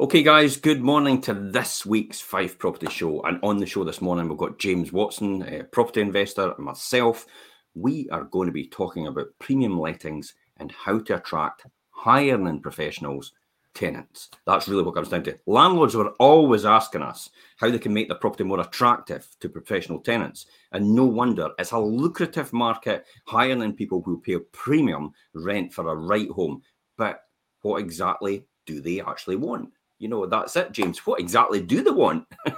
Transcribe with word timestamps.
Okay, 0.00 0.22
guys, 0.22 0.56
good 0.56 0.80
morning 0.80 1.20
to 1.22 1.34
this 1.34 1.84
week's 1.84 2.20
Fife 2.20 2.56
Property 2.56 2.88
Show. 2.88 3.20
And 3.22 3.40
on 3.42 3.58
the 3.58 3.66
show 3.66 3.82
this 3.82 4.00
morning, 4.00 4.28
we've 4.28 4.38
got 4.38 4.60
James 4.60 4.92
Watson, 4.92 5.42
a 5.42 5.64
property 5.64 6.00
investor, 6.00 6.52
and 6.52 6.64
myself. 6.64 7.26
We 7.74 8.08
are 8.10 8.22
going 8.22 8.46
to 8.46 8.52
be 8.52 8.68
talking 8.68 9.08
about 9.08 9.36
premium 9.40 9.76
lettings 9.76 10.34
and 10.58 10.70
how 10.70 11.00
to 11.00 11.16
attract 11.16 11.66
higher 11.90 12.38
than 12.38 12.60
professionals 12.60 13.32
tenants. 13.74 14.30
That's 14.46 14.68
really 14.68 14.84
what 14.84 14.94
comes 14.94 15.08
down 15.08 15.24
to. 15.24 15.36
Landlords 15.46 15.96
are 15.96 16.10
always 16.20 16.64
asking 16.64 17.02
us 17.02 17.28
how 17.56 17.68
they 17.68 17.80
can 17.80 17.92
make 17.92 18.06
the 18.06 18.14
property 18.14 18.44
more 18.44 18.60
attractive 18.60 19.26
to 19.40 19.48
professional 19.48 19.98
tenants. 19.98 20.46
And 20.70 20.94
no 20.94 21.06
wonder 21.06 21.50
it's 21.58 21.72
a 21.72 21.78
lucrative 21.78 22.52
market, 22.52 23.04
than 23.32 23.72
people 23.72 24.02
who 24.02 24.20
pay 24.20 24.34
a 24.34 24.40
premium 24.40 25.10
rent 25.34 25.74
for 25.74 25.88
a 25.88 25.96
right 25.96 26.30
home. 26.30 26.62
But 26.96 27.22
what 27.62 27.80
exactly 27.80 28.46
do 28.64 28.80
they 28.80 29.00
actually 29.00 29.34
want? 29.34 29.70
You 29.98 30.08
know, 30.08 30.26
that's 30.26 30.56
it, 30.56 30.72
James. 30.72 30.98
What 31.06 31.20
exactly 31.20 31.60
do 31.60 31.82
they 31.82 31.90
want? 31.90 32.26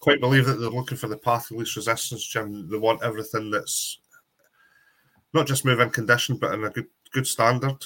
Quite 0.00 0.20
believe 0.20 0.46
that 0.46 0.54
they're 0.54 0.70
looking 0.70 0.96
for 0.96 1.08
the 1.08 1.16
path 1.18 1.50
of 1.50 1.56
least 1.56 1.76
resistance, 1.76 2.26
Jim. 2.26 2.68
They 2.70 2.78
want 2.78 3.02
everything 3.02 3.50
that's 3.50 3.98
not 5.34 5.46
just 5.46 5.64
moving 5.64 5.90
condition, 5.90 6.36
but 6.36 6.54
in 6.54 6.64
a 6.64 6.70
good 6.70 6.86
good 7.12 7.26
standard. 7.26 7.84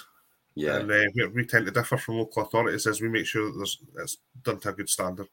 Yeah, 0.55 0.81
and 0.81 0.91
uh, 0.91 1.05
we, 1.15 1.27
we, 1.29 1.47
tend 1.47 1.65
to 1.67 1.73
differ 1.73 1.97
from 1.97 2.19
local 2.19 2.43
authorities 2.43 2.87
as 2.87 3.01
we 3.01 3.09
make 3.09 3.25
sure 3.25 3.47
that 3.47 3.57
there's, 3.57 3.79
it's 3.97 4.19
done 4.43 4.61
to 4.61 4.69
a 4.69 4.73
good 4.73 4.89
standard. 4.89 5.29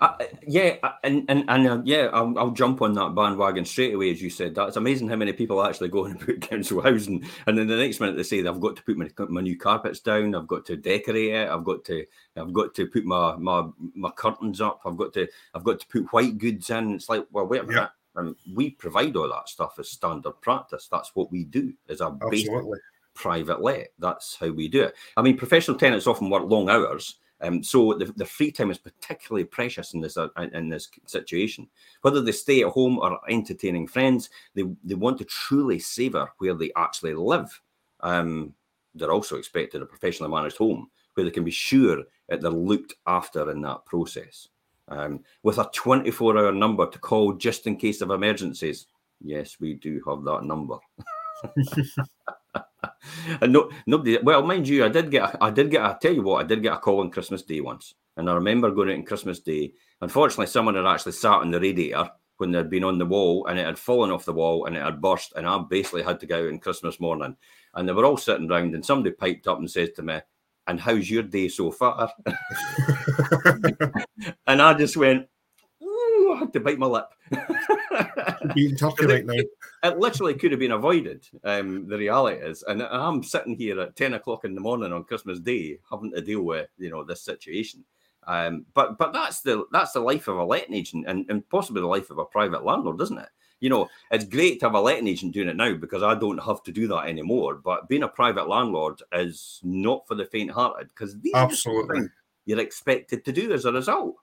Uh, 0.00 0.16
yeah, 0.46 0.76
and 1.02 1.24
and, 1.28 1.44
and 1.48 1.66
uh, 1.66 1.82
yeah, 1.84 2.10
I'll, 2.12 2.38
I'll, 2.38 2.50
jump 2.52 2.80
on 2.80 2.92
that 2.94 3.14
bandwagon 3.14 3.64
straight 3.64 3.94
away, 3.94 4.12
as 4.12 4.22
you 4.22 4.30
said. 4.30 4.54
That's 4.54 4.76
amazing 4.76 5.08
how 5.08 5.16
many 5.16 5.32
people 5.32 5.64
actually 5.64 5.88
go 5.88 6.04
and 6.04 6.20
put 6.26 6.42
council 6.42 6.80
housing, 6.80 7.24
and 7.46 7.58
then 7.58 7.66
the 7.66 7.76
next 7.76 7.98
minute 7.98 8.16
they 8.16 8.22
say 8.22 8.46
I've 8.46 8.60
got 8.60 8.76
to 8.76 8.82
put 8.84 8.96
my, 8.96 9.10
my 9.28 9.40
new 9.40 9.58
carpets 9.58 9.98
down, 9.98 10.34
I've 10.34 10.46
got 10.46 10.64
to 10.66 10.76
decorate 10.76 11.32
it, 11.32 11.48
I've 11.48 11.64
got 11.64 11.84
to 11.86 12.06
I've 12.36 12.52
got 12.52 12.74
to 12.76 12.86
put 12.86 13.04
my 13.04 13.34
my 13.36 13.66
my 13.96 14.10
curtains 14.10 14.60
up, 14.60 14.82
I've 14.84 14.96
got 14.96 15.12
to 15.14 15.26
I've 15.54 15.64
got 15.64 15.80
to 15.80 15.86
put 15.88 16.12
white 16.12 16.38
goods 16.38 16.70
in. 16.70 16.94
It's 16.94 17.08
like, 17.08 17.26
well, 17.32 17.46
wait 17.46 17.62
a 17.62 17.64
minute. 17.64 17.80
Yeah. 17.80 17.88
And 18.14 18.36
we 18.54 18.70
provide 18.70 19.16
all 19.16 19.30
that 19.30 19.48
stuff 19.48 19.76
as 19.78 19.88
standard 19.88 20.38
practice. 20.42 20.86
That's 20.86 21.12
what 21.14 21.32
we 21.32 21.44
do 21.44 21.72
as 21.88 22.02
a 22.02 22.10
basic 22.10 22.52
private 23.14 23.60
let. 23.60 23.92
That's 23.98 24.36
how 24.36 24.50
we 24.50 24.68
do 24.68 24.82
it. 24.82 24.94
I 25.16 25.22
mean, 25.22 25.36
professional 25.36 25.76
tenants 25.76 26.06
often 26.06 26.30
work 26.30 26.44
long 26.44 26.68
hours. 26.68 27.16
Um, 27.42 27.62
so 27.62 27.92
the, 27.94 28.12
the 28.16 28.24
free 28.24 28.52
time 28.52 28.70
is 28.70 28.78
particularly 28.78 29.44
precious 29.44 29.94
in 29.94 30.00
this 30.00 30.16
uh, 30.16 30.28
in 30.52 30.68
this 30.68 30.88
situation. 31.06 31.68
Whether 32.02 32.20
they 32.20 32.32
stay 32.32 32.62
at 32.62 32.68
home 32.68 32.98
or 32.98 33.18
entertaining 33.28 33.88
friends, 33.88 34.30
they, 34.54 34.62
they 34.84 34.94
want 34.94 35.18
to 35.18 35.24
truly 35.24 35.80
savour 35.80 36.32
where 36.38 36.54
they 36.54 36.70
actually 36.76 37.14
live. 37.14 37.60
Um, 38.00 38.54
they're 38.94 39.10
also 39.10 39.36
expected 39.36 39.82
a 39.82 39.86
professionally 39.86 40.32
managed 40.32 40.56
home 40.56 40.88
where 41.14 41.24
they 41.24 41.30
can 41.30 41.44
be 41.44 41.50
sure 41.50 42.04
that 42.28 42.40
they're 42.40 42.50
looked 42.50 42.94
after 43.06 43.50
in 43.50 43.60
that 43.62 43.84
process. 43.86 44.48
Um, 44.88 45.20
with 45.42 45.58
a 45.58 45.70
24 45.72 46.38
hour 46.38 46.52
number 46.52 46.86
to 46.86 46.98
call 46.98 47.32
just 47.32 47.66
in 47.66 47.76
case 47.76 48.00
of 48.02 48.10
emergencies. 48.10 48.86
Yes, 49.20 49.56
we 49.58 49.74
do 49.74 50.02
have 50.06 50.24
that 50.24 50.44
number. 50.44 50.78
and 53.40 53.52
no, 53.52 53.70
nobody. 53.86 54.18
Well, 54.22 54.42
mind 54.42 54.68
you, 54.68 54.84
I 54.84 54.88
did 54.88 55.10
get. 55.10 55.34
A, 55.34 55.44
I 55.44 55.50
did 55.50 55.70
get. 55.70 55.82
I 55.82 55.96
tell 56.00 56.12
you 56.12 56.22
what, 56.22 56.44
I 56.44 56.46
did 56.46 56.62
get 56.62 56.74
a 56.74 56.78
call 56.78 57.00
on 57.00 57.10
Christmas 57.10 57.42
Day 57.42 57.60
once, 57.60 57.94
and 58.16 58.28
I 58.28 58.34
remember 58.34 58.70
going 58.70 58.90
out 58.90 58.96
on 58.96 59.04
Christmas 59.04 59.40
Day. 59.40 59.72
Unfortunately, 60.00 60.46
someone 60.46 60.74
had 60.74 60.86
actually 60.86 61.12
sat 61.12 61.40
on 61.40 61.50
the 61.50 61.60
radiator 61.60 62.10
when 62.38 62.50
they'd 62.50 62.70
been 62.70 62.84
on 62.84 62.98
the 62.98 63.06
wall, 63.06 63.46
and 63.46 63.58
it 63.58 63.66
had 63.66 63.78
fallen 63.78 64.10
off 64.10 64.24
the 64.24 64.32
wall, 64.32 64.66
and 64.66 64.76
it 64.76 64.82
had 64.82 65.00
burst, 65.00 65.32
and 65.36 65.46
I 65.46 65.58
basically 65.68 66.02
had 66.02 66.20
to 66.20 66.26
go 66.26 66.44
out 66.44 66.48
on 66.48 66.58
Christmas 66.58 67.00
morning, 67.00 67.36
and 67.74 67.88
they 67.88 67.92
were 67.92 68.04
all 68.04 68.16
sitting 68.16 68.48
round, 68.48 68.74
and 68.74 68.84
somebody 68.84 69.14
piped 69.14 69.46
up 69.46 69.58
and 69.58 69.70
says 69.70 69.90
to 69.96 70.02
me, 70.02 70.20
"And 70.66 70.80
how's 70.80 71.10
your 71.10 71.22
day 71.22 71.48
so 71.48 71.70
far?" 71.70 72.10
and 74.46 74.62
I 74.62 74.74
just 74.74 74.96
went, 74.96 75.26
had 76.42 76.52
to 76.52 76.60
bite 76.60 76.78
my 76.78 76.86
lip. 76.86 77.08
Being 78.54 78.76
turkey 78.76 79.06
right 79.06 79.26
now. 79.26 79.42
It 79.82 79.98
literally 79.98 80.34
could 80.34 80.50
have 80.50 80.60
been 80.60 80.72
avoided. 80.72 81.26
Um, 81.44 81.88
the 81.88 81.98
reality 81.98 82.44
is, 82.44 82.62
and 82.64 82.82
I'm 82.82 83.22
sitting 83.22 83.56
here 83.56 83.80
at 83.80 83.96
ten 83.96 84.14
o'clock 84.14 84.44
in 84.44 84.54
the 84.54 84.60
morning 84.60 84.92
on 84.92 85.04
Christmas 85.04 85.40
Day, 85.40 85.78
having 85.90 86.12
to 86.12 86.20
deal 86.20 86.42
with 86.42 86.68
you 86.78 86.90
know 86.90 87.04
this 87.04 87.22
situation. 87.22 87.84
Um, 88.26 88.66
but 88.74 88.98
but 88.98 89.12
that's 89.12 89.40
the 89.40 89.64
that's 89.72 89.92
the 89.92 90.00
life 90.00 90.28
of 90.28 90.36
a 90.36 90.44
letting 90.44 90.74
agent, 90.74 91.06
and, 91.08 91.26
and 91.28 91.48
possibly 91.48 91.80
the 91.80 91.88
life 91.88 92.10
of 92.10 92.18
a 92.18 92.24
private 92.24 92.64
landlord, 92.64 93.00
isn't 93.00 93.18
it? 93.18 93.28
You 93.60 93.70
know, 93.70 93.88
it's 94.10 94.24
great 94.24 94.58
to 94.60 94.66
have 94.66 94.74
a 94.74 94.80
letting 94.80 95.06
agent 95.08 95.34
doing 95.34 95.48
it 95.48 95.56
now 95.56 95.74
because 95.74 96.02
I 96.02 96.16
don't 96.16 96.42
have 96.42 96.62
to 96.64 96.72
do 96.72 96.88
that 96.88 97.06
anymore. 97.06 97.54
But 97.54 97.88
being 97.88 98.02
a 98.02 98.08
private 98.08 98.48
landlord 98.48 99.02
is 99.12 99.60
not 99.62 100.06
for 100.08 100.16
the 100.16 100.24
faint-hearted 100.24 100.88
because 100.88 101.18
these 101.20 101.34
absolutely 101.34 102.08
you're 102.44 102.58
expected 102.58 103.24
to 103.24 103.32
do 103.32 103.52
as 103.52 103.64
a 103.64 103.72
result. 103.72 104.16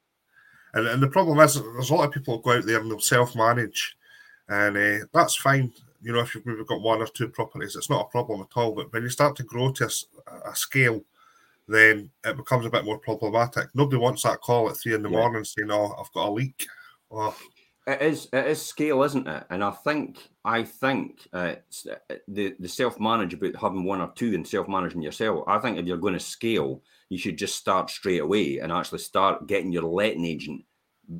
And, 0.73 0.87
and 0.87 1.01
the 1.01 1.07
problem 1.07 1.39
is, 1.39 1.55
there's 1.55 1.89
a 1.89 1.95
lot 1.95 2.05
of 2.05 2.13
people 2.13 2.37
who 2.37 2.43
go 2.43 2.57
out 2.57 2.65
there 2.65 2.79
and 2.79 2.89
they'll 2.89 2.99
self 2.99 3.35
manage, 3.35 3.97
and 4.47 4.77
uh, 4.77 5.05
that's 5.13 5.35
fine. 5.35 5.73
You 6.01 6.13
know, 6.13 6.19
if 6.19 6.33
you've 6.33 6.45
maybe 6.45 6.63
got 6.63 6.81
one 6.81 7.01
or 7.01 7.07
two 7.07 7.27
properties, 7.27 7.75
it's 7.75 7.89
not 7.89 8.05
a 8.05 8.09
problem 8.09 8.41
at 8.41 8.57
all. 8.57 8.73
But 8.73 8.91
when 8.93 9.03
you 9.03 9.09
start 9.09 9.35
to 9.37 9.43
grow 9.43 9.71
to 9.73 9.85
a, 9.85 10.49
a 10.49 10.55
scale, 10.55 11.03
then 11.67 12.09
it 12.25 12.37
becomes 12.37 12.65
a 12.65 12.69
bit 12.69 12.85
more 12.85 12.99
problematic. 12.99 13.69
Nobody 13.73 13.97
wants 13.97 14.23
that 14.23 14.41
call 14.41 14.69
at 14.69 14.77
three 14.77 14.93
in 14.93 15.03
the 15.03 15.09
yeah. 15.09 15.17
morning 15.17 15.43
saying, 15.43 15.69
"Oh, 15.71 15.95
I've 15.99 16.11
got 16.13 16.29
a 16.29 16.31
leak." 16.31 16.67
Oh. 17.11 17.35
It 17.87 18.01
is 18.03 18.27
it 18.31 18.45
is 18.45 18.61
scale, 18.61 19.01
isn't 19.01 19.27
it? 19.27 19.45
And 19.49 19.63
I 19.63 19.71
think 19.71 20.19
I 20.45 20.63
think 20.63 21.27
uh, 21.33 21.55
the 22.27 22.55
the 22.59 22.67
self 22.67 22.99
manage 22.99 23.33
about 23.33 23.55
having 23.55 23.83
one 23.83 24.01
or 24.01 24.11
two 24.15 24.35
and 24.35 24.47
self 24.47 24.67
managing 24.67 25.01
yourself. 25.01 25.43
I 25.47 25.57
think 25.57 25.77
if 25.77 25.87
you're 25.87 25.97
going 25.97 26.13
to 26.13 26.19
scale, 26.19 26.83
you 27.09 27.17
should 27.17 27.37
just 27.37 27.55
start 27.55 27.89
straight 27.89 28.21
away 28.21 28.59
and 28.59 28.71
actually 28.71 28.99
start 28.99 29.47
getting 29.47 29.71
your 29.71 29.83
letting 29.83 30.25
agent 30.25 30.63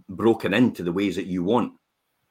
broken 0.08 0.54
into 0.54 0.84
the 0.84 0.92
ways 0.92 1.16
that 1.16 1.26
you 1.26 1.44
want. 1.44 1.74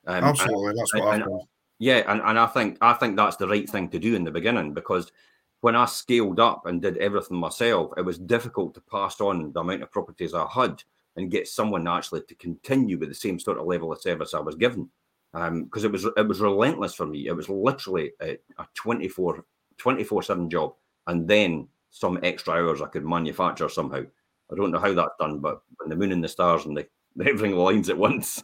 Um, 0.06 0.24
Absolutely, 0.24 0.68
and, 0.68 0.78
that's 0.78 0.94
what 0.94 1.14
and, 1.14 1.22
I've 1.24 1.48
Yeah, 1.78 2.10
and, 2.10 2.22
and 2.22 2.38
I 2.38 2.46
think 2.46 2.78
I 2.80 2.94
think 2.94 3.16
that's 3.16 3.36
the 3.36 3.48
right 3.48 3.68
thing 3.68 3.88
to 3.90 3.98
do 3.98 4.14
in 4.14 4.24
the 4.24 4.30
beginning 4.30 4.74
because 4.74 5.12
when 5.60 5.74
I 5.74 5.86
scaled 5.86 6.38
up 6.38 6.66
and 6.66 6.80
did 6.80 6.96
everything 6.98 7.36
myself, 7.36 7.92
it 7.96 8.04
was 8.04 8.18
difficult 8.18 8.74
to 8.74 8.80
pass 8.80 9.20
on 9.20 9.52
the 9.52 9.60
amount 9.60 9.82
of 9.82 9.90
properties 9.90 10.34
I 10.34 10.46
had 10.52 10.82
and 11.16 11.32
get 11.32 11.48
someone 11.48 11.88
actually 11.88 12.22
to 12.22 12.34
continue 12.36 12.96
with 12.96 13.08
the 13.08 13.14
same 13.14 13.40
sort 13.40 13.58
of 13.58 13.66
level 13.66 13.92
of 13.92 14.00
service 14.00 14.34
I 14.34 14.40
was 14.40 14.54
given. 14.54 14.88
Because 15.32 15.84
um, 15.84 15.84
it 15.84 15.92
was 15.92 16.04
it 16.04 16.28
was 16.28 16.40
relentless 16.40 16.94
for 16.94 17.06
me. 17.06 17.26
It 17.26 17.32
was 17.32 17.48
literally 17.48 18.12
a, 18.22 18.38
a 18.58 18.66
24 18.74 19.44
24 19.78 20.22
7 20.22 20.48
job. 20.48 20.74
And 21.08 21.26
then 21.26 21.68
some 21.90 22.18
extra 22.22 22.54
hours 22.54 22.80
I 22.80 22.86
could 22.86 23.04
manufacture 23.04 23.68
somehow. 23.68 24.02
I 24.50 24.54
don't 24.54 24.70
know 24.70 24.78
how 24.78 24.94
that's 24.94 25.16
done, 25.18 25.40
but 25.40 25.62
when 25.76 25.90
the 25.90 25.96
moon 25.96 26.12
and 26.12 26.24
the 26.24 26.28
stars 26.28 26.64
and 26.64 26.76
the, 26.76 26.86
everything 27.20 27.52
aligns 27.52 27.88
at 27.88 27.98
once. 27.98 28.42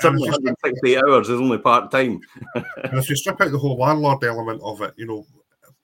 Some 0.00 0.16
160 0.16 0.96
hours 0.98 1.28
is 1.28 1.40
only 1.40 1.58
part 1.58 1.90
time. 1.90 2.20
and 2.54 2.98
if 2.98 3.08
you 3.08 3.16
strip 3.16 3.40
out 3.40 3.50
the 3.50 3.58
whole 3.58 3.78
landlord 3.78 4.24
element 4.24 4.60
of 4.62 4.80
it, 4.82 4.94
you 4.96 5.06
know, 5.06 5.26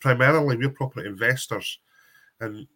primarily 0.01 0.57
we're 0.57 0.71
property 0.71 1.07
investors, 1.07 1.79
and 2.41 2.67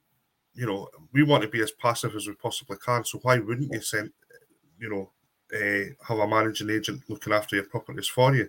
you 0.55 0.67
know 0.67 0.89
we 1.13 1.23
want 1.23 1.43
to 1.43 1.49
be 1.49 1.63
as 1.63 1.73
passive 1.73 2.15
as 2.17 2.27
we 2.27 2.35
possibly 2.35 2.77
can. 2.85 3.05
So 3.05 3.19
why 3.23 3.39
wouldn't 3.39 3.73
you 3.73 3.81
send, 3.81 4.11
you 4.79 4.91
know, 4.91 5.11
uh, 5.55 5.95
have 6.07 6.19
a 6.19 6.29
managing 6.29 6.71
agent 6.71 7.03
looking 7.09 7.33
after 7.33 7.57
your 7.57 7.67
properties 7.67 8.09
for 8.09 8.35
you? 8.35 8.49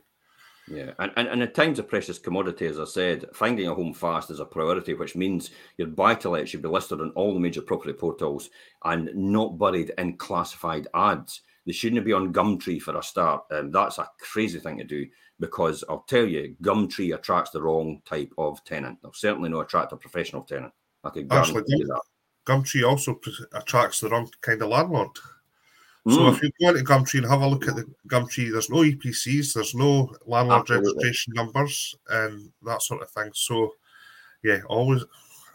Yeah, 0.68 0.92
and, 1.00 1.12
and, 1.18 1.28
and 1.28 1.44
at 1.44 1.56
times 1.56 1.80
a 1.80 1.84
precious 1.84 2.18
commodity, 2.18 2.68
as 2.68 2.80
I 2.80 2.86
said, 2.86 3.26
finding 3.34 3.68
a 3.68 3.74
home 3.74 3.94
fast 3.94 4.32
is 4.32 4.40
a 4.40 4.46
priority, 4.46 4.94
which 4.94 5.16
means 5.16 5.52
your 5.78 5.88
buy 5.88 6.16
to 6.16 6.30
let 6.30 6.48
should 6.48 6.62
be 6.62 6.70
listed 6.70 7.02
on 7.02 7.12
all 7.12 7.34
the 7.34 7.40
major 7.40 7.62
property 7.62 7.94
portals 7.94 8.50
and 8.86 9.10
not 9.14 9.58
buried 9.58 9.92
in 9.98 10.18
classified 10.18 10.88
ads. 10.94 11.42
They 11.66 11.74
shouldn't 11.74 12.06
be 12.06 12.14
on 12.14 12.34
Gumtree 12.34 12.82
for 12.82 12.98
a 12.98 13.04
start. 13.04 13.44
And 13.50 13.68
um, 13.68 13.72
that's 13.72 13.98
a 13.98 14.10
crazy 14.20 14.60
thing 14.60 14.78
to 14.78 14.84
do 14.84 15.06
because 15.40 15.84
I'll 15.90 16.06
tell 16.08 16.26
you, 16.26 16.56
Gumtree 16.62 17.14
attracts 17.14 17.52
the 17.52 17.62
wrong 17.62 18.02
type 18.06 18.32
of 18.38 18.64
tenant. 18.64 19.00
They'll 19.02 19.14
certainly 19.14 19.50
not 19.50 19.62
attract 19.62 19.92
a 19.92 19.98
professional 19.98 20.44
tenant. 20.44 20.74
I 21.04 21.10
can 21.10 21.28
guarantee 21.28 21.58
Actually, 21.58 21.78
you 21.78 21.88
that. 21.88 22.02
Gumtree 22.46 22.88
also 22.88 23.20
attracts 23.54 24.00
the 24.00 24.10
wrong 24.10 24.30
kind 24.42 24.62
of 24.62 24.70
landlord. 24.70 25.10
So 26.10 26.18
mm. 26.18 26.34
if 26.34 26.44
you 26.44 26.52
go 26.60 26.70
into 26.70 26.84
Gumtree 26.84 27.20
and 27.20 27.28
have 27.28 27.42
a 27.42 27.48
look 27.48 27.68
at 27.68 27.76
the 27.76 27.86
Gumtree, 28.08 28.52
there's 28.52 28.70
no 28.70 28.80
EPCs, 28.80 29.54
there's 29.54 29.74
no 29.74 30.14
landlord 30.26 30.62
Absolutely. 30.62 30.94
registration 30.96 31.34
numbers, 31.34 31.96
and 32.10 32.52
that 32.64 32.82
sort 32.82 33.02
of 33.02 33.10
thing. 33.10 33.32
So, 33.34 33.76
yeah, 34.44 34.60
always, 34.68 35.06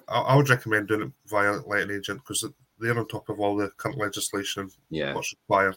I, 0.08 0.20
I 0.20 0.36
would 0.36 0.48
recommend 0.48 0.88
doing 0.88 1.02
it 1.02 1.12
via 1.26 1.60
letting 1.66 1.94
agent 1.94 2.20
because 2.20 2.46
they're 2.78 2.98
on 2.98 3.06
top 3.08 3.28
of 3.28 3.40
all 3.40 3.56
the 3.56 3.68
current 3.76 3.98
legislation, 3.98 4.70
yeah. 4.88 5.14
what's 5.14 5.34
required. 5.34 5.76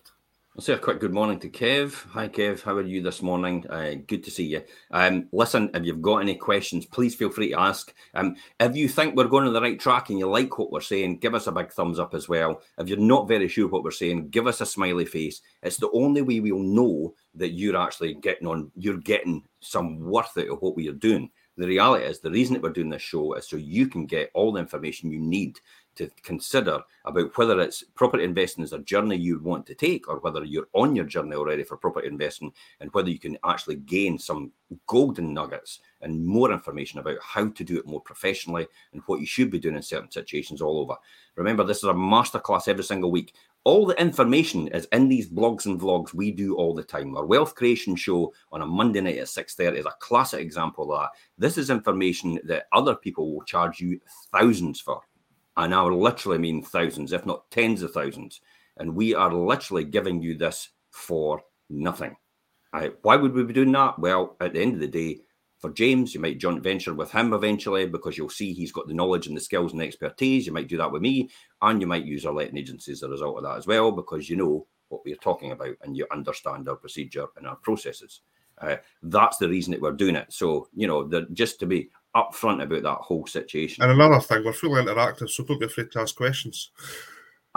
I'll 0.53 0.61
say 0.61 0.73
a 0.73 0.77
quick 0.77 0.99
good 0.99 1.13
morning 1.13 1.39
to 1.39 1.49
Kev. 1.49 1.93
Hi, 2.07 2.27
Kev. 2.27 2.61
How 2.61 2.75
are 2.75 2.81
you 2.81 3.01
this 3.01 3.21
morning? 3.21 3.65
Uh, 3.69 3.93
good 4.05 4.21
to 4.25 4.29
see 4.29 4.47
you. 4.47 4.61
Um, 4.91 5.29
listen, 5.31 5.71
if 5.73 5.85
you've 5.85 6.01
got 6.01 6.17
any 6.17 6.35
questions, 6.35 6.85
please 6.85 7.15
feel 7.15 7.29
free 7.29 7.51
to 7.51 7.59
ask. 7.59 7.93
Um, 8.15 8.35
if 8.59 8.75
you 8.75 8.89
think 8.89 9.15
we're 9.15 9.29
going 9.29 9.47
on 9.47 9.53
the 9.53 9.61
right 9.61 9.79
track 9.79 10.09
and 10.09 10.19
you 10.19 10.27
like 10.27 10.59
what 10.59 10.69
we're 10.69 10.81
saying, 10.81 11.19
give 11.19 11.35
us 11.35 11.47
a 11.47 11.53
big 11.53 11.71
thumbs 11.71 11.99
up 11.99 12.13
as 12.13 12.27
well. 12.27 12.61
If 12.77 12.89
you're 12.89 12.97
not 12.97 13.29
very 13.29 13.47
sure 13.47 13.69
what 13.69 13.85
we're 13.85 13.91
saying, 13.91 14.27
give 14.27 14.45
us 14.45 14.59
a 14.59 14.65
smiley 14.65 15.05
face. 15.05 15.39
It's 15.63 15.77
the 15.77 15.89
only 15.91 16.21
way 16.21 16.41
we'll 16.41 16.59
know 16.59 17.13
that 17.35 17.51
you're 17.51 17.77
actually 17.77 18.15
getting 18.15 18.45
on, 18.45 18.73
you're 18.75 18.97
getting 18.97 19.45
some 19.61 20.01
worth 20.01 20.37
out 20.37 20.49
of 20.49 20.61
what 20.61 20.75
we 20.75 20.89
are 20.89 20.93
doing. 20.93 21.31
the 21.55 21.67
reality 21.67 22.03
is 22.03 22.19
the 22.19 22.31
reason 22.31 22.55
that 22.55 22.63
we're 22.63 22.71
doing 22.71 22.89
this 22.89 23.01
show 23.01 23.33
is 23.35 23.47
so 23.47 23.55
you 23.55 23.87
can 23.87 24.05
get 24.05 24.31
all 24.33 24.51
the 24.51 24.59
information 24.59 25.11
you 25.11 25.19
need 25.19 25.59
to 25.95 26.09
consider 26.23 26.79
about 27.05 27.37
whether 27.37 27.59
it's 27.59 27.83
property 27.95 28.23
investing 28.23 28.63
is 28.63 28.73
a 28.73 28.79
journey 28.79 29.15
you 29.15 29.39
want 29.39 29.65
to 29.65 29.75
take 29.75 30.07
or 30.07 30.19
whether 30.19 30.43
you're 30.43 30.67
on 30.73 30.95
your 30.95 31.05
journey 31.05 31.35
already 31.35 31.63
for 31.63 31.77
property 31.77 32.07
investing 32.07 32.51
and 32.79 32.93
whether 32.93 33.09
you 33.09 33.19
can 33.19 33.37
actually 33.45 33.75
gain 33.75 34.17
some 34.17 34.51
golden 34.87 35.33
nuggets 35.33 35.79
and 36.01 36.25
more 36.25 36.51
information 36.51 36.99
about 36.99 37.17
how 37.21 37.47
to 37.49 37.63
do 37.63 37.77
it 37.77 37.85
more 37.85 38.01
professionally 38.01 38.67
and 38.93 39.01
what 39.05 39.19
you 39.19 39.25
should 39.25 39.51
be 39.51 39.59
doing 39.59 39.75
in 39.75 39.81
certain 39.81 40.11
situations 40.11 40.61
all 40.61 40.79
over. 40.79 40.95
Remember, 41.35 41.63
this 41.63 41.77
is 41.77 41.89
a 41.89 41.93
masterclass 41.93 42.67
every 42.67 42.83
single 42.83 43.11
week. 43.11 43.33
All 43.63 43.85
the 43.85 43.99
information 44.01 44.69
is 44.69 44.87
in 44.91 45.07
these 45.07 45.29
blogs 45.29 45.67
and 45.67 45.79
vlogs 45.79 46.15
we 46.15 46.31
do 46.31 46.55
all 46.55 46.73
the 46.73 46.83
time. 46.83 47.15
Our 47.15 47.25
wealth 47.25 47.53
creation 47.53 47.95
show 47.95 48.33
on 48.51 48.63
a 48.63 48.65
Monday 48.65 49.01
night 49.01 49.19
at 49.19 49.27
6:30 49.27 49.77
is 49.77 49.85
a 49.85 49.93
classic 49.99 50.39
example 50.39 50.91
of 50.91 51.01
that. 51.01 51.09
This 51.37 51.59
is 51.59 51.69
information 51.69 52.39
that 52.45 52.67
other 52.71 52.95
people 52.95 53.31
will 53.31 53.43
charge 53.43 53.79
you 53.79 53.99
thousands 54.31 54.81
for 54.81 55.01
and 55.57 55.73
I 55.73 55.81
literally 55.83 56.37
mean 56.37 56.63
thousands, 56.63 57.13
if 57.13 57.25
not 57.25 57.49
tens 57.51 57.81
of 57.81 57.91
thousands. 57.91 58.41
And 58.77 58.95
we 58.95 59.13
are 59.13 59.33
literally 59.33 59.83
giving 59.83 60.21
you 60.21 60.37
this 60.37 60.69
for 60.91 61.41
nothing. 61.69 62.15
Why 63.01 63.15
would 63.17 63.33
we 63.33 63.43
be 63.43 63.53
doing 63.53 63.71
that? 63.73 63.99
Well, 63.99 64.37
at 64.39 64.53
the 64.53 64.61
end 64.61 64.75
of 64.75 64.79
the 64.79 64.87
day, 64.87 65.19
for 65.59 65.69
James, 65.69 66.15
you 66.15 66.19
might 66.19 66.39
joint 66.39 66.63
venture 66.63 66.93
with 66.93 67.11
him 67.11 67.33
eventually 67.33 67.85
because 67.85 68.17
you'll 68.17 68.29
see 68.29 68.51
he's 68.53 68.71
got 68.71 68.87
the 68.87 68.93
knowledge 68.93 69.27
and 69.27 69.37
the 69.37 69.41
skills 69.41 69.73
and 69.73 69.81
expertise. 69.81 70.47
You 70.47 70.53
might 70.53 70.67
do 70.67 70.77
that 70.77 70.91
with 70.91 71.03
me, 71.03 71.29
and 71.61 71.79
you 71.79 71.85
might 71.85 72.05
use 72.05 72.25
our 72.25 72.33
letting 72.33 72.57
agencies 72.57 72.99
as 72.99 73.03
a 73.03 73.09
result 73.09 73.37
of 73.37 73.43
that 73.43 73.57
as 73.57 73.67
well 73.67 73.91
because 73.91 74.29
you 74.29 74.37
know 74.37 74.65
what 74.87 75.01
we're 75.05 75.15
talking 75.17 75.51
about 75.51 75.75
and 75.83 75.95
you 75.95 76.07
understand 76.11 76.67
our 76.67 76.75
procedure 76.75 77.27
and 77.37 77.45
our 77.45 77.57
processes. 77.57 78.21
Uh, 78.57 78.77
that's 79.03 79.37
the 79.37 79.47
reason 79.47 79.71
that 79.71 79.81
we're 79.81 79.91
doing 79.91 80.15
it. 80.15 80.31
So, 80.33 80.67
you 80.73 80.87
know, 80.87 81.09
just 81.33 81.59
to 81.59 81.65
be 81.65 81.89
upfront 82.15 82.61
about 82.63 82.83
that 82.83 82.97
whole 82.99 83.25
situation. 83.25 83.83
And 83.83 83.91
another 83.91 84.19
thing, 84.19 84.43
we're 84.43 84.53
fully 84.53 84.83
interactive, 84.83 85.29
so 85.29 85.43
don't 85.43 85.59
be 85.59 85.65
afraid 85.65 85.91
to 85.91 86.01
ask 86.01 86.15
questions. 86.15 86.71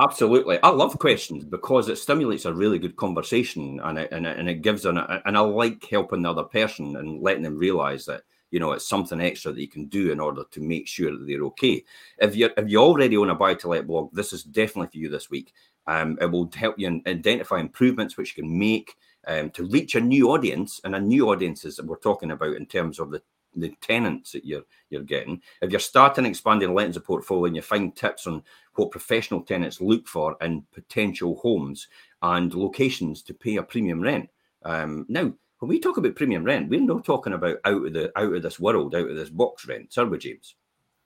Absolutely, 0.00 0.60
I 0.62 0.70
love 0.70 0.98
questions 0.98 1.44
because 1.44 1.88
it 1.88 1.98
stimulates 1.98 2.46
a 2.46 2.52
really 2.52 2.80
good 2.80 2.96
conversation, 2.96 3.80
and 3.84 3.98
it 3.98 4.10
and 4.10 4.26
it, 4.26 4.36
and 4.38 4.48
it 4.48 4.62
gives 4.62 4.86
an 4.86 4.98
and 4.98 5.36
I 5.36 5.40
like 5.40 5.84
helping 5.88 6.22
the 6.22 6.30
other 6.30 6.42
person 6.42 6.96
and 6.96 7.22
letting 7.22 7.44
them 7.44 7.56
realise 7.56 8.04
that 8.06 8.22
you 8.50 8.58
know 8.58 8.72
it's 8.72 8.88
something 8.88 9.20
extra 9.20 9.52
that 9.52 9.60
you 9.60 9.68
can 9.68 9.86
do 9.86 10.10
in 10.10 10.18
order 10.18 10.42
to 10.50 10.60
make 10.60 10.88
sure 10.88 11.12
that 11.12 11.24
they're 11.28 11.44
okay. 11.44 11.84
If 12.18 12.34
you 12.34 12.50
if 12.56 12.68
you 12.68 12.78
already 12.80 13.16
own 13.16 13.30
a 13.30 13.36
buy 13.36 13.54
to 13.54 13.68
let 13.68 13.86
blog, 13.86 14.12
this 14.12 14.32
is 14.32 14.42
definitely 14.42 14.88
for 14.88 14.98
you 14.98 15.08
this 15.08 15.30
week. 15.30 15.52
Um, 15.86 16.18
it 16.20 16.26
will 16.26 16.50
help 16.56 16.76
you 16.76 17.00
identify 17.06 17.60
improvements 17.60 18.16
which 18.16 18.36
you 18.36 18.42
can 18.42 18.58
make 18.58 18.96
um, 19.28 19.50
to 19.50 19.64
reach 19.68 19.94
a 19.94 20.00
new 20.00 20.30
audience, 20.30 20.80
and 20.82 20.96
a 20.96 21.00
new 21.00 21.30
audiences 21.30 21.76
that 21.76 21.86
we're 21.86 21.98
talking 21.98 22.32
about 22.32 22.56
in 22.56 22.66
terms 22.66 22.98
of 22.98 23.12
the 23.12 23.22
the 23.56 23.74
tenants 23.80 24.32
that 24.32 24.44
you're 24.44 24.64
you're 24.90 25.02
getting. 25.02 25.40
If 25.62 25.70
you're 25.70 25.80
starting 25.80 26.26
expanding 26.26 26.74
lettings 26.74 26.96
of 26.96 27.04
portfolio 27.04 27.46
and 27.46 27.56
you 27.56 27.62
find 27.62 27.94
tips 27.94 28.26
on 28.26 28.42
what 28.74 28.90
professional 28.90 29.42
tenants 29.42 29.80
look 29.80 30.06
for 30.06 30.36
in 30.40 30.64
potential 30.72 31.36
homes 31.36 31.88
and 32.22 32.54
locations 32.54 33.22
to 33.22 33.34
pay 33.34 33.56
a 33.56 33.62
premium 33.62 34.00
rent. 34.00 34.28
Um, 34.64 35.06
now, 35.08 35.32
when 35.58 35.68
we 35.68 35.78
talk 35.78 35.96
about 35.96 36.16
premium 36.16 36.44
rent, 36.44 36.68
we're 36.68 36.80
not 36.80 37.04
talking 37.04 37.32
about 37.32 37.58
out 37.64 37.86
of 37.86 37.92
the 37.92 38.12
out 38.18 38.34
of 38.34 38.42
this 38.42 38.58
world, 38.60 38.94
out 38.94 39.10
of 39.10 39.16
this 39.16 39.30
box 39.30 39.66
rent, 39.66 39.96
are 39.96 40.06
we, 40.06 40.18
James? 40.18 40.56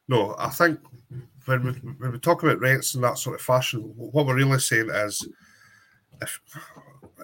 No, 0.08 0.34
I 0.38 0.48
think 0.48 0.80
when 1.44 1.64
we, 1.64 1.72
when 1.72 2.12
we 2.12 2.18
talk 2.18 2.42
about 2.42 2.60
rents 2.60 2.94
in 2.94 3.02
that 3.02 3.18
sort 3.18 3.34
of 3.34 3.42
fashion, 3.42 3.80
what 3.96 4.26
we're 4.26 4.34
really 4.34 4.58
saying 4.58 4.88
is 4.90 5.28
if 6.22 6.40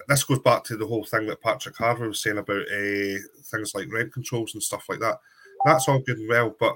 this 0.07 0.23
goes 0.23 0.39
back 0.39 0.63
to 0.65 0.77
the 0.77 0.85
whole 0.85 1.03
thing 1.03 1.25
that 1.27 1.41
Patrick 1.41 1.75
Harvie 1.77 2.07
was 2.07 2.21
saying 2.21 2.37
about 2.37 2.61
uh, 2.61 3.17
things 3.51 3.73
like 3.73 3.91
rent 3.91 4.13
controls 4.13 4.53
and 4.53 4.63
stuff 4.63 4.85
like 4.89 4.99
that. 4.99 5.19
That's 5.65 5.87
all 5.87 5.99
good 5.99 6.17
and 6.17 6.29
well, 6.29 6.55
but 6.59 6.75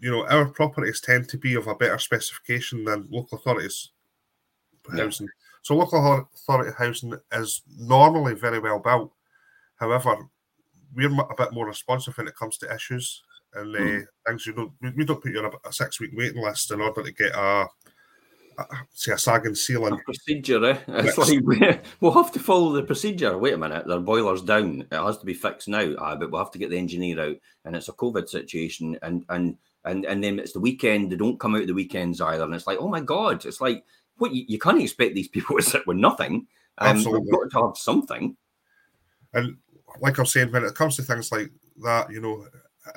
you 0.00 0.10
know 0.10 0.26
our 0.28 0.46
properties 0.46 1.00
tend 1.00 1.28
to 1.28 1.38
be 1.38 1.54
of 1.54 1.66
a 1.66 1.74
better 1.74 1.98
specification 1.98 2.84
than 2.84 3.08
local 3.10 3.38
authorities 3.38 3.90
yeah. 4.94 5.04
housing. 5.04 5.28
So 5.62 5.74
local 5.74 6.26
authority 6.34 6.72
housing 6.76 7.14
is 7.32 7.62
normally 7.78 8.34
very 8.34 8.58
well 8.58 8.78
built. 8.78 9.12
However, 9.76 10.16
we're 10.94 11.12
a 11.12 11.34
bit 11.36 11.52
more 11.52 11.66
responsive 11.66 12.16
when 12.16 12.28
it 12.28 12.36
comes 12.36 12.58
to 12.58 12.74
issues 12.74 13.22
and 13.54 13.74
uh, 13.74 13.78
mm. 13.78 14.04
things. 14.26 14.46
You 14.46 14.54
know, 14.54 14.72
we, 14.80 14.90
we 14.90 15.04
don't 15.04 15.22
put 15.22 15.32
you 15.32 15.38
on 15.40 15.52
a, 15.52 15.68
a 15.68 15.72
six 15.72 16.00
week 16.00 16.12
waiting 16.14 16.42
list 16.42 16.70
in 16.70 16.80
order 16.80 17.02
to 17.02 17.12
get 17.12 17.34
a 17.34 17.66
say 18.92 19.12
a 19.12 19.18
sagging 19.18 19.54
ceiling. 19.54 19.94
A 19.94 19.98
procedure, 19.98 20.64
eh? 20.64 20.78
It's 20.88 21.18
like 21.18 21.82
we'll 22.00 22.12
have 22.12 22.32
to 22.32 22.40
follow 22.40 22.72
the 22.72 22.82
procedure. 22.82 23.36
Wait 23.38 23.54
a 23.54 23.58
minute, 23.58 23.86
their 23.86 24.00
boiler's 24.00 24.42
down. 24.42 24.86
It 24.90 24.96
has 24.96 25.18
to 25.18 25.26
be 25.26 25.34
fixed 25.34 25.68
now. 25.68 25.94
Ah, 25.98 26.16
but 26.16 26.30
we'll 26.30 26.42
have 26.42 26.52
to 26.52 26.58
get 26.58 26.70
the 26.70 26.78
engineer 26.78 27.20
out, 27.20 27.36
and 27.64 27.76
it's 27.76 27.88
a 27.88 27.92
COVID 27.92 28.28
situation, 28.28 28.98
and 29.02 29.24
and 29.28 29.56
and 29.84 30.04
and 30.04 30.22
then 30.22 30.38
it's 30.38 30.52
the 30.52 30.60
weekend. 30.60 31.10
They 31.10 31.16
don't 31.16 31.40
come 31.40 31.54
out 31.54 31.66
the 31.66 31.72
weekends 31.72 32.20
either, 32.20 32.44
and 32.44 32.54
it's 32.54 32.66
like, 32.66 32.78
oh 32.80 32.88
my 32.88 33.00
god, 33.00 33.44
it's 33.44 33.60
like 33.60 33.84
what 34.18 34.34
you, 34.34 34.44
you 34.48 34.58
can't 34.58 34.80
expect 34.80 35.14
these 35.14 35.28
people 35.28 35.56
to 35.58 35.62
sit 35.62 35.86
with 35.86 35.96
nothing. 35.96 36.46
Um, 36.78 36.96
Absolutely, 36.96 37.30
got 37.30 37.50
to 37.50 37.66
have 37.66 37.76
something. 37.76 38.36
And 39.34 39.56
like 40.00 40.18
I'm 40.18 40.26
saying, 40.26 40.52
when 40.52 40.64
it 40.64 40.74
comes 40.74 40.96
to 40.96 41.02
things 41.02 41.30
like 41.32 41.50
that, 41.82 42.10
you 42.10 42.20
know, 42.20 42.46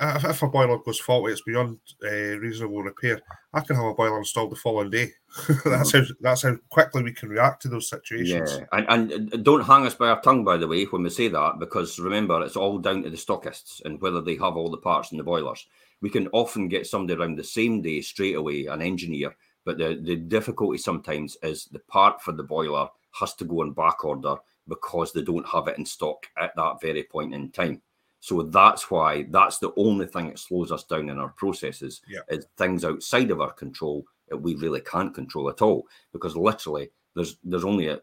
if 0.00 0.42
a 0.42 0.48
boiler 0.48 0.78
goes 0.78 0.98
faulty, 0.98 1.32
it's 1.32 1.42
beyond 1.42 1.78
uh, 2.04 2.38
reasonable 2.38 2.82
repair. 2.82 3.20
I 3.52 3.60
can 3.60 3.76
have 3.76 3.84
a 3.84 3.94
boiler 3.94 4.18
installed 4.18 4.52
the 4.52 4.56
following 4.56 4.90
day. 4.90 5.10
that's 5.64 5.92
how 5.92 6.02
that's 6.20 6.42
how 6.42 6.56
quickly 6.70 7.02
we 7.02 7.12
can 7.12 7.28
react 7.28 7.62
to 7.62 7.68
those 7.68 7.88
situations. 7.88 8.58
Yeah, 8.58 8.84
and, 8.88 9.12
and 9.12 9.44
don't 9.44 9.64
hang 9.64 9.86
us 9.86 9.94
by 9.94 10.08
our 10.08 10.20
tongue, 10.20 10.44
by 10.44 10.56
the 10.56 10.68
way, 10.68 10.84
when 10.84 11.02
we 11.02 11.10
say 11.10 11.28
that, 11.28 11.58
because 11.58 11.98
remember, 11.98 12.42
it's 12.42 12.56
all 12.56 12.78
down 12.78 13.02
to 13.02 13.10
the 13.10 13.16
stockists 13.16 13.82
and 13.84 14.00
whether 14.00 14.20
they 14.20 14.36
have 14.36 14.56
all 14.56 14.70
the 14.70 14.76
parts 14.76 15.12
in 15.12 15.18
the 15.18 15.24
boilers. 15.24 15.66
We 16.00 16.10
can 16.10 16.28
often 16.28 16.68
get 16.68 16.86
somebody 16.86 17.18
around 17.18 17.36
the 17.36 17.44
same 17.44 17.80
day 17.80 18.00
straight 18.00 18.34
away, 18.34 18.66
an 18.66 18.82
engineer, 18.82 19.36
but 19.64 19.78
the, 19.78 20.00
the 20.02 20.16
difficulty 20.16 20.78
sometimes 20.78 21.36
is 21.42 21.66
the 21.66 21.78
part 21.80 22.20
for 22.20 22.32
the 22.32 22.42
boiler 22.42 22.88
has 23.20 23.34
to 23.34 23.44
go 23.44 23.62
in 23.62 23.72
back 23.72 24.04
order 24.04 24.36
because 24.68 25.12
they 25.12 25.22
don't 25.22 25.46
have 25.46 25.68
it 25.68 25.78
in 25.78 25.86
stock 25.86 26.26
at 26.38 26.54
that 26.56 26.80
very 26.80 27.04
point 27.04 27.34
in 27.34 27.50
time. 27.50 27.80
So 28.22 28.40
that's 28.40 28.88
why 28.88 29.26
that's 29.30 29.58
the 29.58 29.72
only 29.76 30.06
thing 30.06 30.28
that 30.28 30.38
slows 30.38 30.70
us 30.70 30.84
down 30.84 31.08
in 31.08 31.18
our 31.18 31.30
processes 31.30 32.02
yeah. 32.08 32.20
is 32.28 32.46
things 32.56 32.84
outside 32.84 33.32
of 33.32 33.40
our 33.40 33.50
control 33.50 34.06
that 34.28 34.36
we 34.36 34.54
really 34.54 34.80
can't 34.80 35.12
control 35.12 35.48
at 35.48 35.60
all. 35.60 35.88
Because 36.12 36.36
literally, 36.36 36.90
there's 37.16 37.38
there's 37.42 37.64
only 37.64 37.88
a, 37.88 37.98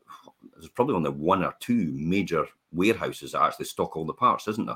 there's 0.57 0.67
probably 0.67 0.95
only 0.95 1.11
one 1.11 1.41
or 1.41 1.55
two 1.61 1.93
major 1.95 2.45
warehouses 2.73 3.31
that 3.31 3.43
actually 3.43 3.67
stock 3.67 3.95
all 3.95 4.03
the 4.03 4.11
parts, 4.11 4.49
isn't 4.49 4.65
there? 4.65 4.75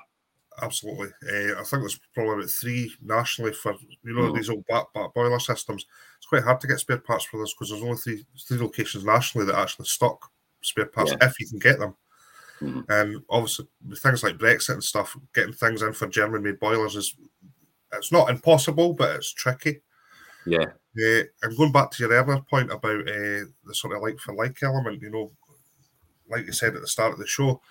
Absolutely. 0.62 1.10
Uh, 1.30 1.60
I 1.60 1.64
think 1.66 1.82
there's 1.82 2.00
probably 2.14 2.36
about 2.36 2.50
three 2.50 2.94
nationally 3.04 3.52
for 3.52 3.74
you 4.06 4.14
know 4.14 4.32
mm. 4.32 4.38
these 4.38 4.50
old 4.50 4.66
back, 4.68 4.94
back 4.94 5.14
boiler 5.14 5.40
systems. 5.40 5.86
It's 6.20 6.26
quite 6.26 6.44
hard 6.44 6.62
to 6.62 6.68
get 6.68 6.80
spare 6.80 7.00
parts 7.00 7.26
for 7.26 7.42
this 7.42 7.54
because 7.54 7.70
there's 7.70 7.84
only 7.84 7.98
three 7.98 8.26
three 8.48 8.60
locations 8.60 9.04
nationally 9.04 9.46
that 9.48 9.60
actually 9.60 9.88
stock 9.88 10.32
spare 10.62 10.86
parts 10.86 11.12
yeah. 11.12 11.28
if 11.28 11.38
you 11.42 11.48
can 11.48 11.60
get 11.60 11.80
them. 11.80 11.98
Mm-hmm. 12.64 12.92
And 12.92 13.24
obviously, 13.30 13.68
things 13.98 14.24
like 14.24 14.38
Brexit 14.38 14.74
and 14.74 14.84
stuff, 14.84 15.18
getting 15.34 15.54
things 15.54 15.82
in 15.82 15.94
for 15.94 16.08
German-made 16.08 16.60
boilers 16.60 16.96
is 16.96 17.16
it's 17.92 18.12
not 18.12 18.30
impossible, 18.30 18.94
but 18.94 19.16
it's 19.16 19.34
tricky. 19.34 19.82
Yeah. 20.46 20.66
Uh, 20.98 21.24
and 21.42 21.58
going 21.58 21.72
back 21.72 21.92
to 21.92 22.04
your 22.04 22.12
earlier 22.12 22.42
point 22.50 22.72
about 22.72 23.02
uh, 23.02 23.46
the 23.66 23.74
sort 23.74 23.96
of 23.96 24.02
like 24.02 24.20
for 24.20 24.34
like 24.34 24.62
element, 24.64 25.02
you 25.02 25.10
know, 25.10 25.32
like 26.30 26.46
you 26.46 26.54
said 26.54 26.76
at 26.76 26.82
the 26.82 26.88
start 26.88 27.14
of 27.14 27.20
the 27.20 27.28
show, 27.28 27.62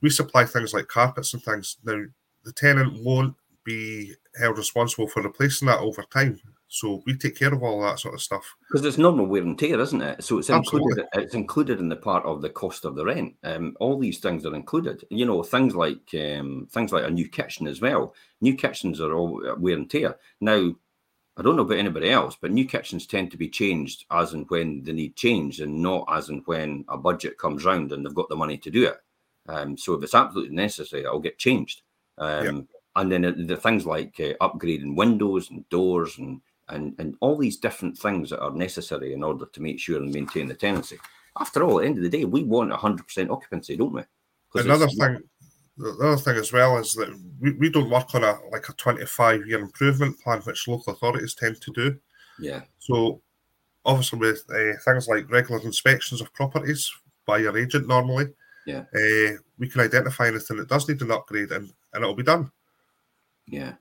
we 0.00 0.10
supply 0.10 0.44
things 0.44 0.72
like 0.72 0.88
carpets 0.88 1.34
and 1.34 1.42
things. 1.42 1.76
Now, 1.84 2.04
the 2.44 2.52
tenant 2.52 3.02
won't 3.04 3.34
be 3.64 4.14
held 4.38 4.58
responsible 4.58 5.08
for 5.08 5.22
replacing 5.22 5.66
that 5.66 5.80
over 5.80 6.02
time. 6.10 6.40
So 6.70 7.02
we 7.06 7.16
take 7.16 7.38
care 7.38 7.52
of 7.52 7.62
all 7.62 7.80
that 7.80 7.98
sort 7.98 8.14
of 8.14 8.20
stuff 8.20 8.54
because 8.68 8.84
it's 8.84 8.98
normal 8.98 9.26
wear 9.26 9.42
and 9.42 9.58
tear, 9.58 9.80
isn't 9.80 10.02
it? 10.02 10.22
So 10.22 10.38
it's 10.38 10.50
included. 10.50 11.04
Absolutely. 11.04 11.24
It's 11.24 11.34
included 11.34 11.80
in 11.80 11.88
the 11.88 11.96
part 11.96 12.26
of 12.26 12.42
the 12.42 12.50
cost 12.50 12.84
of 12.84 12.94
the 12.94 13.06
rent. 13.06 13.34
Um, 13.42 13.74
all 13.80 13.98
these 13.98 14.18
things 14.18 14.44
are 14.44 14.54
included. 14.54 15.02
You 15.08 15.24
know, 15.24 15.42
things 15.42 15.74
like 15.74 16.14
um, 16.14 16.68
things 16.70 16.92
like 16.92 17.04
a 17.04 17.10
new 17.10 17.26
kitchen 17.26 17.66
as 17.66 17.80
well. 17.80 18.14
New 18.42 18.54
kitchens 18.54 19.00
are 19.00 19.14
all 19.14 19.40
wear 19.58 19.76
and 19.76 19.90
tear. 19.90 20.18
Now, 20.42 20.74
I 21.38 21.42
don't 21.42 21.56
know 21.56 21.62
about 21.62 21.78
anybody 21.78 22.10
else, 22.10 22.36
but 22.38 22.50
new 22.50 22.66
kitchens 22.66 23.06
tend 23.06 23.30
to 23.30 23.38
be 23.38 23.48
changed 23.48 24.04
as 24.10 24.34
and 24.34 24.44
when 24.50 24.82
they 24.82 24.92
need 24.92 25.16
change, 25.16 25.60
and 25.60 25.80
not 25.80 26.04
as 26.10 26.28
and 26.28 26.42
when 26.44 26.84
a 26.88 26.98
budget 26.98 27.38
comes 27.38 27.64
round 27.64 27.92
and 27.92 28.04
they've 28.04 28.14
got 28.14 28.28
the 28.28 28.36
money 28.36 28.58
to 28.58 28.70
do 28.70 28.88
it. 28.88 28.98
Um, 29.48 29.78
so 29.78 29.94
if 29.94 30.02
it's 30.02 30.14
absolutely 30.14 30.54
necessary, 30.54 31.04
it'll 31.04 31.18
get 31.18 31.38
changed. 31.38 31.80
Um, 32.18 32.44
yeah. 32.44 32.60
And 32.96 33.12
then 33.12 33.22
the, 33.22 33.32
the 33.32 33.56
things 33.56 33.86
like 33.86 34.20
uh, 34.20 34.34
upgrading 34.46 34.96
windows 34.96 35.50
and 35.50 35.66
doors 35.70 36.18
and 36.18 36.42
and, 36.70 36.94
and 36.98 37.16
all 37.20 37.36
these 37.36 37.56
different 37.56 37.96
things 37.96 38.30
that 38.30 38.40
are 38.40 38.52
necessary 38.52 39.12
in 39.12 39.22
order 39.22 39.46
to 39.46 39.62
make 39.62 39.78
sure 39.80 39.98
and 39.98 40.12
maintain 40.12 40.48
the 40.48 40.54
tenancy. 40.54 40.98
After 41.40 41.62
all, 41.62 41.78
at 41.78 41.82
the 41.82 41.88
end 41.88 41.98
of 41.98 42.02
the 42.04 42.10
day, 42.10 42.24
we 42.24 42.42
want 42.42 42.72
100% 42.72 43.30
occupancy, 43.30 43.76
don't 43.76 43.92
we? 43.92 44.02
Another 44.54 44.88
thing, 44.88 45.22
the 45.76 45.96
other 46.00 46.16
thing 46.16 46.36
as 46.36 46.52
well 46.52 46.78
is 46.78 46.94
that 46.94 47.08
we, 47.40 47.52
we 47.52 47.70
don't 47.70 47.90
work 47.90 48.14
on 48.14 48.24
a 48.24 48.38
like 48.50 48.68
a 48.68 48.72
25 48.72 49.46
year 49.46 49.60
improvement 49.60 50.18
plan, 50.20 50.40
which 50.40 50.66
local 50.66 50.92
authorities 50.92 51.34
tend 51.34 51.60
to 51.60 51.72
do. 51.72 51.96
Yeah. 52.40 52.62
So 52.78 53.20
obviously 53.84 54.18
with 54.18 54.44
uh, 54.50 54.78
things 54.84 55.06
like 55.08 55.30
regular 55.30 55.60
inspections 55.62 56.20
of 56.20 56.32
properties 56.32 56.90
by 57.26 57.38
your 57.38 57.56
agent 57.56 57.86
normally, 57.86 58.26
yeah, 58.66 58.84
uh, 58.94 59.36
we 59.58 59.68
can 59.68 59.82
identify 59.82 60.28
anything 60.28 60.56
that 60.56 60.68
does 60.68 60.88
need 60.88 61.00
an 61.02 61.10
upgrade 61.10 61.52
and, 61.52 61.72
and 61.92 62.02
it'll 62.02 62.14
be 62.14 62.22
done. 62.22 62.50
Yeah. 63.50 63.74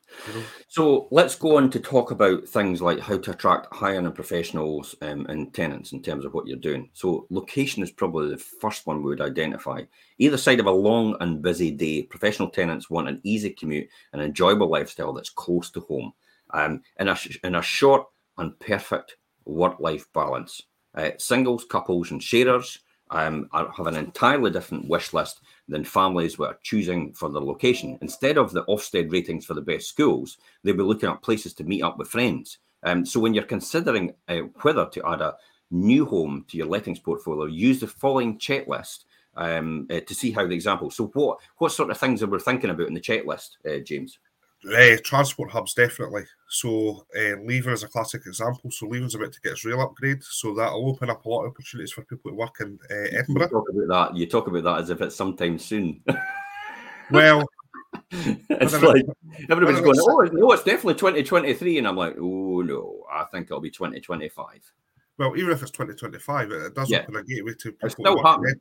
So 0.69 1.09
let's 1.11 1.35
go 1.35 1.57
on 1.57 1.69
to 1.71 1.79
talk 1.79 2.11
about 2.11 2.47
things 2.47 2.81
like 2.81 2.99
how 2.99 3.17
to 3.17 3.31
attract 3.31 3.73
high 3.73 3.97
end 3.97 4.13
professionals 4.15 4.95
um, 5.01 5.25
and 5.25 5.53
tenants 5.53 5.91
in 5.91 6.01
terms 6.01 6.23
of 6.23 6.33
what 6.33 6.47
you're 6.47 6.57
doing. 6.57 6.89
So 6.93 7.27
location 7.29 7.83
is 7.83 7.91
probably 7.91 8.29
the 8.29 8.37
first 8.37 8.87
one 8.87 9.03
we 9.03 9.09
would 9.09 9.19
identify. 9.19 9.81
Either 10.19 10.37
side 10.37 10.61
of 10.61 10.67
a 10.67 10.71
long 10.71 11.17
and 11.19 11.41
busy 11.41 11.71
day, 11.71 12.03
professional 12.03 12.49
tenants 12.49 12.89
want 12.89 13.09
an 13.09 13.19
easy 13.23 13.49
commute 13.49 13.89
and 14.13 14.21
enjoyable 14.21 14.69
lifestyle 14.69 15.11
that's 15.11 15.29
close 15.29 15.69
to 15.71 15.81
home, 15.81 16.13
um, 16.51 16.81
in 16.99 17.09
a 17.09 17.17
in 17.43 17.55
a 17.55 17.61
short 17.61 18.07
and 18.37 18.57
perfect 18.59 19.17
work 19.43 19.79
life 19.81 20.05
balance. 20.13 20.61
Uh, 20.95 21.11
singles, 21.17 21.65
couples, 21.65 22.11
and 22.11 22.23
sharers 22.23 22.79
um, 23.11 23.49
are, 23.51 23.69
have 23.71 23.87
an 23.87 23.97
entirely 23.97 24.49
different 24.49 24.87
wish 24.87 25.13
list 25.13 25.41
than 25.67 25.83
families 25.83 26.37
were 26.37 26.57
choosing 26.63 27.13
for 27.13 27.29
their 27.29 27.41
location. 27.41 27.97
Instead 28.01 28.37
of 28.37 28.51
the 28.51 28.63
Ofsted 28.65 29.11
ratings 29.11 29.45
for 29.45 29.53
the 29.53 29.61
best 29.61 29.87
schools, 29.87 30.37
they'll 30.63 30.77
be 30.77 30.83
looking 30.83 31.09
at 31.09 31.21
places 31.21 31.53
to 31.55 31.63
meet 31.63 31.83
up 31.83 31.97
with 31.97 32.09
friends. 32.09 32.59
Um, 32.83 33.05
so 33.05 33.19
when 33.19 33.33
you're 33.33 33.43
considering 33.43 34.13
uh, 34.27 34.41
whether 34.61 34.85
to 34.85 35.07
add 35.07 35.21
a 35.21 35.35
new 35.71 36.05
home 36.05 36.45
to 36.47 36.57
your 36.57 36.67
lettings 36.67 36.99
portfolio, 36.99 37.45
use 37.45 37.79
the 37.79 37.87
following 37.87 38.37
checklist 38.37 39.03
um, 39.35 39.87
uh, 39.89 39.99
to 39.99 40.15
see 40.15 40.31
how 40.31 40.47
the 40.47 40.55
example. 40.55 40.89
So 40.89 41.07
what 41.13 41.39
what 41.57 41.71
sort 41.71 41.91
of 41.91 41.97
things 41.97 42.23
are 42.23 42.27
we 42.27 42.39
thinking 42.39 42.69
about 42.69 42.87
in 42.87 42.93
the 42.93 43.01
checklist, 43.01 43.57
uh, 43.67 43.79
James? 43.79 44.19
Uh, 44.75 44.97
transport 45.03 45.49
hubs 45.49 45.73
definitely. 45.73 46.23
So 46.49 47.05
uh, 47.17 47.37
Leven 47.43 47.73
is 47.73 47.83
a 47.83 47.87
classic 47.87 48.25
example. 48.25 48.71
So 48.71 48.87
Leven's 48.87 49.15
about 49.15 49.31
to 49.31 49.41
get 49.41 49.53
its 49.53 49.65
rail 49.65 49.81
upgrade, 49.81 50.23
so 50.23 50.53
that'll 50.53 50.89
open 50.89 51.09
up 51.09 51.25
a 51.25 51.29
lot 51.29 51.43
of 51.43 51.51
opportunities 51.51 51.91
for 51.91 52.03
people 52.03 52.31
to 52.31 52.35
work 52.35 52.55
in 52.59 52.77
uh, 52.89 53.17
Edinburgh. 53.17 53.43
You 53.43 53.49
talk 53.49 53.69
about 53.69 53.87
that. 54.11 54.17
You 54.17 54.25
talk 54.25 54.47
about 54.47 54.63
that 54.63 54.79
as 54.79 54.89
if 54.89 55.01
it's 55.01 55.15
sometime 55.15 55.57
soon. 55.59 56.01
well, 57.11 57.45
it's 58.11 58.81
like 58.81 59.05
everybody's 59.49 59.81
going, 59.81 59.97
oh, 59.99 60.29
no, 60.31 60.51
it's 60.51 60.63
definitely 60.63 60.95
2023, 60.95 61.77
and 61.77 61.87
I'm 61.87 61.95
like, 61.95 62.15
oh 62.19 62.61
no, 62.61 63.03
I 63.11 63.23
think 63.25 63.47
it'll 63.47 63.61
be 63.61 63.71
2025. 63.71 64.71
Well, 65.17 65.35
even 65.37 65.51
if 65.51 65.61
it's 65.61 65.71
2025, 65.71 66.51
it 66.51 66.75
does 66.75 66.89
yeah. 66.89 66.99
open 66.99 67.15
a 67.15 67.23
gateway 67.23 67.53
to 67.53 67.71
people. 67.71 67.85
It's 67.87 67.95
still 67.95 68.23
happening. 68.23 68.55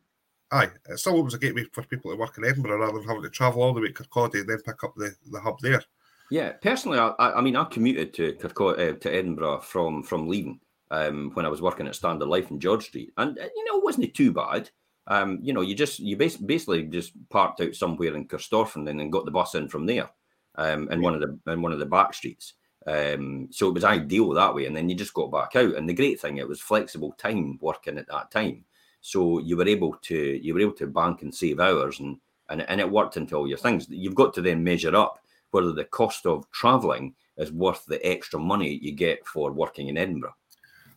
Aye, 0.53 0.71
it 0.89 0.99
still 0.99 1.17
opens 1.17 1.35
a 1.35 1.39
gateway 1.39 1.65
for 1.73 1.83
people 1.83 2.11
to 2.11 2.17
work 2.17 2.39
in 2.39 2.45
Edinburgh 2.45 2.79
rather 2.79 2.99
than 2.99 3.09
having 3.09 3.23
to 3.23 3.31
travel 3.31 3.63
all 3.63 3.75
the 3.75 3.81
way 3.81 3.89
to 3.89 3.95
Kirkcaldy 3.95 4.41
and 4.41 4.49
then 4.49 4.61
pick 4.65 4.85
up 4.85 4.95
the, 4.97 5.15
the 5.31 5.41
hub 5.41 5.59
there. 5.61 5.83
Yeah, 6.31 6.53
personally, 6.53 6.99
I, 6.99 7.15
I 7.19 7.41
mean, 7.41 7.57
I 7.57 7.65
commuted 7.65 8.13
to 8.15 8.33
Kirkcaldy, 8.35 8.95
uh, 8.95 8.99
to 8.99 9.15
Edinburgh 9.15 9.61
from 9.61 10.03
from 10.03 10.29
Leven 10.29 10.61
um, 10.91 11.31
when 11.35 11.47
I 11.47 11.49
was 11.49 11.63
working 11.63 11.87
at 11.87 11.95
Standard 11.95 12.27
Life 12.27 12.51
in 12.51 12.59
George 12.59 12.87
Street, 12.87 13.13
and 13.17 13.39
uh, 13.39 13.43
you 13.55 13.65
know, 13.65 13.79
it 13.79 13.85
wasn't 13.85 14.13
too 14.15 14.33
bad. 14.33 14.71
Um, 15.07 15.39
you 15.41 15.53
know, 15.53 15.61
you 15.61 15.75
just 15.75 16.01
you 16.01 16.17
bas- 16.17 16.37
basically 16.37 16.83
just 16.85 17.13
parked 17.29 17.61
out 17.61 17.75
somewhere 17.75 18.15
in 18.17 18.27
Corstorphine 18.27 18.89
and 18.89 18.99
then 18.99 19.11
got 19.11 19.25
the 19.25 19.31
bus 19.31 19.55
in 19.55 19.69
from 19.69 19.87
there, 19.87 20.11
um, 20.57 20.91
in 20.91 21.01
yeah. 21.01 21.05
one 21.05 21.15
of 21.15 21.21
the 21.21 21.53
in 21.53 21.63
one 21.63 21.73
of 21.73 21.79
the 21.79 21.87
back 21.87 22.13
streets. 22.13 22.55
Um, 22.89 23.49
so 23.51 23.69
it 23.69 23.75
was 23.75 23.85
ideal 23.85 24.31
that 24.31 24.55
way, 24.55 24.67
and 24.67 24.77
then 24.77 24.89
you 24.89 24.97
just 24.97 25.15
got 25.15 25.31
back 25.31 25.55
out. 25.55 25.77
And 25.77 25.89
the 25.89 25.95
great 25.95 26.21
thing, 26.21 26.39
it 26.39 26.49
was 26.49 26.61
flexible 26.61 27.13
time 27.19 27.59
working 27.61 27.99
at 27.99 28.09
that 28.09 28.33
time. 28.33 28.65
So 29.01 29.39
you 29.39 29.57
were 29.57 29.69
able 29.69 29.95
to 30.03 30.17
you 30.17 30.55
were 30.55 30.61
able 30.61 30.75
to 30.75 30.89
bank 30.89 31.23
and 31.23 31.33
save 31.33 31.61
hours, 31.61 32.01
and 32.01 32.19
and 32.49 32.63
and 32.63 32.81
it 32.81 32.91
worked 32.91 33.17
into 33.17 33.37
all 33.37 33.47
your 33.47 33.59
things. 33.59 33.87
You've 33.89 34.17
got 34.17 34.35
to 34.35 34.43
then 34.43 34.65
measure 34.65 34.97
up 34.97 35.21
whether 35.51 35.73
the 35.73 35.85
cost 35.85 36.27
of 36.27 36.51
travelling 36.51 37.15
is 37.37 37.53
worth 37.53 37.85
the 37.87 38.05
extra 38.07 38.39
money 38.39 38.79
you 38.83 38.93
get 38.93 39.27
for 39.27 39.53
working 39.53 39.89
in 39.89 39.97
Edinburgh. 39.97 40.35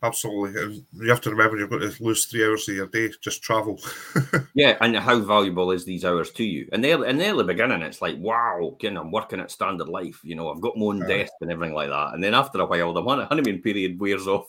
Absolutely, 0.02 0.62
and 0.62 0.86
you 0.94 1.10
have 1.10 1.20
to 1.20 1.30
remember 1.30 1.58
you've 1.58 1.70
got 1.70 1.82
to 1.82 1.94
lose 2.04 2.26
three 2.26 2.46
hours 2.46 2.70
of 2.70 2.76
your 2.76 2.88
day 2.88 3.12
just 3.22 3.44
travel. 3.44 3.78
yeah, 4.54 4.78
and 4.80 4.96
how 4.96 5.20
valuable 5.20 5.72
is 5.72 5.84
these 5.84 6.06
hours 6.06 6.32
to 6.32 6.44
you? 6.46 6.70
And 6.72 6.82
there, 6.82 7.04
in 7.04 7.18
the 7.18 7.28
early 7.28 7.44
beginning, 7.44 7.82
it's 7.82 8.02
like, 8.02 8.18
wow, 8.18 8.78
you 8.80 8.92
know, 8.92 9.02
I'm 9.02 9.12
working 9.12 9.42
at 9.42 9.52
Standard 9.52 9.90
Life. 9.90 10.22
You 10.24 10.36
know, 10.36 10.50
I've 10.50 10.62
got 10.62 10.78
my 10.78 10.86
own 10.86 11.06
desk 11.06 11.34
and 11.42 11.52
everything 11.52 11.76
like 11.76 11.90
that. 11.90 12.14
And 12.14 12.24
then 12.24 12.34
after 12.34 12.62
a 12.62 12.66
while, 12.66 12.94
the 12.94 13.26
honeymoon 13.26 13.62
period 13.62 14.00
wears 14.00 14.26
off 14.26 14.48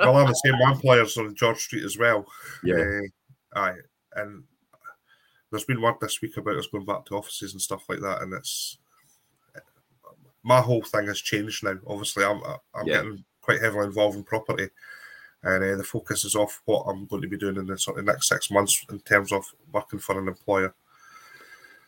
well, 0.06 0.16
I'm 0.16 0.28
the 0.28 0.34
same 0.34 0.58
one 0.58 0.78
players 0.78 1.16
on 1.18 1.34
George 1.34 1.58
Street 1.58 1.84
as 1.84 1.98
well. 1.98 2.26
Yeah. 2.64 3.00
Uh, 3.54 3.58
aye. 3.58 3.74
And 4.14 4.44
there's 5.50 5.64
been 5.64 5.82
word 5.82 5.96
this 6.00 6.22
week 6.22 6.36
about 6.36 6.56
us 6.56 6.68
going 6.68 6.86
back 6.86 7.04
to 7.06 7.16
offices 7.16 7.52
and 7.52 7.60
stuff 7.60 7.84
like 7.88 8.00
that. 8.00 8.22
And 8.22 8.32
it's 8.32 8.78
my 10.42 10.60
whole 10.60 10.82
thing 10.82 11.06
has 11.06 11.20
changed 11.20 11.64
now. 11.64 11.76
Obviously, 11.86 12.24
I'm, 12.24 12.42
I'm 12.74 12.86
yeah. 12.86 12.96
getting 12.96 13.24
quite 13.40 13.60
heavily 13.60 13.86
involved 13.86 14.16
in 14.16 14.24
property. 14.24 14.68
And 15.42 15.64
uh, 15.64 15.76
the 15.76 15.84
focus 15.84 16.24
is 16.24 16.36
off 16.36 16.60
what 16.66 16.84
I'm 16.86 17.06
going 17.06 17.22
to 17.22 17.28
be 17.28 17.38
doing 17.38 17.56
in 17.56 17.66
the 17.66 17.78
sort 17.78 17.98
of 17.98 18.04
next 18.04 18.28
six 18.28 18.50
months 18.50 18.84
in 18.90 19.00
terms 19.00 19.32
of 19.32 19.44
working 19.72 19.98
for 19.98 20.20
an 20.20 20.28
employer. 20.28 20.74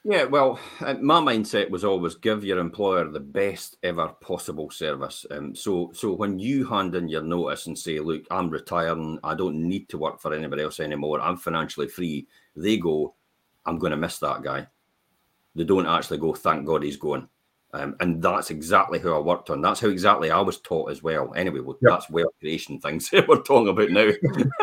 Yeah, 0.04 0.25
well, 0.25 0.59
my 0.80 1.21
mindset 1.21 1.71
was 1.71 1.85
always 1.85 2.16
give 2.16 2.44
your 2.44 2.59
employer 2.59 3.09
the 3.09 3.21
best 3.21 3.76
ever 3.85 4.09
possible 4.21 4.68
service. 4.68 5.25
Um, 5.30 5.54
so, 5.54 5.92
so 5.94 6.12
when 6.12 6.40
you 6.40 6.66
hand 6.66 6.97
in 6.97 7.09
your 7.09 7.23
notice 7.23 7.68
and 7.68 7.78
say, 7.78 8.00
"Look, 8.00 8.25
I'm 8.28 8.50
retiring. 8.50 9.21
I 9.23 9.35
don't 9.35 9.68
need 9.68 9.88
to 9.90 9.99
work 9.99 10.21
for 10.21 10.35
anybody 10.35 10.64
else 10.64 10.80
anymore. 10.80 11.21
I'm 11.21 11.37
financially 11.37 11.87
free," 11.87 12.26
they 12.56 12.78
go, 12.78 13.14
"I'm 13.64 13.78
going 13.78 13.92
to 13.92 13.97
miss 13.97 14.18
that 14.18 14.42
guy." 14.42 14.66
They 15.54 15.62
don't 15.62 15.87
actually 15.87 16.18
go, 16.18 16.35
"Thank 16.35 16.66
God 16.66 16.82
he's 16.82 16.97
going." 16.97 17.28
Um, 17.75 17.97
and 18.00 18.23
that's 18.23 18.50
exactly 18.50 18.99
who 18.99 19.14
I 19.14 19.19
worked 19.19 19.49
on. 19.49 19.62
That's 19.62 19.81
how 19.81 19.88
exactly 19.88 20.31
I 20.31 20.41
was 20.41 20.61
taught 20.61 20.91
as 20.91 21.02
well. 21.02 21.33
Anyway, 21.35 21.61
well, 21.61 21.79
yep. 21.81 21.93
that's 21.93 22.11
wealth 22.11 22.35
creation 22.38 22.79
things 22.79 23.11
we're 23.12 23.41
talking 23.43 23.69
about 23.69 23.91
now. 23.91 24.11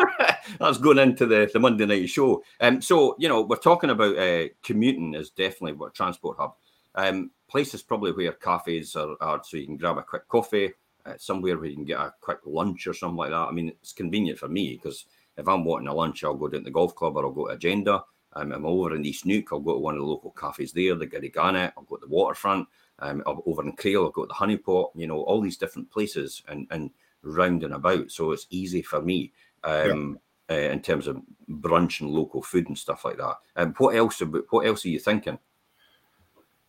that's 0.60 0.78
going 0.78 0.98
into 0.98 1.26
the, 1.26 1.50
the 1.52 1.58
Monday 1.58 1.86
night 1.86 2.08
show. 2.08 2.44
Um, 2.60 2.80
so 2.80 3.16
you 3.18 3.28
know, 3.28 3.42
we're 3.42 3.56
talking 3.56 3.90
about 3.90 4.16
uh, 4.16 4.44
commuting 4.62 5.14
is 5.14 5.30
definitely 5.30 5.72
what 5.72 5.94
transport 5.94 6.36
hub. 6.38 6.54
Um, 6.94 7.32
places 7.48 7.82
probably 7.82 8.12
where 8.12 8.32
cafes 8.32 8.94
are, 8.94 9.16
are, 9.20 9.40
so 9.42 9.56
you 9.56 9.66
can 9.66 9.76
grab 9.76 9.98
a 9.98 10.02
quick 10.02 10.28
coffee. 10.28 10.72
Uh, 11.06 11.14
somewhere 11.16 11.56
where 11.56 11.66
you 11.66 11.74
can 11.74 11.84
get 11.84 11.98
a 11.98 12.12
quick 12.20 12.40
lunch 12.44 12.86
or 12.86 12.92
something 12.92 13.16
like 13.16 13.30
that. 13.30 13.48
I 13.48 13.50
mean, 13.52 13.70
it's 13.80 13.92
convenient 13.92 14.38
for 14.38 14.48
me 14.48 14.74
because 14.74 15.06
if 15.38 15.48
I'm 15.48 15.64
wanting 15.64 15.88
a 15.88 15.94
lunch, 15.94 16.22
I'll 16.22 16.34
go 16.34 16.46
down 16.46 16.60
to 16.60 16.64
the 16.64 16.70
golf 16.70 16.94
club 16.94 17.16
or 17.16 17.24
I'll 17.24 17.32
go 17.32 17.46
to 17.46 17.54
Agenda. 17.54 18.04
Um, 18.34 18.52
I'm 18.52 18.66
over 18.66 18.94
in 18.94 19.04
East 19.04 19.26
Neuk, 19.26 19.50
I'll 19.50 19.60
go 19.60 19.72
to 19.72 19.78
one 19.80 19.94
of 19.94 20.00
the 20.00 20.06
local 20.06 20.30
cafes 20.30 20.72
there, 20.72 20.94
the 20.94 21.06
Garrygannet. 21.06 21.72
I'll 21.76 21.84
go 21.84 21.96
to 21.96 22.06
the 22.06 22.12
waterfront 22.12 22.68
um, 23.00 23.22
over 23.26 23.62
in 23.62 23.72
Crail, 23.72 24.06
I've 24.06 24.12
got 24.12 24.28
the 24.28 24.34
Honeypot, 24.34 24.90
you 24.94 25.06
know, 25.06 25.22
all 25.22 25.40
these 25.40 25.56
different 25.56 25.90
places 25.90 26.42
and, 26.48 26.66
and 26.70 26.90
round 27.22 27.64
and 27.64 27.74
about. 27.74 28.10
So 28.10 28.32
it's 28.32 28.46
easy 28.50 28.82
for 28.82 29.00
me 29.00 29.32
um, 29.64 30.18
yeah. 30.48 30.56
uh, 30.56 30.72
in 30.72 30.80
terms 30.80 31.06
of 31.06 31.20
brunch 31.48 32.00
and 32.00 32.10
local 32.10 32.42
food 32.42 32.68
and 32.68 32.78
stuff 32.78 33.04
like 33.04 33.16
that. 33.18 33.36
Um, 33.56 33.74
what 33.78 33.96
else? 33.96 34.20
What 34.50 34.66
else 34.66 34.84
are 34.84 34.90
you 34.90 34.98
thinking? 34.98 35.38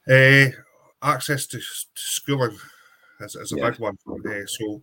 Uh, 0.10 0.48
access 1.02 1.46
to, 1.48 1.58
to 1.58 1.64
schooling 1.96 2.58
is, 3.20 3.36
is 3.36 3.52
a 3.54 3.58
yeah. 3.58 3.70
big 3.70 3.80
one. 3.80 3.98
Uh, 4.08 4.46
so 4.46 4.82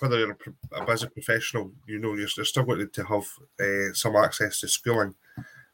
whether 0.00 0.18
you're 0.18 0.36
a, 0.72 0.86
busy 0.86 1.08
professional, 1.08 1.72
you 1.86 1.98
know, 1.98 2.14
you're, 2.14 2.28
still 2.28 2.64
going 2.64 2.88
to 2.88 3.04
have 3.04 3.24
uh, 3.60 3.92
some 3.94 4.16
access 4.16 4.60
to 4.60 4.68
schooling. 4.68 5.14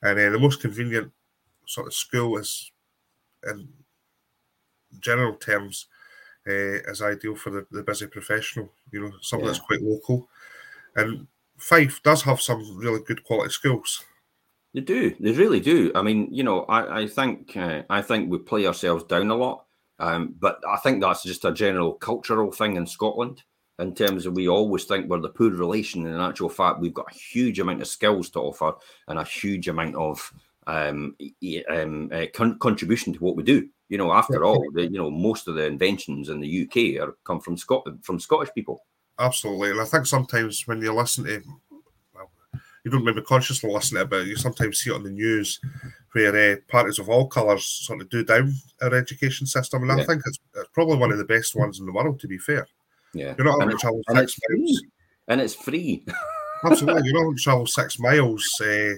And 0.03 0.19
uh, 0.19 0.31
the 0.31 0.39
most 0.39 0.61
convenient 0.61 1.13
sort 1.67 1.87
of 1.87 1.95
school 1.95 2.39
is 2.39 2.71
in 3.51 3.69
general 5.01 5.35
terms, 5.35 5.87
uh, 6.47 6.83
is 6.91 7.03
ideal 7.03 7.37
for 7.37 7.51
the, 7.51 7.67
the 7.71 7.83
busy 7.83 8.07
professional. 8.07 8.71
You 8.93 9.01
know, 9.01 9.13
something 9.21 9.47
yeah. 9.47 9.53
that's 9.53 9.65
quite 9.65 9.83
local. 9.83 10.29
And 10.97 11.27
Fife 11.57 12.03
does 12.03 12.23
have 12.23 12.41
some 12.41 12.77
really 12.77 13.01
good 13.01 13.25
quality 13.25 13.51
schools. 13.51 14.05
They 14.75 14.81
do. 14.81 15.15
They 15.21 15.33
really 15.33 15.61
do. 15.61 15.93
I 15.95 16.03
mean, 16.03 16.29
you 16.33 16.43
know, 16.43 16.65
I, 16.65 17.03
I 17.03 17.07
think 17.07 17.57
uh, 17.57 17.83
I 17.89 18.03
think 18.03 18.31
we 18.31 18.39
play 18.39 18.67
ourselves 18.67 19.05
down 19.05 19.31
a 19.31 19.37
lot, 19.37 19.67
um, 20.01 20.35
but 20.39 20.61
I 20.69 20.79
think 20.79 21.01
that's 21.01 21.23
just 21.23 21.45
a 21.45 21.53
general 21.53 21.93
cultural 21.93 22.51
thing 22.51 22.77
in 22.77 22.87
Scotland. 22.87 23.43
In 23.79 23.95
terms 23.95 24.27
of 24.27 24.35
we 24.35 24.49
always 24.49 24.85
think 24.85 25.09
we're 25.09 25.21
the 25.21 25.29
poor 25.29 25.51
relation, 25.51 26.07
and 26.07 26.15
in 26.15 26.21
actual 26.21 26.49
fact, 26.49 26.81
we've 26.81 26.95
got 26.95 27.11
a 27.11 27.15
huge 27.15 27.61
amount 27.61 27.83
of 27.83 27.89
skills 27.89 28.31
to 28.31 28.41
offer 28.41 28.75
and 29.09 29.19
a 29.19 29.25
huge 29.25 29.69
amount 29.69 29.95
of 29.95 30.33
um, 30.67 31.17
um, 31.69 32.11
uh, 32.13 32.27
con- 32.33 32.59
contribution 32.59 33.13
to 33.13 33.19
what 33.21 33.37
we 33.37 33.43
do. 33.43 33.69
You 33.89 33.99
know, 33.99 34.13
after 34.13 34.45
all, 34.45 34.65
the, 34.73 34.83
you 34.83 34.99
know, 34.99 35.11
most 35.11 35.47
of 35.47 35.55
the 35.55 35.67
inventions 35.67 36.29
in 36.29 36.41
the 36.41 36.63
UK 36.63 37.03
are 37.03 37.17
come 37.25 37.41
from 37.41 37.57
Scotland, 37.57 38.05
from 38.05 38.19
Scottish 38.19 38.53
people. 38.55 38.85
Absolutely, 39.19 39.71
and 39.71 39.81
I 39.81 39.85
think 39.85 40.07
sometimes 40.07 40.67
when 40.67 40.81
you 40.81 40.93
listen 40.93 41.25
to, 41.25 41.43
well, 42.15 42.31
you 42.85 42.91
don't 42.91 43.05
maybe 43.05 43.23
consciously 43.23 43.71
listen 43.71 43.97
to 43.97 44.03
it, 44.03 44.11
but 44.11 44.27
you 44.27 44.37
sometimes 44.37 44.81
see 44.81 44.91
it 44.91 44.95
on 44.95 45.05
the 45.05 45.11
news 45.11 45.61
where 46.13 46.55
uh, 46.55 46.57
parties 46.69 46.99
of 46.99 47.09
all 47.09 47.27
colours 47.29 47.65
sort 47.65 48.01
of 48.01 48.09
do 48.09 48.25
down 48.25 48.53
our 48.83 48.95
education 48.95 49.47
system, 49.47 49.83
and 49.83 49.99
yeah. 49.99 50.03
I 50.03 50.07
think 50.07 50.23
it's, 50.27 50.39
it's, 50.57 50.69
probably 50.73 50.97
one 50.97 51.13
of 51.13 51.19
the 51.19 51.25
best 51.25 51.55
ones 51.55 51.79
in 51.79 51.87
the 51.87 51.93
world. 51.93 52.19
To 52.21 52.29
be 52.29 52.39
fair, 52.39 52.67
yeah, 53.13 53.35
you're 53.37 53.47
not 53.47 53.61
having 53.61 53.77
to 53.77 53.81
travel 53.81 54.01
six 54.09 54.39
miles, 54.49 54.83
and 55.29 55.41
it's 55.41 55.55
free. 55.55 56.05
Absolutely, 56.65 57.03
you're 57.05 57.15
not 57.15 57.25
having 57.25 57.37
to 57.37 57.43
travel 57.43 57.67
six 57.67 57.99
miles 57.99 58.61
uh, 58.61 58.95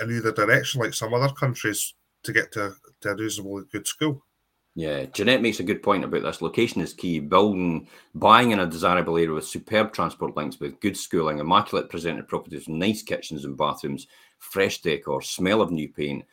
in 0.00 0.10
either 0.10 0.32
direction 0.32 0.80
like 0.80 0.94
some 0.94 1.14
other 1.14 1.32
countries 1.34 1.94
to 2.24 2.32
get 2.32 2.52
to 2.52 2.74
to 3.00 3.10
a 3.10 3.16
reasonably 3.16 3.64
good 3.70 3.86
school. 3.86 4.24
Yeah, 4.74 5.06
Jeanette 5.06 5.42
makes 5.42 5.58
a 5.58 5.64
good 5.64 5.82
point 5.82 6.04
about 6.04 6.22
this. 6.22 6.40
Location 6.40 6.80
is 6.80 6.92
key. 6.92 7.18
Building, 7.18 7.88
buying 8.14 8.52
in 8.52 8.60
a 8.60 8.66
desirable 8.66 9.16
area 9.16 9.32
with 9.32 9.44
superb 9.44 9.92
transport 9.92 10.36
links, 10.36 10.60
with 10.60 10.78
good 10.78 10.96
schooling, 10.96 11.40
immaculate 11.40 11.90
presented 11.90 12.28
properties, 12.28 12.68
nice 12.68 13.02
kitchens 13.02 13.44
and 13.44 13.56
bathrooms, 13.56 14.06
fresh 14.38 14.80
decor, 14.80 15.20
smell 15.20 15.60
of 15.62 15.72
new 15.72 15.88
paint, 15.88 16.24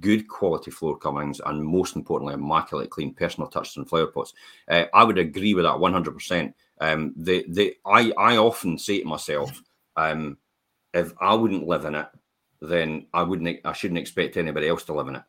good 0.00 0.26
quality 0.26 0.72
floor 0.72 0.98
coverings, 0.98 1.40
and 1.46 1.62
most 1.62 1.94
importantly, 1.94 2.34
immaculate 2.34 2.90
clean 2.90 3.14
personal 3.14 3.48
touches 3.48 3.76
and 3.76 3.88
flower 3.88 4.08
pots. 4.08 4.34
Uh, 4.68 4.86
I 4.92 5.04
would 5.04 5.18
agree 5.18 5.54
with 5.54 5.64
that 5.64 5.76
100%. 5.76 6.54
Um, 6.80 7.12
the, 7.16 7.44
the, 7.48 7.76
I, 7.86 8.12
I 8.18 8.36
often 8.36 8.78
say 8.78 9.00
to 9.00 9.06
myself, 9.06 9.62
um, 9.96 10.38
if 10.92 11.12
I 11.20 11.34
wouldn't 11.34 11.68
live 11.68 11.84
in 11.84 11.94
it, 11.94 12.08
then 12.62 13.06
I 13.12 13.22
wouldn't, 13.22 13.60
I 13.64 13.72
shouldn't 13.72 13.98
expect 13.98 14.36
anybody 14.36 14.68
else 14.68 14.84
to 14.84 14.94
live 14.94 15.08
in 15.08 15.16
it. 15.16 15.22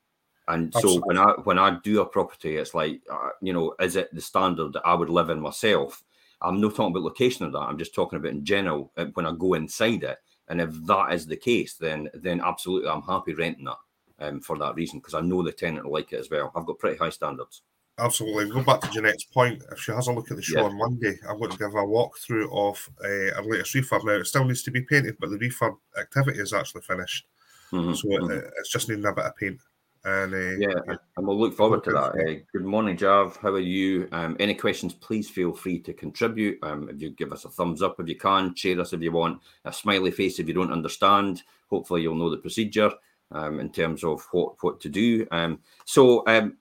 And 0.48 0.76
Absolutely. 0.76 1.00
so 1.00 1.06
when 1.06 1.18
I 1.18 1.32
when 1.44 1.58
I 1.58 1.80
do 1.84 2.02
a 2.02 2.06
property, 2.06 2.58
it's 2.58 2.74
like 2.74 3.02
uh, 3.10 3.30
you 3.42 3.54
know, 3.54 3.76
is 3.80 3.96
it 3.96 4.14
the 4.14 4.22
standard 4.22 4.74
that 4.74 4.86
I 4.86 4.94
would 4.94 5.10
live 5.10 5.30
in 5.30 5.40
myself? 5.40 6.04
I'm 6.42 6.60
not 6.60 6.76
talking 6.76 6.92
about 6.92 7.04
location 7.04 7.46
of 7.46 7.54
that. 7.54 7.60
I'm 7.60 7.78
just 7.78 7.96
talking 7.96 8.18
about 8.18 8.34
in 8.34 8.44
general 8.44 8.92
uh, 8.98 9.06
when 9.14 9.26
I 9.26 9.32
go 9.32 9.54
inside 9.54 10.04
it. 10.04 10.18
And 10.50 10.60
if 10.60 10.72
that 10.86 11.14
is 11.14 11.26
the 11.26 11.38
case, 11.38 11.76
then 11.76 12.10
then 12.14 12.42
absolutely, 12.42 12.90
I'm 12.90 13.04
happy 13.04 13.34
renting 13.34 13.66
that 13.66 13.78
um, 14.20 14.42
for 14.42 14.58
that 14.58 14.76
reason 14.76 15.00
because 15.00 15.14
I 15.14 15.22
know 15.22 15.42
the 15.42 15.54
tenant 15.54 15.86
will 15.86 15.94
like 15.94 16.12
it 16.12 16.20
as 16.20 16.30
well. 16.30 16.52
I've 16.54 16.66
got 16.66 16.80
pretty 16.80 16.98
high 16.98 17.10
standards. 17.10 17.62
Absolutely. 18.00 18.50
Go 18.50 18.64
back 18.64 18.82
to 18.82 18.90
Jeanette's 18.90 19.26
point. 19.26 19.62
If 19.72 19.80
she 19.80 19.92
has 19.92 20.08
a 20.08 20.12
look 20.12 20.32
at 20.32 20.38
the 20.38 20.44
show 20.44 20.62
yeah. 20.62 20.66
on 20.66 20.78
Monday, 20.78 21.16
I'm 21.30 21.38
going 21.38 21.52
to 21.52 21.58
give 21.58 21.74
her 21.74 21.80
a 21.80 21.86
walkthrough 21.86 22.52
of 22.52 22.90
uh, 23.04 23.38
our 23.38 23.46
latest 23.46 23.76
refurb. 23.76 24.04
Now, 24.04 24.14
it 24.14 24.26
still 24.26 24.46
needs 24.46 24.64
to 24.64 24.72
be 24.72 24.82
painted, 24.82 25.18
but 25.20 25.30
the 25.30 25.38
refurb 25.38 25.78
activity 26.00 26.40
is 26.40 26.54
actually 26.54 26.82
finished. 26.82 27.28
Mm-hmm. 27.72 27.94
So 27.94 28.08
mm-hmm. 28.08 28.32
It, 28.32 28.54
it's 28.58 28.72
just 28.72 28.90
needing 28.90 29.06
a 29.06 29.14
bit 29.14 29.26
of 29.26 29.36
paint. 29.36 29.60
And 30.06 30.34
uh, 30.34 30.38
yeah, 30.38 30.96
and 31.16 31.28
we'll 31.28 31.40
look 31.40 31.56
forward 31.56 31.84
to 31.86 31.92
that. 31.92 32.12
Uh, 32.16 32.44
good 32.52 32.66
morning, 32.66 32.98
Jav. 32.98 33.38
How 33.38 33.50
are 33.50 33.60
you? 33.60 34.10
Um, 34.12 34.36
any 34.38 34.54
questions? 34.54 34.94
Please 34.94 35.30
feel 35.30 35.54
free 35.54 35.80
to 35.80 35.94
contribute. 35.94 36.60
Um, 36.62 36.90
if 36.90 37.02
you 37.02 37.12
give 37.12 37.32
us 37.32 37.46
a 37.46 37.50
thumbs 37.50 37.82
up 37.82 37.96
if 38.00 38.10
you 38.10 38.18
can, 38.18 38.54
share 38.54 38.82
us 38.82 38.92
if 38.92 39.02
you 39.02 39.14
want, 39.14 39.40
a 39.64 39.72
smiley 39.72 40.12
face 40.12 40.40
if 40.40 40.48
you 40.48 40.54
don't 40.54 40.74
understand. 40.74 41.44
Hopefully, 41.70 42.02
you'll 42.02 42.16
know 42.16 42.30
the 42.30 42.36
procedure 42.38 42.92
um, 43.32 43.62
in 43.62 43.70
terms 43.70 44.04
of 44.04 44.28
what 44.34 44.62
what 44.62 44.82
to 44.82 44.90
do. 44.90 45.26
Um, 45.32 45.60
so, 45.86 46.28
um, 46.28 46.58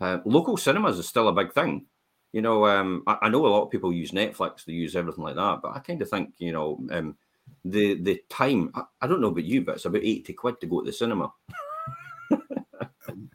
uh, 0.00 0.18
local 0.24 0.56
cinemas 0.56 0.98
is 0.98 1.08
still 1.08 1.28
a 1.28 1.32
big 1.32 1.52
thing. 1.52 1.86
You 2.32 2.42
know, 2.42 2.66
um, 2.66 3.02
I, 3.06 3.18
I, 3.22 3.28
know 3.30 3.46
a 3.46 3.48
lot 3.48 3.62
of 3.62 3.70
people 3.70 3.92
use 3.92 4.10
Netflix, 4.10 4.64
they 4.64 4.74
use 4.74 4.94
everything 4.94 5.24
like 5.24 5.36
that, 5.36 5.60
but 5.62 5.74
I 5.74 5.78
kind 5.78 6.02
of 6.02 6.10
think 6.10 6.34
you 6.38 6.52
know 6.52 6.78
the 7.64 7.94
the 8.02 8.22
time. 8.28 8.70
I, 8.74 8.82
I 9.00 9.06
don't 9.06 9.20
know 9.20 9.28
about 9.28 9.44
you, 9.44 9.62
but 9.62 9.76
it's 9.76 9.86
about 9.86 10.02
eighty 10.02 10.34
quid 10.34 10.60
to 10.60 10.66
go 10.66 10.80
to 10.80 10.86
the 10.86 10.92
cinema. 10.92 11.32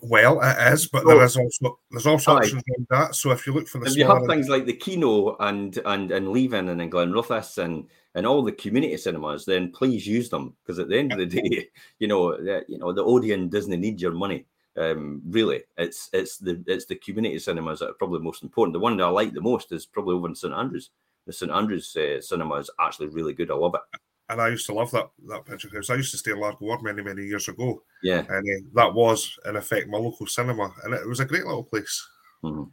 Well, 0.01 0.41
it 0.41 0.73
is, 0.73 0.87
but 0.87 1.05
there 1.05 1.23
is 1.23 1.37
also 1.37 1.79
there's 1.89 2.05
also 2.05 2.35
options 2.35 2.61
on 2.77 2.87
that. 2.89 3.15
So 3.15 3.31
if 3.31 3.47
you 3.47 3.53
look 3.53 3.67
for 3.67 3.79
the, 3.79 3.85
if 3.85 3.95
you 3.95 4.05
have 4.05 4.25
things 4.27 4.49
like 4.49 4.65
the 4.65 4.75
Kino 4.75 5.37
and 5.37 5.77
and 5.85 6.11
and 6.11 6.29
Leaving 6.29 6.69
and 6.69 6.79
then 6.79 6.91
Glenrothes 6.91 7.57
and 7.57 7.87
and 8.13 8.27
all 8.27 8.43
the 8.43 8.51
community 8.51 8.97
cinemas, 8.97 9.45
then 9.45 9.71
please 9.71 10.05
use 10.05 10.29
them 10.29 10.55
because 10.61 10.77
at 10.77 10.89
the 10.89 10.97
end 10.97 11.13
of 11.13 11.19
the 11.19 11.25
day, 11.25 11.69
you 11.99 12.07
know, 12.07 12.37
you 12.67 12.77
know, 12.77 12.91
the 12.91 13.03
Odeon 13.03 13.49
doesn't 13.49 13.79
need 13.79 14.01
your 14.01 14.11
money. 14.11 14.45
Um, 14.75 15.21
really, 15.27 15.63
it's 15.77 16.09
it's 16.13 16.37
the 16.37 16.63
it's 16.67 16.85
the 16.85 16.95
community 16.95 17.39
cinemas 17.39 17.79
that 17.79 17.89
are 17.89 17.93
probably 17.93 18.21
most 18.21 18.43
important. 18.43 18.73
The 18.73 18.79
one 18.79 18.97
that 18.97 19.03
I 19.03 19.09
like 19.09 19.33
the 19.33 19.41
most 19.41 19.71
is 19.71 19.85
probably 19.85 20.15
over 20.15 20.27
in 20.27 20.35
St 20.35 20.53
Andrews. 20.53 20.89
The 21.27 21.33
St 21.33 21.51
Andrews 21.51 21.95
uh, 21.95 22.21
cinema 22.21 22.55
is 22.55 22.69
actually 22.79 23.07
really 23.07 23.33
good. 23.33 23.51
I 23.51 23.55
love 23.55 23.75
it 23.75 23.99
and 24.29 24.41
I 24.41 24.49
used 24.49 24.65
to 24.67 24.73
love 24.73 24.91
that 24.91 25.09
that 25.27 25.45
picture 25.45 25.69
house. 25.73 25.89
I 25.89 25.95
used 25.95 26.11
to 26.11 26.17
stay 26.17 26.31
in 26.31 26.39
Largoward 26.39 26.81
many 26.81 27.01
many 27.01 27.23
years 27.23 27.47
ago. 27.47 27.83
Yeah, 28.01 28.23
and 28.29 28.29
uh, 28.29 28.69
that 28.73 28.93
was 28.93 29.37
in 29.45 29.55
effect 29.55 29.89
my 29.89 29.97
local 29.97 30.27
cinema, 30.27 30.73
and 30.83 30.93
it 30.93 31.07
was 31.07 31.19
a 31.19 31.25
great 31.25 31.45
little 31.45 31.63
place. 31.63 32.07
Mm-hmm. 32.43 32.63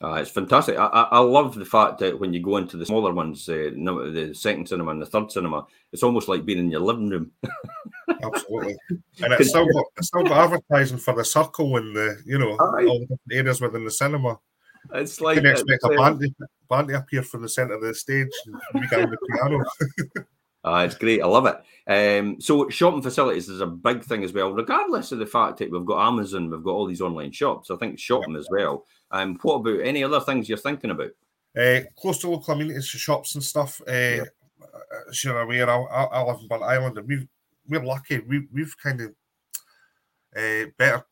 Uh, 0.00 0.14
it's 0.14 0.30
fantastic. 0.30 0.78
I, 0.78 0.86
I, 0.86 1.02
I, 1.02 1.18
love 1.18 1.56
the 1.56 1.64
fact 1.64 1.98
that 1.98 2.20
when 2.20 2.32
you 2.32 2.40
go 2.40 2.56
into 2.56 2.76
the 2.76 2.86
smaller 2.86 3.12
ones, 3.12 3.48
uh, 3.48 3.70
the 3.74 4.32
second 4.32 4.68
cinema 4.68 4.92
and 4.92 5.02
the 5.02 5.06
third 5.06 5.32
cinema, 5.32 5.66
it's 5.92 6.04
almost 6.04 6.28
like 6.28 6.44
being 6.44 6.60
in 6.60 6.70
your 6.70 6.80
living 6.80 7.08
room. 7.08 7.32
Absolutely, 8.22 8.76
and 9.22 9.32
it's 9.32 9.50
still 9.50 9.66
it's 9.96 10.08
still 10.08 10.24
got 10.24 10.52
advertising 10.52 10.98
for 10.98 11.14
the 11.14 11.24
circle 11.24 11.76
and 11.76 11.94
the 11.94 12.16
you 12.24 12.38
know 12.38 12.52
Aye. 12.52 12.86
all 12.86 12.98
the 13.00 13.06
different 13.06 13.20
areas 13.32 13.60
within 13.60 13.84
the 13.84 13.90
cinema. 13.90 14.38
It's 14.94 15.20
like 15.20 15.36
you 15.36 15.42
can 15.42 15.50
expect 15.52 15.84
a 15.84 15.88
band, 15.90 16.20
to, 16.20 16.30
band 16.68 16.88
to 16.88 16.98
appear 16.98 17.22
from 17.22 17.42
the 17.42 17.48
centre 17.48 17.74
of 17.74 17.82
the 17.82 17.94
stage 17.94 18.28
and 18.46 18.56
we 18.74 18.86
got 18.86 19.10
the 19.10 19.18
piano. 19.32 19.64
Uh, 20.64 20.84
it's 20.86 20.94
great. 20.94 21.22
I 21.22 21.26
love 21.26 21.46
it. 21.46 21.58
Um, 21.90 22.40
so 22.40 22.68
shopping 22.68 23.02
facilities 23.02 23.48
is 23.48 23.60
a 23.60 23.66
big 23.66 24.02
thing 24.02 24.24
as 24.24 24.32
well, 24.32 24.52
regardless 24.52 25.12
of 25.12 25.18
the 25.18 25.26
fact 25.26 25.58
that 25.58 25.70
we've 25.70 25.84
got 25.84 26.06
Amazon, 26.06 26.50
we've 26.50 26.62
got 26.62 26.72
all 26.72 26.86
these 26.86 27.00
online 27.00 27.32
shops. 27.32 27.70
I 27.70 27.76
think 27.76 27.98
shopping 27.98 28.36
as 28.36 28.48
well. 28.50 28.84
Um, 29.10 29.38
what 29.42 29.56
about 29.56 29.80
any 29.80 30.04
other 30.04 30.20
things 30.20 30.48
you're 30.48 30.58
thinking 30.58 30.90
about? 30.90 31.10
Uh, 31.58 31.80
close 31.96 32.18
to 32.18 32.30
local 32.30 32.54
amenities, 32.54 32.86
shops 32.86 33.34
and 33.34 33.44
stuff. 33.44 33.80
Uh, 33.86 33.92
yeah. 33.92 34.24
As 35.08 35.24
you're 35.24 35.40
aware, 35.40 35.68
I, 35.68 35.76
I, 35.76 36.22
live 36.22 36.40
in 36.40 36.48
Burntisland, 36.48 36.98
and 36.98 37.08
we've, 37.08 37.26
we're 37.68 37.84
lucky. 37.84 38.20
We, 38.20 38.46
we've 38.52 38.74
kind 38.82 39.00
of 39.00 39.14
uh, 40.36 40.66
better 40.78 41.04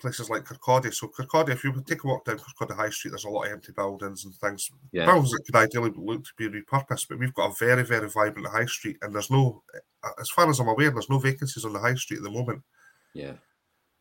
places 0.00 0.30
like 0.30 0.44
Kirkcaldy. 0.44 0.94
So 0.94 1.08
Kirkcaldy, 1.08 1.50
if 1.50 1.64
you 1.64 1.72
take 1.86 2.04
a 2.04 2.06
walk 2.06 2.24
down 2.24 2.38
Kirkcaldy 2.38 2.76
High 2.76 2.90
Street, 2.90 3.10
there's 3.10 3.24
a 3.24 3.28
lot 3.28 3.46
of 3.46 3.52
empty 3.52 3.72
buildings 3.72 4.24
and 4.24 4.34
things. 4.34 4.70
Yeah. 4.92 5.06
Buildings 5.06 5.30
that 5.32 5.42
could 5.44 5.56
ideally 5.56 5.92
look 5.96 6.24
to 6.24 6.30
be 6.36 6.48
repurposed, 6.48 7.06
but 7.08 7.18
we've 7.18 7.34
got 7.34 7.50
a 7.50 7.54
very, 7.58 7.82
very 7.84 8.08
vibrant 8.08 8.48
high 8.48 8.66
street, 8.66 8.98
and 9.02 9.14
there's 9.14 9.30
no, 9.30 9.62
as 10.20 10.30
far 10.30 10.48
as 10.48 10.60
I'm 10.60 10.68
aware, 10.68 10.90
there's 10.90 11.10
no 11.10 11.18
vacancies 11.18 11.64
on 11.64 11.72
the 11.72 11.80
high 11.80 11.94
street 11.94 12.18
at 12.18 12.22
the 12.22 12.30
moment. 12.30 12.62
Yeah. 13.14 13.32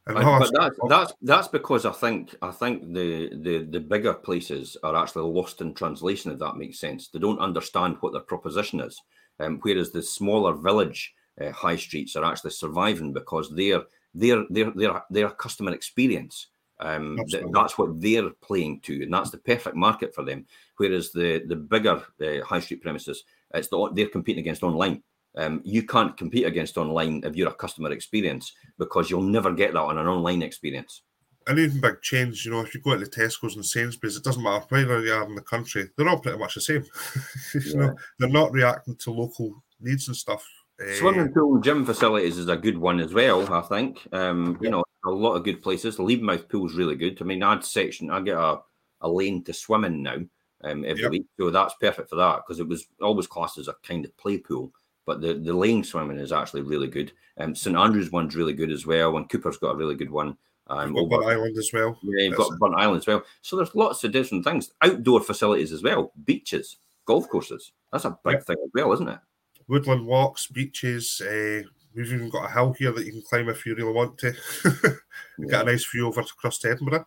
And 0.05 0.19
I, 0.19 0.39
but 0.39 0.51
that's 0.53 0.79
that's 0.87 1.13
that's 1.21 1.47
because 1.49 1.85
I 1.85 1.91
think 1.91 2.33
I 2.41 2.51
think 2.51 2.93
the, 2.93 3.29
the 3.41 3.67
the 3.69 3.79
bigger 3.81 4.13
places 4.13 4.77
are 4.81 4.95
actually 4.95 5.29
lost 5.29 5.59
in 5.59 5.73
translation. 5.73 6.31
If 6.31 6.39
that 6.39 6.55
makes 6.55 6.79
sense, 6.79 7.09
they 7.09 7.19
don't 7.19 7.39
understand 7.39 7.97
what 7.99 8.13
their 8.13 8.21
proposition 8.21 8.79
is. 8.79 8.97
Um, 9.41 9.59
whereas 9.61 9.91
the 9.91 10.01
smaller 10.01 10.53
village 10.53 11.13
uh, 11.41 11.51
high 11.51 11.75
streets 11.75 12.15
are 12.15 12.25
actually 12.25 12.51
surviving 12.51 13.13
because 13.13 13.53
they're 13.55 13.83
their 14.13 14.45
their 14.49 14.71
their 14.71 15.03
their 15.09 15.29
customer 15.29 15.71
experience. 15.71 16.47
Um, 16.79 17.19
th- 17.27 17.45
that's 17.51 17.77
what 17.77 17.99
they're 17.99 18.29
playing 18.41 18.81
to, 18.81 19.01
and 19.03 19.13
that's 19.13 19.31
the 19.31 19.39
perfect 19.39 19.75
market 19.75 20.13
for 20.13 20.23
them. 20.23 20.45
Whereas 20.77 21.11
the 21.11 21.43
the 21.47 21.55
bigger 21.55 22.03
uh, 22.21 22.45
high 22.45 22.59
street 22.59 22.81
premises, 22.81 23.23
it's 23.53 23.67
the, 23.69 23.89
they're 23.93 24.09
competing 24.09 24.41
against 24.41 24.63
online. 24.63 25.03
Um, 25.35 25.61
you 25.63 25.83
can't 25.83 26.17
compete 26.17 26.45
against 26.45 26.77
online 26.77 27.21
if 27.23 27.35
you're 27.35 27.49
a 27.49 27.53
customer 27.53 27.91
experience 27.91 28.53
because 28.79 29.09
you'll 29.09 29.21
never 29.21 29.53
get 29.53 29.73
that 29.73 29.81
on 29.81 29.97
an 29.97 30.07
online 30.07 30.41
experience. 30.41 31.03
And 31.45 31.59
even 31.59 31.79
big 31.79 32.01
chains, 32.01 32.43
you 32.43 32.51
know, 32.51 32.61
if 32.61 32.73
you 32.73 32.81
go 32.81 32.93
to 32.93 32.99
the 32.99 33.09
Tesco's 33.09 33.55
and 33.55 33.65
Sainsbury's, 33.65 34.17
it 34.17 34.23
doesn't 34.23 34.43
matter 34.43 34.65
where 34.67 35.05
you 35.05 35.13
are 35.13 35.23
in 35.25 35.35
the 35.35 35.41
country, 35.41 35.89
they're 35.95 36.09
all 36.09 36.19
pretty 36.19 36.37
much 36.37 36.55
the 36.55 36.61
same. 36.61 36.83
you 37.53 37.61
yeah. 37.65 37.73
know, 37.75 37.95
they're 38.19 38.29
not 38.29 38.51
reacting 38.51 38.95
to 38.97 39.11
local 39.11 39.63
needs 39.79 40.07
and 40.07 40.17
stuff. 40.17 40.45
Swimming 40.97 41.33
pool 41.33 41.55
and 41.55 41.63
gym 41.63 41.85
facilities 41.85 42.37
is 42.37 42.49
a 42.49 42.55
good 42.55 42.77
one 42.77 42.99
as 42.99 43.13
well. 43.13 43.51
I 43.51 43.61
think. 43.61 44.07
Um, 44.11 44.57
you 44.61 44.69
know, 44.69 44.83
a 45.05 45.09
lot 45.09 45.35
of 45.35 45.43
good 45.43 45.61
places. 45.61 45.97
The 45.97 46.03
Levenmouth 46.03 46.49
pool 46.49 46.67
is 46.67 46.75
really 46.75 46.95
good. 46.95 47.17
I 47.19 47.25
mean, 47.25 47.41
I'd 47.41 47.65
section. 47.65 48.11
I 48.11 48.21
get 48.21 48.37
a, 48.37 48.59
a 49.01 49.09
lane 49.09 49.43
to 49.45 49.53
swim 49.53 49.85
in 49.85 50.03
now 50.03 50.17
um, 50.63 50.85
every 50.85 51.03
yep. 51.03 51.11
week, 51.11 51.25
so 51.39 51.49
that's 51.49 51.73
perfect 51.81 52.09
for 52.09 52.15
that 52.17 52.37
because 52.37 52.59
it 52.59 52.67
was 52.67 52.87
always 53.01 53.27
classed 53.27 53.57
as 53.57 53.67
a 53.67 53.75
kind 53.83 54.05
of 54.05 54.15
play 54.17 54.37
pool. 54.37 54.71
But 55.05 55.21
the, 55.21 55.35
the 55.35 55.53
lane 55.53 55.83
swimming 55.83 56.19
is 56.19 56.31
actually 56.31 56.61
really 56.61 56.87
good. 56.87 57.11
Um, 57.37 57.55
St 57.55 57.75
Andrews 57.75 58.11
one's 58.11 58.35
really 58.35 58.53
good 58.53 58.71
as 58.71 58.85
well, 58.85 59.17
and 59.17 59.29
Cupar's 59.29 59.57
got 59.57 59.73
a 59.73 59.77
really 59.77 59.95
good 59.95 60.11
one. 60.11 60.37
Um, 60.67 60.93
got 60.93 61.09
Burntisland 61.09 61.57
as 61.57 61.69
well. 61.71 61.97
Yeah, 62.03 62.25
you've 62.25 62.35
got 62.37 62.59
Burnt 62.59 62.75
Island 62.75 62.99
as 62.99 63.07
well. 63.07 63.23
So 63.41 63.55
there's 63.55 63.73
lots 63.73 64.03
of 64.03 64.11
different 64.11 64.43
things. 64.43 64.71
Outdoor 64.81 65.21
facilities 65.21 65.71
as 65.71 65.81
well, 65.81 66.11
beaches, 66.25 66.77
golf 67.05 67.29
courses. 67.29 67.71
That's 67.91 68.05
a 68.05 68.17
big 68.23 68.33
yep. 68.33 68.45
thing 68.45 68.57
as 68.63 68.71
well, 68.73 68.91
isn't 68.93 69.07
it? 69.07 69.19
Woodland 69.67 70.05
walks, 70.05 70.47
beaches. 70.47 71.21
Uh, 71.21 71.61
we've 71.95 72.13
even 72.13 72.29
got 72.29 72.49
a 72.49 72.53
hill 72.53 72.73
here 72.73 72.91
that 72.91 73.05
you 73.05 73.11
can 73.11 73.23
climb 73.23 73.49
if 73.49 73.65
you 73.65 73.75
really 73.75 73.91
want 73.91 74.17
to. 74.19 74.33
yeah. 75.37 75.47
Got 75.49 75.67
a 75.67 75.71
nice 75.71 75.89
view 75.91 76.07
over 76.07 76.21
across 76.21 76.59
to 76.59 76.71
Edinburgh. 76.71 77.05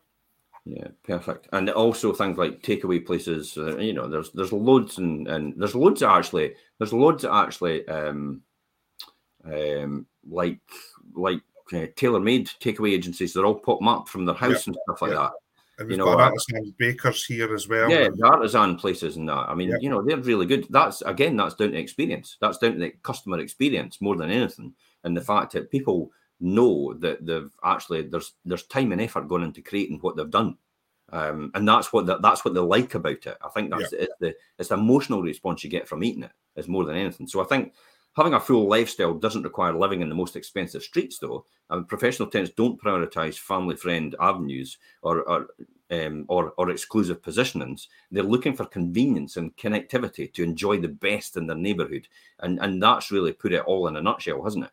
Yeah, 0.65 0.89
perfect. 1.05 1.49
And 1.53 1.71
also 1.71 2.13
things 2.13 2.37
like 2.37 2.63
takeaway 2.63 3.05
places. 3.05 3.57
Uh, 3.57 3.77
you 3.79 3.93
know, 3.93 4.09
there's 4.09 4.31
there's 4.33 4.53
loads 4.53 4.99
and 4.99 5.27
and 5.27 5.55
there's 5.57 5.75
loads 5.75 6.03
actually. 6.03 6.55
There's 6.79 6.93
loads 6.93 7.25
actually. 7.25 7.89
Um, 7.89 8.43
um, 9.45 10.07
like 10.29 10.61
like 11.15 11.41
uh, 11.73 11.87
tailor-made 11.97 12.51
takeaway 12.61 12.93
agencies. 12.93 13.33
They're 13.33 13.47
all 13.47 13.55
popping 13.55 13.89
up 13.89 14.09
from 14.09 14.27
their 14.27 14.35
house 14.35 14.67
and 14.67 14.77
stuff 14.85 15.03
like 15.03 15.13
that. 15.13 15.33
And 15.81 15.89
we've 15.89 15.97
you 15.97 16.05
know, 16.05 16.13
got 16.13 16.21
artisan 16.21 16.75
bakers 16.79 17.25
here 17.25 17.55
as 17.55 17.67
well. 17.67 17.91
Yeah, 17.91 18.11
the 18.15 18.27
artisan 18.27 18.77
places 18.77 19.17
and 19.17 19.27
that. 19.31 19.49
I 19.49 19.55
mean, 19.55 19.71
yep. 19.71 19.79
you 19.81 19.89
know, 19.89 20.03
they're 20.03 20.19
really 20.19 20.45
good. 20.45 20.67
That's 20.69 21.01
again, 21.01 21.39
that's 21.39 21.55
down 21.55 21.73
to 21.73 21.79
experience. 21.79 22.37
That's 22.39 22.59
down 22.59 22.75
to 22.75 22.79
the 22.79 22.91
customer 23.03 23.39
experience 23.39 23.99
more 24.03 24.15
than 24.15 24.31
anything, 24.31 24.75
and 25.05 25.17
the 25.17 25.23
fact 25.23 25.53
that 25.53 25.71
people 25.71 26.11
know 26.39 26.93
that 26.99 27.25
they've 27.25 27.51
actually 27.65 28.03
there's 28.03 28.35
there's 28.45 28.65
time 28.65 28.93
and 28.93 29.01
effort 29.01 29.27
going 29.27 29.43
into 29.43 29.63
creating 29.63 29.99
what 30.01 30.17
they've 30.17 30.31
done. 30.31 30.59
Um, 31.13 31.51
and 31.55 31.67
that's 31.67 31.95
what 31.95 32.05
the, 32.05 32.19
that's 32.19 32.45
what 32.45 32.53
they 32.53 32.61
like 32.61 32.95
about 32.95 33.27
it. 33.27 33.39
I 33.43 33.49
think 33.49 33.71
that's 33.71 33.95
it's 33.95 34.15
the 34.21 34.35
it's 34.59 34.69
the 34.69 34.75
emotional 34.75 35.23
response 35.23 35.65
you 35.65 35.71
get 35.71 35.89
from 35.89 36.05
eating 36.05 36.25
it 36.25 36.33
is 36.57 36.69
more 36.69 36.85
than 36.85 36.97
anything. 36.97 37.27
So 37.27 37.41
I 37.41 37.45
think 37.45 37.73
having 38.17 38.35
a 38.35 38.41
full 38.41 38.69
lifestyle 38.69 39.15
doesn't 39.15 39.43
require 39.43 39.73
living 39.73 40.01
in 40.01 40.09
the 40.09 40.15
most 40.15 40.37
expensive 40.37 40.83
streets, 40.83 41.19
though. 41.19 41.45
I 41.69 41.77
mean, 41.77 41.85
professional 41.85 42.29
tenants 42.29 42.53
don't 42.57 42.81
prioritise 42.81 43.39
family 43.39 43.77
friend 43.77 44.15
avenues 44.21 44.79
or 45.03 45.23
or, 45.23 45.47
um, 45.91 46.25
or 46.29 46.53
or 46.59 46.71
exclusive 46.71 47.23
positionings. 47.23 47.87
They're 48.11 48.23
looking 48.23 48.55
for 48.55 48.67
convenience 48.67 49.37
and 49.37 49.57
connectivity 49.57 50.33
to 50.35 50.43
enjoy 50.43 50.79
the 50.81 50.89
best 50.89 51.37
in 51.37 51.47
their 51.47 51.57
neighbourhood, 51.57 52.09
and 52.41 52.59
and 52.61 52.83
that's 52.83 53.11
really 53.11 53.33
put 53.33 53.53
it 53.53 53.65
all 53.65 53.87
in 53.89 53.97
a 53.97 54.03
nutshell, 54.03 54.43
hasn't 54.43 54.65
it? 54.65 54.71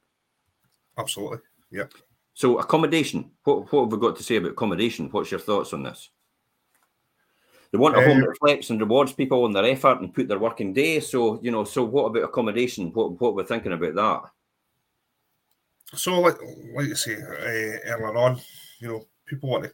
Absolutely. 0.98 1.40
Yep. 1.72 1.94
So 2.34 2.60
accommodation. 2.60 3.32
What 3.44 3.72
what 3.72 3.84
have 3.84 3.92
we 3.92 4.00
got 4.00 4.16
to 4.18 4.24
say 4.24 4.38
about 4.38 4.52
accommodation? 4.52 5.10
What's 5.12 5.32
your 5.32 5.40
thoughts 5.40 5.74
on 5.74 5.84
this? 5.84 6.10
They 7.72 7.78
want 7.78 7.98
a 7.98 8.02
home 8.02 8.22
that 8.22 8.30
reflects 8.30 8.70
and 8.70 8.80
rewards 8.80 9.12
people 9.12 9.44
on 9.44 9.52
their 9.52 9.66
effort 9.66 10.00
and 10.00 10.14
put 10.14 10.28
their 10.28 10.40
working 10.40 10.74
day. 10.74 11.00
So 11.00 11.40
you 11.42 11.52
know. 11.52 11.64
So 11.64 11.84
what 11.84 12.06
about 12.06 12.24
accommodation? 12.24 12.92
What 12.94 13.20
what 13.20 13.36
we're 13.36 13.46
thinking 13.46 13.74
about 13.74 13.96
that? 13.96 14.32
So 15.98 16.20
like 16.20 16.38
like 16.76 16.88
you 16.88 16.96
say 16.96 17.16
uh, 17.16 17.92
earlier 17.92 18.18
on, 18.18 18.40
you 18.80 18.88
know, 18.88 19.06
people 19.26 19.50
want 19.50 19.66
to 19.66 19.74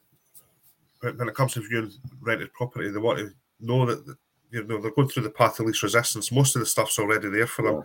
when 1.11 1.27
it 1.27 1.35
comes 1.35 1.53
to 1.53 1.61
viewing 1.61 1.91
rented 2.21 2.53
property, 2.53 2.89
they 2.89 2.99
want 2.99 3.19
to 3.19 3.31
know 3.59 3.85
that 3.85 4.15
you 4.51 4.63
know 4.63 4.79
they're 4.79 4.91
going 4.91 5.09
through 5.09 5.23
the 5.23 5.29
path 5.29 5.59
of 5.59 5.65
least 5.65 5.83
resistance. 5.83 6.31
Most 6.31 6.55
of 6.55 6.61
the 6.61 6.65
stuff's 6.65 6.99
already 6.99 7.29
there 7.29 7.47
for 7.47 7.63
them. 7.63 7.83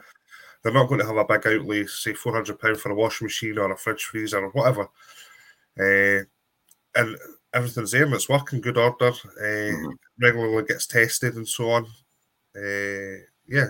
They're 0.63 0.73
not 0.73 0.89
going 0.89 1.01
to 1.01 1.07
have 1.07 1.17
a 1.17 1.25
big 1.25 1.47
outlay, 1.47 1.87
say 1.87 2.15
four 2.15 2.33
hundred 2.33 2.59
pound 2.59 2.79
for 2.79 2.91
a 2.91 2.95
washing 2.95 3.27
machine 3.27 3.59
or 3.59 3.71
a 3.71 3.77
fridge 3.77 4.05
freezer 4.05 4.45
or 4.45 4.51
whatever. 4.51 4.89
Uh, 5.79 6.25
and 6.95 7.17
everything's 7.59 7.91
there 7.91 8.13
it's 8.15 8.29
working 8.29 8.61
good 8.61 8.79
order. 8.79 9.09
Uh, 9.09 9.43
mm-hmm. 9.43 9.93
Regularly 10.21 10.65
gets 10.67 10.87
tested 10.87 11.35
and 11.35 11.47
so 11.47 11.71
on. 11.71 11.85
Uh, 12.57 13.21
yeah, 13.47 13.67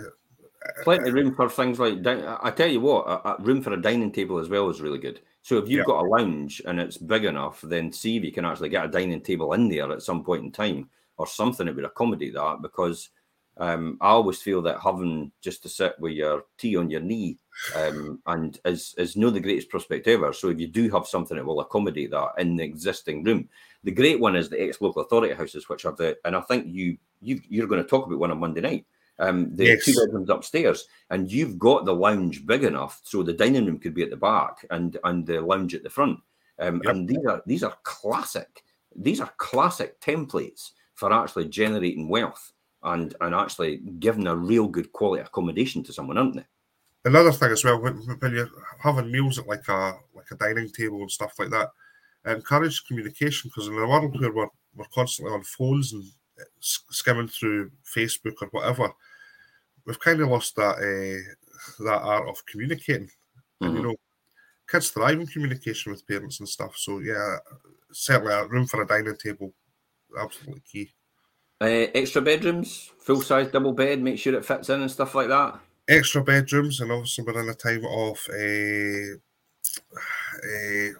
plenty 0.83 1.09
of 1.09 1.15
room 1.15 1.35
for 1.35 1.49
things 1.49 1.79
like 1.79 2.05
I 2.05 2.51
tell 2.51 2.67
you 2.67 2.81
what, 2.81 3.07
a, 3.07 3.29
a 3.29 3.41
room 3.41 3.61
for 3.61 3.73
a 3.73 3.81
dining 3.81 4.11
table 4.11 4.39
as 4.39 4.49
well 4.49 4.69
is 4.69 4.81
really 4.81 4.99
good. 4.99 5.21
So 5.41 5.57
if 5.57 5.69
you've 5.69 5.85
got 5.85 6.03
a 6.03 6.07
lounge 6.07 6.61
and 6.65 6.79
it's 6.79 6.97
big 6.97 7.25
enough, 7.25 7.61
then 7.61 7.91
see 7.91 8.17
if 8.17 8.23
you 8.23 8.31
can 8.31 8.45
actually 8.45 8.69
get 8.69 8.85
a 8.85 8.89
dining 8.89 9.21
table 9.21 9.53
in 9.53 9.69
there 9.69 9.91
at 9.91 10.01
some 10.01 10.23
point 10.23 10.43
in 10.43 10.51
time 10.51 10.89
or 11.17 11.27
something 11.27 11.65
that 11.65 11.75
would 11.75 11.85
accommodate 11.85 12.33
that. 12.33 12.61
Because 12.61 13.09
um, 13.57 13.97
I 14.01 14.09
always 14.09 14.41
feel 14.41 14.61
that 14.63 14.81
having 14.81 15.31
just 15.41 15.63
to 15.63 15.69
sit 15.69 15.95
with 15.99 16.13
your 16.13 16.43
tea 16.57 16.75
on 16.75 16.89
your 16.89 17.01
knee 17.01 17.37
um, 17.75 18.21
and 18.27 18.59
is 18.65 18.95
is 18.97 19.15
no 19.15 19.29
the 19.29 19.39
greatest 19.39 19.69
prospect 19.69 20.07
ever. 20.07 20.33
So 20.33 20.49
if 20.49 20.59
you 20.59 20.67
do 20.67 20.89
have 20.91 21.07
something 21.07 21.37
that 21.37 21.45
will 21.45 21.61
accommodate 21.61 22.11
that 22.11 22.33
in 22.37 22.55
the 22.55 22.63
existing 22.63 23.23
room, 23.23 23.49
the 23.83 23.91
great 23.91 24.19
one 24.19 24.35
is 24.35 24.49
the 24.49 24.61
ex 24.61 24.81
local 24.81 25.01
authority 25.01 25.33
houses, 25.33 25.69
which 25.69 25.85
are 25.85 25.95
the 25.95 26.17
and 26.25 26.35
I 26.35 26.41
think 26.41 26.67
you 26.67 26.97
you 27.21 27.41
you're 27.47 27.67
going 27.67 27.81
to 27.81 27.87
talk 27.87 28.05
about 28.05 28.19
one 28.19 28.31
on 28.31 28.39
Monday 28.39 28.61
night 28.61 28.85
um, 29.19 29.53
the 29.55 29.65
yes. 29.65 29.85
two 29.85 29.93
bedrooms 29.93 30.29
upstairs, 30.29 30.87
and 31.09 31.31
you've 31.31 31.59
got 31.59 31.85
the 31.85 31.93
lounge 31.93 32.45
big 32.45 32.63
enough 32.63 33.01
so 33.03 33.21
the 33.21 33.33
dining 33.33 33.65
room 33.65 33.79
could 33.79 33.93
be 33.93 34.03
at 34.03 34.09
the 34.09 34.17
back 34.17 34.65
and 34.71 34.97
and 35.03 35.27
the 35.27 35.41
lounge 35.41 35.75
at 35.75 35.83
the 35.83 35.89
front. 35.89 36.19
Um, 36.57 36.81
yep. 36.83 36.93
And 36.93 37.07
these 37.07 37.25
are 37.27 37.43
these 37.45 37.63
are 37.63 37.77
classic. 37.83 38.63
These 38.95 39.21
are 39.21 39.31
classic 39.37 39.99
templates 39.99 40.71
for 40.95 41.13
actually 41.13 41.49
generating 41.49 42.07
wealth 42.07 42.53
and 42.83 43.13
and 43.19 43.35
actually 43.35 43.77
giving 43.99 44.27
a 44.27 44.35
real 44.35 44.67
good 44.67 44.91
quality 44.93 45.21
accommodation 45.21 45.83
to 45.83 45.93
someone, 45.93 46.17
aren't 46.17 46.35
they? 46.35 46.45
Another 47.05 47.31
thing 47.31 47.51
as 47.51 47.63
well, 47.63 47.81
when, 47.81 47.95
when 47.95 48.33
you're 48.33 48.49
having 48.81 49.11
meals 49.11 49.37
at 49.37 49.47
like 49.47 49.67
a 49.67 49.97
like 50.15 50.31
a 50.31 50.35
dining 50.35 50.69
table 50.69 51.01
and 51.01 51.11
stuff 51.11 51.33
like 51.39 51.49
that, 51.49 51.71
encourage 52.25 52.85
communication 52.85 53.49
because 53.49 53.67
in 53.67 53.73
a 53.73 53.87
world 53.87 54.19
where 54.19 54.31
we're, 54.31 54.47
we're 54.75 54.85
constantly 54.93 55.33
on 55.33 55.43
phones 55.43 55.93
and 55.93 56.03
uh, 56.39 56.43
skimming 56.59 57.27
through 57.27 57.71
Facebook 57.83 58.35
or 58.41 58.47
whatever, 58.51 58.91
we've 59.85 59.99
kind 59.99 60.21
of 60.21 60.29
lost 60.29 60.55
that 60.55 60.75
uh, 60.75 61.83
that 61.83 62.01
art 62.01 62.27
of 62.27 62.45
communicating. 62.45 63.07
Mm-hmm. 63.07 63.65
And 63.65 63.73
you 63.73 63.79
mm-hmm. 63.79 63.89
know, 63.89 63.95
kids 64.69 64.89
thrive 64.89 65.19
in 65.19 65.27
communication 65.27 65.91
with 65.91 66.07
parents 66.07 66.39
and 66.39 66.47
stuff. 66.47 66.77
So 66.77 66.99
yeah, 66.99 67.37
certainly 67.91 68.33
a 68.33 68.47
room 68.47 68.67
for 68.67 68.81
a 68.81 68.87
dining 68.87 69.17
table, 69.17 69.53
absolutely 70.19 70.61
key. 70.61 70.91
Uh, 71.61 71.91
extra 71.93 72.21
bedrooms, 72.21 72.91
full 72.99 73.21
size 73.21 73.51
double 73.51 73.73
bed, 73.73 74.01
make 74.01 74.17
sure 74.17 74.33
it 74.33 74.45
fits 74.45 74.69
in 74.69 74.81
and 74.81 74.91
stuff 74.91 75.13
like 75.15 75.27
that. 75.27 75.59
Extra 75.89 76.23
bedrooms, 76.23 76.79
and 76.79 76.91
obviously 76.91 77.25
we're 77.25 77.41
in 77.41 77.49
a 77.49 77.53
time 77.53 77.83
of 77.85 78.17
uh, 78.29 79.17
uh, 79.97 80.93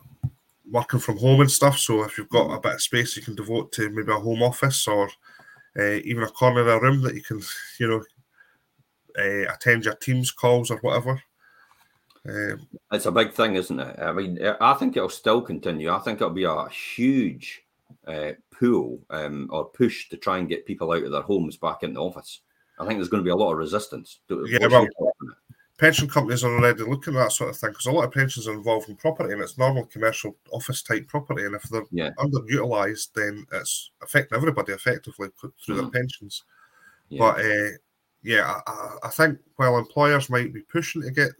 working 0.71 0.99
from 0.99 1.17
home 1.17 1.41
and 1.41 1.51
stuff. 1.51 1.77
So 1.77 2.03
if 2.03 2.17
you've 2.17 2.29
got 2.29 2.51
a 2.51 2.59
bit 2.59 2.75
of 2.75 2.81
space, 2.81 3.15
you 3.15 3.23
can 3.23 3.35
devote 3.35 3.71
to 3.73 3.89
maybe 3.89 4.11
a 4.11 4.15
home 4.15 4.43
office 4.43 4.87
or 4.87 5.09
uh, 5.77 5.99
even 6.03 6.23
a 6.23 6.27
corner 6.27 6.61
of 6.61 6.67
a 6.67 6.79
room 6.79 7.01
that 7.03 7.15
you 7.15 7.21
can, 7.21 7.41
you 7.79 7.87
know, 7.87 8.03
uh, 9.17 9.53
attend 9.53 9.85
your 9.85 9.95
team's 9.95 10.31
calls 10.31 10.71
or 10.71 10.77
whatever. 10.77 11.21
Um, 12.27 12.67
it's 12.91 13.05
a 13.05 13.11
big 13.11 13.33
thing, 13.33 13.55
isn't 13.55 13.79
it? 13.79 13.99
I 13.99 14.11
mean, 14.11 14.39
I 14.59 14.73
think 14.73 14.97
it'll 14.97 15.09
still 15.09 15.41
continue. 15.41 15.89
I 15.89 15.99
think 15.99 16.21
it'll 16.21 16.33
be 16.33 16.43
a 16.43 16.67
huge 16.69 17.63
uh, 18.07 18.31
pull 18.51 18.99
um, 19.09 19.47
or 19.51 19.65
push 19.65 20.09
to 20.09 20.17
try 20.17 20.37
and 20.37 20.49
get 20.49 20.65
people 20.65 20.91
out 20.91 21.03
of 21.03 21.11
their 21.11 21.21
homes 21.21 21.57
back 21.57 21.83
in 21.83 21.93
the 21.93 22.01
office. 22.01 22.41
I 22.79 22.85
think 22.85 22.97
there's 22.97 23.09
going 23.09 23.23
to 23.23 23.27
be 23.27 23.31
a 23.31 23.35
lot 23.35 23.51
of 23.51 23.57
resistance. 23.57 24.19
Yeah, 24.29 24.67
well, 24.67 24.87
pension 25.79 26.09
companies 26.09 26.43
are 26.43 26.53
already 26.53 26.83
looking 26.83 27.15
at 27.15 27.23
that 27.23 27.31
sort 27.31 27.49
of 27.49 27.57
thing 27.57 27.69
because 27.69 27.85
a 27.85 27.91
lot 27.91 28.03
of 28.03 28.11
pensions 28.11 28.47
are 28.47 28.53
involved 28.53 28.89
in 28.89 28.97
property 28.97 29.31
and 29.31 29.41
it's 29.41 29.57
normal 29.57 29.85
commercial 29.85 30.35
office 30.51 30.83
type 30.83 31.07
property. 31.07 31.45
And 31.45 31.55
if 31.55 31.63
they're 31.63 31.85
yeah. 31.89 32.11
underutilized, 32.19 33.13
then 33.15 33.45
it's 33.53 33.91
affecting 34.03 34.35
everybody 34.35 34.73
effectively 34.73 35.29
through 35.39 35.53
mm. 35.67 35.75
their 35.77 35.89
pensions. 35.89 36.43
Yeah. 37.07 37.19
But 37.19 37.45
uh, 37.45 37.77
yeah, 38.21 38.59
I, 38.67 38.89
I, 39.03 39.09
think 39.09 39.39
while 39.55 39.77
employers 39.77 40.29
might 40.29 40.53
be 40.53 40.61
pushing 40.61 41.01
to 41.01 41.11
get 41.11 41.31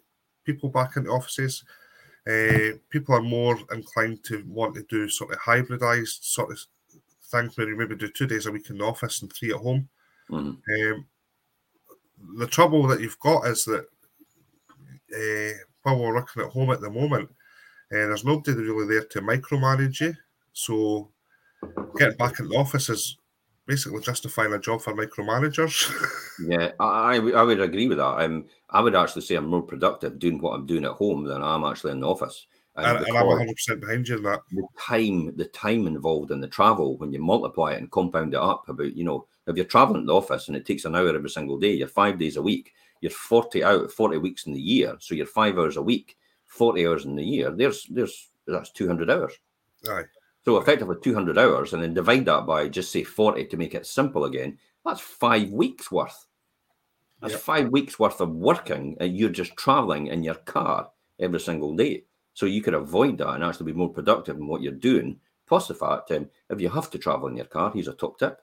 people 0.45 0.69
back 0.69 0.95
into 0.95 1.11
offices, 1.11 1.65
uh, 2.25 2.77
people 2.89 3.15
are 3.15 3.21
more 3.21 3.59
inclined 3.73 4.23
to 4.23 4.43
want 4.47 4.73
to 4.75 4.83
do 4.89 5.09
sort 5.09 5.33
of 5.33 5.39
hybridized 5.39 6.23
sort 6.23 6.51
of 6.51 6.59
things 7.25 7.57
where 7.57 7.67
you 7.67 7.77
maybe 7.77 7.95
do 7.95 8.09
two 8.09 8.25
days 8.25 8.45
a 8.45 8.51
week 8.51 8.69
in 8.69 8.77
the 8.77 8.85
office 8.85 9.21
and 9.21 9.33
three 9.33 9.51
at 9.51 9.57
home. 9.57 9.89
Mm-hmm. 10.31 10.93
Um, 10.93 11.05
the 12.37 12.47
trouble 12.47 12.87
that 12.87 13.01
you've 13.01 13.19
got 13.19 13.45
is 13.45 13.65
that 13.65 13.85
while 15.83 15.99
we're 15.99 16.13
working 16.13 16.43
at 16.43 16.49
home 16.49 16.71
at 16.71 16.81
the 16.81 16.89
moment, 16.89 17.29
uh, 17.91 18.05
there's 18.07 18.25
nobody 18.25 18.53
really 18.53 18.87
there 18.87 19.05
to 19.05 19.21
micromanage 19.21 20.01
you. 20.01 20.15
So 20.53 21.11
getting 21.97 22.17
back 22.17 22.39
in 22.39 22.49
the 22.49 22.55
office 22.55 22.89
is 22.89 23.17
basically 23.65 24.01
justifying 24.01 24.53
a 24.53 24.59
job 24.59 24.81
for 24.81 24.93
micromanagers. 24.93 25.91
yeah, 26.47 26.71
I, 26.79 27.17
I 27.17 27.43
would 27.43 27.61
agree 27.61 27.87
with 27.87 27.97
that. 27.97 28.23
Um, 28.23 28.45
I 28.69 28.81
would 28.81 28.95
actually 28.95 29.21
say 29.23 29.35
I'm 29.35 29.47
more 29.47 29.61
productive 29.61 30.19
doing 30.19 30.39
what 30.39 30.53
I'm 30.53 30.65
doing 30.65 30.85
at 30.85 30.91
home 30.91 31.23
than 31.23 31.41
I'm 31.41 31.63
actually 31.63 31.91
in 31.91 32.01
the 32.01 32.07
office. 32.07 32.47
And, 32.75 32.97
and, 32.97 33.07
and 33.07 33.17
I'm 33.17 33.27
100 33.27 33.53
percent 33.53 33.81
behind 33.81 34.07
you 34.07 34.17
in 34.17 34.23
that. 34.23 34.41
The 34.51 34.67
time, 34.79 35.35
the 35.35 35.45
time 35.45 35.85
involved 35.87 36.31
in 36.31 36.39
the 36.39 36.47
travel, 36.47 36.97
when 36.97 37.11
you 37.11 37.19
multiply 37.19 37.73
it 37.73 37.77
and 37.77 37.91
compound 37.91 38.33
it 38.33 38.39
up, 38.39 38.69
about 38.69 38.95
you 38.95 39.03
know, 39.03 39.27
if 39.47 39.55
you're 39.55 39.65
traveling 39.65 40.03
to 40.03 40.07
the 40.07 40.15
office 40.15 40.47
and 40.47 40.55
it 40.55 40.65
takes 40.65 40.85
an 40.85 40.95
hour 40.95 41.13
every 41.13 41.29
single 41.29 41.59
day, 41.59 41.73
you're 41.73 41.87
five 41.87 42.17
days 42.17 42.37
a 42.37 42.41
week 42.41 42.73
you're 43.01 43.11
40 43.11 43.63
out 43.63 43.91
40 43.91 44.17
weeks 44.17 44.45
in 44.45 44.53
the 44.53 44.61
year 44.61 44.95
so 44.99 45.15
you're 45.15 45.25
five 45.25 45.57
hours 45.57 45.77
a 45.77 45.81
week 45.81 46.17
40 46.47 46.87
hours 46.87 47.05
in 47.05 47.15
the 47.15 47.23
year 47.23 47.51
there's 47.51 47.85
there's 47.89 48.29
that's 48.47 48.71
200 48.71 49.09
hours. 49.09 49.33
Aye. 49.87 50.03
so 50.43 50.57
effectively 50.57 50.97
200 51.01 51.37
hours 51.37 51.73
and 51.73 51.81
then 51.81 51.93
divide 51.93 52.25
that 52.25 52.45
by 52.45 52.67
just 52.67 52.91
say 52.91 53.03
40 53.03 53.45
to 53.45 53.57
make 53.57 53.75
it 53.75 53.85
simple 53.85 54.25
again 54.25 54.57
that's 54.85 55.01
five 55.01 55.49
weeks 55.49 55.91
worth. 55.91 56.25
That's 57.21 57.33
yep. 57.33 57.41
five 57.41 57.69
weeks 57.69 57.99
worth 57.99 58.21
of 58.21 58.31
working 58.31 58.95
and 58.99 59.15
you're 59.15 59.29
just 59.29 59.55
traveling 59.57 60.07
in 60.07 60.23
your 60.23 60.35
car 60.35 60.89
every 61.19 61.39
single 61.39 61.75
day. 61.75 62.05
So 62.33 62.45
you 62.45 62.61
could 62.61 62.73
avoid 62.73 63.17
that 63.17 63.33
and 63.33 63.43
actually 63.43 63.73
be 63.73 63.77
more 63.77 63.91
productive 63.91 64.37
in 64.37 64.47
what 64.47 64.61
you're 64.61 64.71
doing. 64.71 65.19
Plus 65.45 65.67
the 65.67 65.73
fact 65.73 66.11
um, 66.11 66.29
if 66.49 66.61
you 66.61 66.69
have 66.69 66.89
to 66.91 66.97
travel 66.97 67.27
in 67.27 67.35
your 67.35 67.45
car 67.45 67.71
here's 67.73 67.87
a 67.87 67.93
top 67.93 68.19
tip 68.19 68.39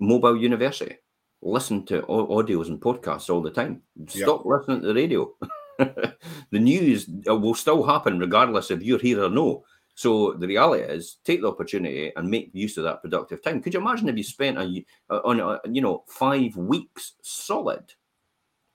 mobile 0.00 0.36
university 0.36 0.96
listen 1.44 1.84
to 1.86 2.02
audios 2.02 2.68
and 2.68 2.80
podcasts 2.80 3.30
all 3.30 3.42
the 3.42 3.50
time. 3.50 3.82
Stop 4.08 4.42
yep. 4.44 4.46
listening 4.46 4.80
to 4.80 4.86
the 4.88 4.94
radio. 4.94 5.32
the 5.78 6.58
news 6.58 7.08
uh, 7.28 7.36
will 7.36 7.54
still 7.54 7.82
happen 7.82 8.18
regardless 8.18 8.70
if 8.70 8.82
you're 8.82 8.98
here 8.98 9.22
or 9.22 9.30
no. 9.30 9.64
So 9.94 10.32
the 10.32 10.48
reality 10.48 10.82
is, 10.82 11.18
take 11.24 11.40
the 11.42 11.48
opportunity 11.48 12.12
and 12.16 12.28
make 12.28 12.50
use 12.52 12.76
of 12.78 12.84
that 12.84 13.02
productive 13.02 13.42
time. 13.42 13.62
Could 13.62 13.74
you 13.74 13.80
imagine 13.80 14.08
if 14.08 14.16
you 14.16 14.24
spent 14.24 14.58
a, 14.58 14.84
uh, 15.08 15.20
on 15.24 15.38
a, 15.38 15.60
you 15.70 15.82
know 15.82 16.02
five 16.08 16.56
weeks 16.56 17.12
solid 17.22 17.92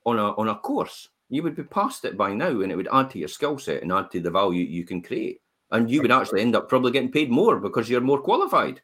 on 0.06 0.18
a 0.18 0.32
on 0.32 0.48
a 0.48 0.54
course? 0.56 1.10
You 1.28 1.42
would 1.42 1.56
be 1.56 1.62
past 1.62 2.04
it 2.04 2.16
by 2.16 2.32
now, 2.32 2.60
and 2.62 2.72
it 2.72 2.76
would 2.76 2.88
add 2.90 3.10
to 3.10 3.18
your 3.18 3.28
skill 3.28 3.58
set 3.58 3.82
and 3.82 3.92
add 3.92 4.10
to 4.12 4.20
the 4.20 4.30
value 4.30 4.64
you 4.64 4.84
can 4.84 5.02
create. 5.02 5.40
And 5.70 5.90
you 5.90 6.02
would 6.02 6.10
actually 6.10 6.40
end 6.40 6.56
up 6.56 6.68
probably 6.68 6.90
getting 6.90 7.12
paid 7.12 7.30
more 7.30 7.60
because 7.60 7.88
you're 7.88 8.00
more 8.00 8.20
qualified. 8.20 8.80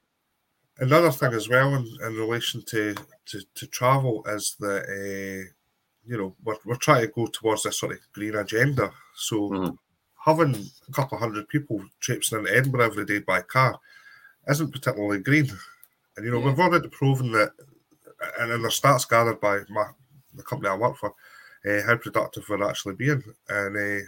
Another 0.79 1.11
thing 1.11 1.33
as 1.33 1.49
well 1.49 1.75
in, 1.75 1.87
in 2.05 2.15
relation 2.17 2.63
to, 2.67 2.95
to, 3.27 3.41
to 3.55 3.67
travel 3.67 4.23
is 4.27 4.57
that 4.61 4.83
uh, 4.85 5.51
you 6.05 6.19
know 6.19 6.35
we're, 6.45 6.57
we're 6.67 6.77
trying 6.77 7.03
to 7.03 7.13
go 7.13 7.27
towards 7.27 7.63
this 7.63 7.81
sort 7.81 7.93
of 7.93 7.99
green 8.13 8.35
agenda. 8.35 8.93
So 9.15 9.37
mm-hmm. 9.51 9.75
having 10.23 10.55
a 10.89 10.93
couple 10.93 11.17
of 11.17 11.23
hundred 11.23 11.49
people 11.49 11.83
traipsing 12.01 12.39
into 12.39 12.55
Edinburgh 12.55 12.85
every 12.85 13.07
day 13.07 13.21
by 13.21 13.41
car 13.41 13.79
isn't 14.49 14.73
particularly 14.73 15.21
green. 15.21 15.51
And 16.17 16.27
you 16.27 16.33
know 16.33 16.41
yeah. 16.41 16.47
we've 16.47 16.61
already 16.61 16.89
proven 16.89 17.33
that, 17.33 17.53
and 18.39 18.53
in 18.53 18.63
the 18.63 18.69
stats 18.69 19.09
gathered 19.09 19.41
by 19.41 19.61
my, 19.71 19.85
the 20.35 20.43
company 20.43 20.69
I 20.69 20.77
work 20.77 20.97
for, 20.99 21.15
uh, 21.67 21.83
how 21.87 21.97
productive 21.97 22.45
we're 22.49 22.69
actually 22.69 22.95
being, 22.95 23.23
and 23.49 23.77
uh, 23.77 24.07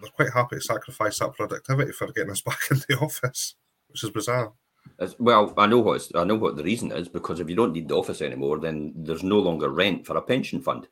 they're 0.00 0.10
quite 0.14 0.32
happy 0.32 0.56
to 0.56 0.62
sacrifice 0.62 1.18
that 1.18 1.34
productivity 1.34 1.92
for 1.92 2.10
getting 2.12 2.30
us 2.30 2.40
back 2.42 2.60
in 2.70 2.78
the 2.88 2.98
office, 2.98 3.54
which 3.88 4.02
is 4.02 4.10
bizarre. 4.10 4.52
As, 4.98 5.16
well, 5.18 5.54
I 5.56 5.66
know 5.66 5.80
what 5.80 6.06
I 6.14 6.24
know 6.24 6.36
what 6.36 6.56
the 6.56 6.62
reason 6.62 6.92
is 6.92 7.08
because 7.08 7.40
if 7.40 7.48
you 7.48 7.56
don't 7.56 7.72
need 7.72 7.88
the 7.88 7.96
office 7.96 8.20
anymore, 8.20 8.58
then 8.58 8.92
there's 8.94 9.22
no 9.22 9.38
longer 9.38 9.70
rent 9.70 10.06
for 10.06 10.16
a 10.16 10.22
pension 10.22 10.60
fund. 10.60 10.88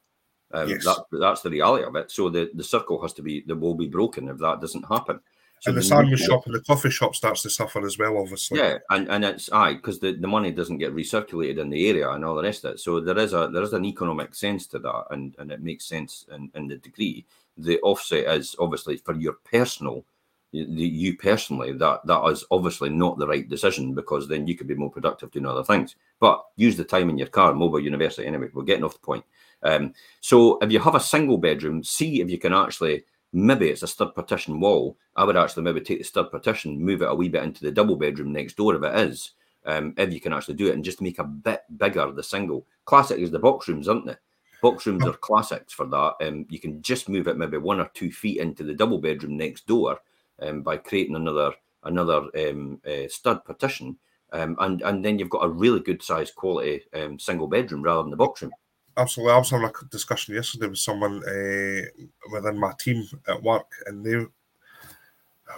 Um, 0.53 0.69
yes. 0.69 0.85
that, 0.85 1.05
that's 1.13 1.43
the 1.43 1.51
reality 1.51 1.85
of 1.85 1.95
it. 1.97 2.11
So 2.11 2.31
the, 2.31 2.51
the 2.55 2.65
circle 2.65 3.03
has 3.03 3.13
to 3.15 3.23
be 3.23 3.43
that 3.47 3.57
will 3.57 3.75
be 3.75 3.87
broken 3.87 4.29
if 4.29 4.39
that 4.39 4.61
doesn't 4.61 4.87
happen. 4.89 5.21
So 5.61 5.71
and 5.71 5.79
the 5.79 5.83
sandwich 5.83 6.21
shop 6.21 6.47
and 6.47 6.55
the 6.55 6.61
coffee 6.61 6.91
shop 6.91 7.17
starts 7.17 7.43
to 7.43 7.51
suffer 7.51 7.85
as 7.85 7.99
well, 7.99 8.17
obviously. 8.19 8.61
Yeah, 8.61 8.79
and, 8.91 9.09
and 9.09 9.25
it's 9.25 9.51
aye 9.53 9.75
because 9.75 9.99
the, 9.99 10.13
the 10.13 10.29
money 10.29 10.53
doesn't 10.53 10.79
get 10.79 10.95
recirculated 10.95 11.59
in 11.59 11.69
the 11.69 11.89
area 11.89 12.09
and 12.11 12.25
all 12.25 12.37
the 12.37 12.45
rest 12.45 12.65
of 12.65 12.75
it. 12.75 12.81
So 12.81 13.01
there 13.01 13.19
is 13.19 13.33
a 13.33 13.51
there 13.53 13.63
is 13.63 13.73
an 13.73 13.85
economic 13.85 14.35
sense 14.35 14.67
to 14.69 14.79
that, 14.79 15.07
and, 15.11 15.35
and 15.39 15.51
it 15.51 15.61
makes 15.61 15.85
sense 15.85 16.27
in, 16.33 16.51
in 16.55 16.69
the 16.69 16.77
degree. 16.77 17.27
The 17.57 17.81
offset 17.81 18.27
is 18.39 18.55
obviously 18.61 18.99
for 18.99 19.15
your 19.15 19.35
personal, 19.51 20.05
you 20.53 21.17
personally 21.17 21.73
that 21.73 22.01
that 22.07 22.25
is 22.27 22.45
obviously 22.51 22.89
not 22.89 23.19
the 23.19 23.27
right 23.27 23.49
decision 23.49 23.95
because 23.95 24.29
then 24.29 24.47
you 24.47 24.57
could 24.57 24.67
be 24.67 24.75
more 24.75 24.91
productive 24.91 25.31
doing 25.31 25.47
other 25.47 25.65
things. 25.65 25.97
But 26.21 26.43
use 26.57 26.77
the 26.77 26.85
time 26.85 27.11
in 27.11 27.19
your 27.19 27.29
car, 27.29 27.55
mobile 27.55 27.81
university. 27.81 28.27
Anyway, 28.27 28.49
we're 28.53 28.63
getting 28.63 28.85
off 28.85 28.95
the 28.95 29.01
point. 29.01 29.25
Um, 29.63 29.93
so 30.21 30.59
if 30.59 30.73
you 30.73 30.79
have 30.81 30.95
a 30.95 31.01
single 31.01 31.37
bedroom, 31.37 31.85
see 31.85 32.21
if 32.21 32.31
you 32.31 32.39
can 32.39 32.55
actually 32.55 33.05
maybe 33.33 33.69
it's 33.69 33.83
a 33.83 33.87
stud 33.87 34.15
partition 34.15 34.61
wall. 34.61 34.97
I 35.17 35.25
would 35.25 35.37
actually 35.37 35.65
maybe 35.65 35.81
take 35.81 35.99
the 35.99 36.05
stud 36.05 36.31
partition, 36.31 36.83
move 36.83 37.03
it 37.03 37.09
a 37.09 37.15
wee 37.15 37.29
bit 37.29 37.43
into 37.43 37.63
the 37.63 37.71
double 37.71 37.97
bedroom 37.97 38.33
next 38.33 38.57
door 38.57 38.75
if 38.75 38.83
it 38.83 39.09
is, 39.09 39.33
um, 39.67 39.95
if 39.97 40.13
you 40.13 40.21
can 40.21 40.33
actually 40.33 40.55
do 40.55 40.69
it, 40.69 40.75
and 40.75 40.85
just 40.85 41.03
make 41.03 41.19
a 41.19 41.25
bit 41.25 41.63
bigger 41.77 42.11
the 42.11 42.23
single. 42.23 42.67
Classic 42.85 43.19
is 43.19 43.31
the 43.31 43.39
box 43.39 43.69
rooms, 43.69 43.89
aren't 43.89 44.07
they? 44.07 44.17
Box 44.63 44.87
rooms 44.87 45.07
are 45.07 45.13
classics 45.13 45.73
for 45.73 45.87
that. 45.87 46.15
Um, 46.21 46.47
you 46.49 46.59
can 46.59 46.83
just 46.83 47.09
move 47.09 47.29
it 47.29 47.37
maybe 47.37 47.59
one 47.59 47.81
or 47.81 47.91
two 47.95 48.11
feet 48.11 48.41
into 48.41 48.65
the 48.65 48.75
double 48.75 48.99
bedroom 48.99 49.37
next 49.37 49.67
door 49.67 50.01
um, 50.41 50.63
by 50.63 50.77
creating 50.77 51.17
another 51.17 51.53
another 51.85 52.27
um, 52.37 52.81
uh, 52.87 53.09
stud 53.09 53.45
partition, 53.45 53.97
um, 54.33 54.57
and 54.61 54.83
and 54.83 55.05
then 55.05 55.19
you've 55.19 55.31
got 55.31 55.45
a 55.45 55.49
really 55.49 55.81
good 55.81 56.03
size 56.03 56.31
quality 56.31 56.83
um, 56.95 57.19
single 57.19 57.47
bedroom 57.47 57.83
rather 57.83 58.03
than 58.03 58.11
the 58.11 58.17
box 58.17 58.43
room 58.43 58.53
absolutely. 58.99 59.33
I 59.33 59.39
was 59.39 59.51
having 59.51 59.67
a 59.67 59.85
discussion 59.91 60.35
yesterday 60.35 60.67
with 60.67 60.79
someone 60.79 61.23
uh, 61.25 62.07
within 62.33 62.59
my 62.59 62.73
team 62.79 63.07
at 63.29 63.43
work, 63.43 63.67
and 63.87 64.05
they 64.05 64.27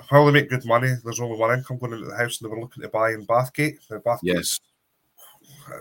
while 0.08 0.26
they 0.26 0.32
make 0.32 0.50
good 0.50 0.64
money, 0.64 0.92
there's 1.02 1.20
only 1.20 1.36
one 1.38 1.58
income 1.58 1.78
going 1.78 1.92
into 1.92 2.06
the 2.06 2.16
house, 2.16 2.40
and 2.40 2.48
they 2.48 2.54
were 2.54 2.60
looking 2.60 2.82
to 2.82 2.88
buy 2.88 3.10
in 3.10 3.26
Bathgate. 3.26 3.78
Now, 3.90 3.98
Bathgate, 3.98 4.18
yes. 4.22 4.60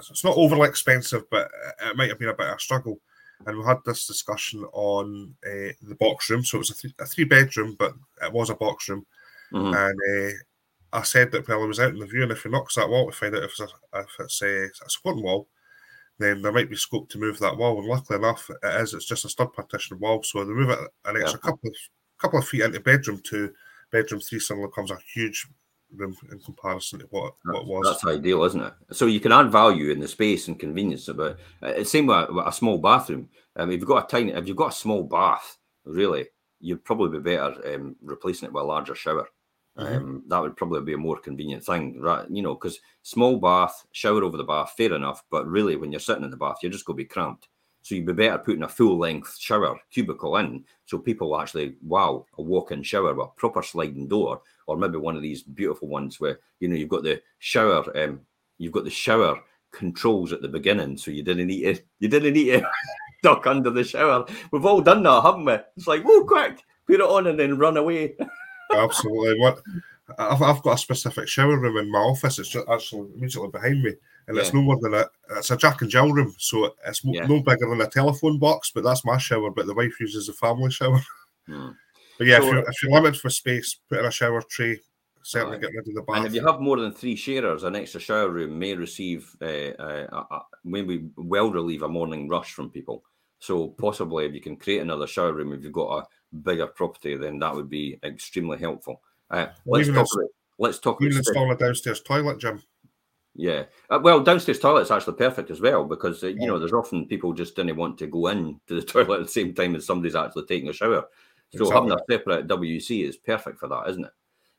it's 0.09 0.23
not 0.23 0.35
overly 0.35 0.67
expensive, 0.67 1.29
but 1.29 1.49
it 1.85 1.95
might 1.95 2.09
have 2.09 2.17
been 2.17 2.29
a 2.29 2.33
bit 2.33 2.47
of 2.47 2.55
a 2.55 2.59
struggle. 2.59 2.99
And 3.45 3.57
we 3.57 3.63
had 3.63 3.77
this 3.85 4.05
discussion 4.05 4.65
on 4.73 5.33
uh, 5.45 5.71
the 5.81 5.95
box 5.99 6.29
room. 6.29 6.43
So 6.43 6.57
it 6.57 6.59
was 6.59 6.71
a, 6.71 6.75
th- 6.75 6.93
a 6.99 7.05
three 7.05 7.23
bedroom, 7.23 7.75
but 7.79 7.93
it 8.21 8.33
was 8.33 8.49
a 8.49 8.55
box 8.55 8.89
room. 8.89 9.05
Mm-hmm. 9.53 9.73
And 9.73 10.33
uh, 10.33 10.97
I 10.99 11.03
said 11.03 11.31
that 11.31 11.47
while 11.47 11.63
I 11.63 11.65
was 11.65 11.79
out 11.79 11.93
in 11.93 11.99
the 11.99 12.05
view, 12.05 12.23
and 12.23 12.31
if 12.31 12.43
you 12.43 12.51
knocks 12.51 12.75
that 12.75 12.89
wall 12.89 13.09
to 13.09 13.15
find 13.15 13.35
out 13.35 13.43
if 13.43 13.51
it's 13.51 13.61
a, 13.61 13.99
if 13.99 14.09
it's 14.19 14.41
a, 14.41 14.65
a 14.65 14.89
supporting 14.89 15.23
wall, 15.23 15.47
then 16.17 16.41
there 16.41 16.51
might 16.51 16.69
be 16.69 16.75
scope 16.75 17.09
to 17.09 17.17
move 17.17 17.39
that 17.39 17.57
wall. 17.57 17.79
And 17.79 17.87
luckily 17.87 18.19
enough, 18.19 18.49
it 18.49 18.81
is. 18.81 18.93
It's 18.93 19.05
just 19.05 19.25
a 19.25 19.29
stud 19.29 19.53
partition 19.53 19.99
wall, 19.99 20.21
so 20.21 20.43
they 20.43 20.51
move 20.51 20.69
it 20.69 20.79
an 21.05 21.15
extra 21.15 21.39
yeah. 21.41 21.49
couple 21.49 21.69
of 21.69 21.75
couple 22.17 22.39
of 22.39 22.47
feet 22.47 22.61
into 22.61 22.81
bedroom 22.81 23.21
two. 23.23 23.53
Bedroom 23.91 24.19
three 24.19 24.39
suddenly 24.39 24.67
becomes 24.67 24.91
a 24.91 24.97
huge 25.13 25.47
room 25.95 26.15
in 26.31 26.39
comparison 26.39 26.99
to 26.99 27.05
what, 27.09 27.33
what 27.45 27.65
was. 27.65 27.85
That's 27.85 28.17
ideal, 28.17 28.43
isn't 28.43 28.61
it? 28.61 28.73
So 28.91 29.05
you 29.05 29.19
can 29.19 29.31
add 29.31 29.51
value 29.51 29.91
in 29.91 29.99
the 29.99 30.07
space 30.07 30.47
and 30.47 30.59
convenience. 30.59 31.09
But 31.15 31.39
uh, 31.61 31.83
same 31.83 32.07
with, 32.07 32.29
with 32.29 32.47
a 32.47 32.51
small 32.51 32.77
bathroom. 32.77 33.29
Um, 33.55 33.71
if 33.71 33.79
you've 33.79 33.87
got 33.87 34.05
a 34.05 34.07
tiny, 34.07 34.31
if 34.31 34.47
you've 34.47 34.57
got 34.57 34.73
a 34.73 34.75
small 34.75 35.03
bath, 35.03 35.57
really, 35.85 36.27
you'd 36.59 36.85
probably 36.85 37.19
be 37.19 37.23
better 37.23 37.75
um, 37.75 37.95
replacing 38.01 38.47
it 38.47 38.53
with 38.53 38.63
a 38.63 38.67
larger 38.67 38.95
shower. 38.95 39.27
Mm-hmm. 39.77 39.95
Um, 39.95 40.23
that 40.27 40.41
would 40.41 40.57
probably 40.57 40.81
be 40.81 40.93
a 40.93 40.97
more 40.97 41.19
convenient 41.19 41.63
thing, 41.63 42.01
right? 42.01 42.25
You 42.29 42.41
know, 42.41 42.53
because 42.53 42.79
small 43.01 43.37
bath, 43.37 43.85
shower 43.91 44.23
over 44.23 44.37
the 44.37 44.43
bath, 44.43 44.73
fair 44.75 44.93
enough. 44.93 45.23
But 45.31 45.47
really, 45.47 45.75
when 45.75 45.91
you're 45.91 45.99
sitting 45.99 46.23
in 46.23 46.31
the 46.31 46.37
bath, 46.37 46.57
you're 46.61 46.71
just 46.71 46.85
going 46.85 46.97
to 46.97 47.03
be 47.03 47.07
cramped. 47.07 47.47
So 47.89 47.95
you'd 47.95 48.05
be 48.05 48.13
better 48.13 48.37
putting 48.37 48.61
a 48.61 48.69
full 48.69 48.99
length 48.99 49.35
shower 49.39 49.75
cubicle 49.89 50.37
in, 50.37 50.63
so 50.85 50.99
people 50.99 51.35
actually, 51.41 51.73
wow, 51.81 52.23
a 52.37 52.41
walk-in 52.43 52.83
shower 52.83 53.15
with 53.15 53.25
a 53.25 53.29
proper 53.29 53.63
sliding 53.63 54.07
door, 54.07 54.43
or 54.67 54.77
maybe 54.77 54.99
one 54.99 55.15
of 55.15 55.23
these 55.23 55.41
beautiful 55.41 55.87
ones 55.87 56.19
where 56.19 56.37
you 56.59 56.67
know 56.67 56.75
you've 56.75 56.87
got 56.87 57.01
the 57.01 57.19
shower, 57.39 57.83
um, 57.97 58.21
you've 58.59 58.73
got 58.73 58.83
the 58.83 58.91
shower 58.91 59.41
controls 59.71 60.31
at 60.31 60.43
the 60.43 60.47
beginning, 60.47 60.97
so 60.97 61.09
you 61.09 61.23
didn't 61.23 61.47
need 61.47 61.63
to 61.63 61.81
you 61.99 62.07
didn't 62.07 62.33
need 62.33 62.59
to 62.59 62.69
duck 63.23 63.47
under 63.47 63.71
the 63.71 63.83
shower. 63.83 64.23
We've 64.51 64.67
all 64.67 64.81
done 64.81 65.01
that, 65.01 65.23
haven't 65.23 65.45
we? 65.45 65.57
It's 65.75 65.87
like, 65.87 66.03
whoa, 66.03 66.25
quick, 66.25 66.61
put 66.85 66.99
it 66.99 67.01
on 67.01 67.25
and 67.25 67.39
then 67.39 67.57
run 67.57 67.77
away. 67.77 68.13
Absolutely. 68.71 69.39
What 69.39 69.63
I've, 70.19 70.43
I've 70.43 70.61
got 70.61 70.75
a 70.75 70.77
specific 70.77 71.27
shower 71.27 71.59
room 71.59 71.77
in 71.77 71.91
my 71.91 71.97
office. 71.97 72.37
It's 72.37 72.49
just 72.49 72.69
actually 72.69 73.09
immediately 73.15 73.49
behind 73.49 73.81
me, 73.81 73.93
and 74.27 74.35
yeah. 74.35 74.43
it's 74.43 74.53
no 74.53 74.61
more 74.61 74.77
than 74.81 74.93
a 74.93 75.05
it's 75.31 75.51
a 75.51 75.57
Jack 75.57 75.81
and 75.81 75.89
Jill 75.89 76.11
room, 76.11 76.33
so 76.37 76.73
it's 76.85 77.01
yeah. 77.03 77.25
no 77.25 77.41
bigger 77.41 77.69
than 77.69 77.81
a 77.81 77.87
telephone 77.87 78.39
box. 78.39 78.71
But 78.73 78.83
that's 78.83 79.05
my 79.05 79.17
shower. 79.17 79.51
But 79.51 79.65
the 79.65 79.73
wife 79.73 79.99
uses 79.99 80.29
a 80.29 80.33
family 80.33 80.71
shower. 80.71 81.01
Hmm. 81.47 81.69
But 82.19 82.27
yeah, 82.27 82.37
so, 82.37 82.45
if, 82.45 82.51
you're, 82.51 82.59
if 82.59 82.83
you're 82.83 82.91
limited 82.91 83.19
for 83.19 83.31
space, 83.31 83.79
put 83.89 83.97
in 83.97 84.05
a 84.05 84.11
shower 84.11 84.43
tray. 84.43 84.79
Certainly 85.23 85.57
right. 85.57 85.61
get 85.61 85.71
rid 85.71 85.87
of 85.87 85.95
the 85.95 86.01
bath. 86.03 86.17
And 86.17 86.25
if 86.27 86.33
you 86.35 86.45
have 86.45 86.59
more 86.59 86.77
than 86.77 86.93
three 86.93 87.15
sharers, 87.15 87.63
an 87.63 87.75
extra 87.75 87.99
shower 87.99 88.29
room 88.29 88.59
may 88.59 88.75
receive 88.75 89.35
uh, 89.41 89.45
uh, 89.45 90.25
uh, 90.29 90.39
maybe 90.63 91.09
well 91.15 91.49
relieve 91.49 91.81
a 91.81 91.89
morning 91.89 92.29
rush 92.29 92.53
from 92.53 92.69
people. 92.69 93.03
So 93.39 93.69
possibly, 93.69 94.25
if 94.25 94.33
you 94.33 94.41
can 94.41 94.57
create 94.57 94.81
another 94.81 95.07
shower 95.07 95.33
room, 95.33 95.53
if 95.53 95.63
you've 95.63 95.73
got 95.73 96.03
a 96.03 96.37
bigger 96.37 96.67
property, 96.67 97.15
then 97.15 97.39
that 97.39 97.55
would 97.55 97.69
be 97.69 97.97
extremely 98.03 98.59
helpful. 98.59 99.01
Uh, 99.31 99.47
let's, 99.65 99.87
talk 99.87 99.95
about, 99.95 100.29
let's 100.57 100.79
talk. 100.79 101.01
Even 101.01 101.17
install 101.17 101.51
a 101.51 101.55
downstairs 101.55 102.01
toilet, 102.01 102.39
Jim. 102.39 102.61
Yeah, 103.39 103.63
uh, 103.89 103.99
well, 104.03 104.19
downstairs 104.19 104.59
toilet's 104.59 104.91
actually 104.91 105.15
perfect 105.15 105.49
as 105.49 105.61
well 105.61 105.85
because 105.85 106.21
uh, 106.25 106.27
you 106.27 106.45
know 106.45 106.59
there's 106.59 106.73
often 106.73 107.07
people 107.07 107.31
just 107.31 107.55
didn't 107.55 107.77
want 107.77 107.97
to 107.99 108.07
go 108.07 108.27
in 108.27 108.59
to 108.67 108.75
the 108.75 108.81
toilet 108.85 109.21
at 109.21 109.27
the 109.27 109.31
same 109.31 109.53
time 109.53 109.77
as 109.77 109.85
somebody's 109.85 110.15
actually 110.15 110.45
taking 110.45 110.67
a 110.67 110.73
shower. 110.73 111.05
So 111.51 111.61
exactly. 111.61 111.73
having 111.73 111.91
a 111.93 112.11
separate 112.11 112.47
WC 112.49 113.07
is 113.07 113.15
perfect 113.15 113.57
for 113.57 113.69
that, 113.69 113.87
isn't 113.91 114.03
it? 114.03 114.11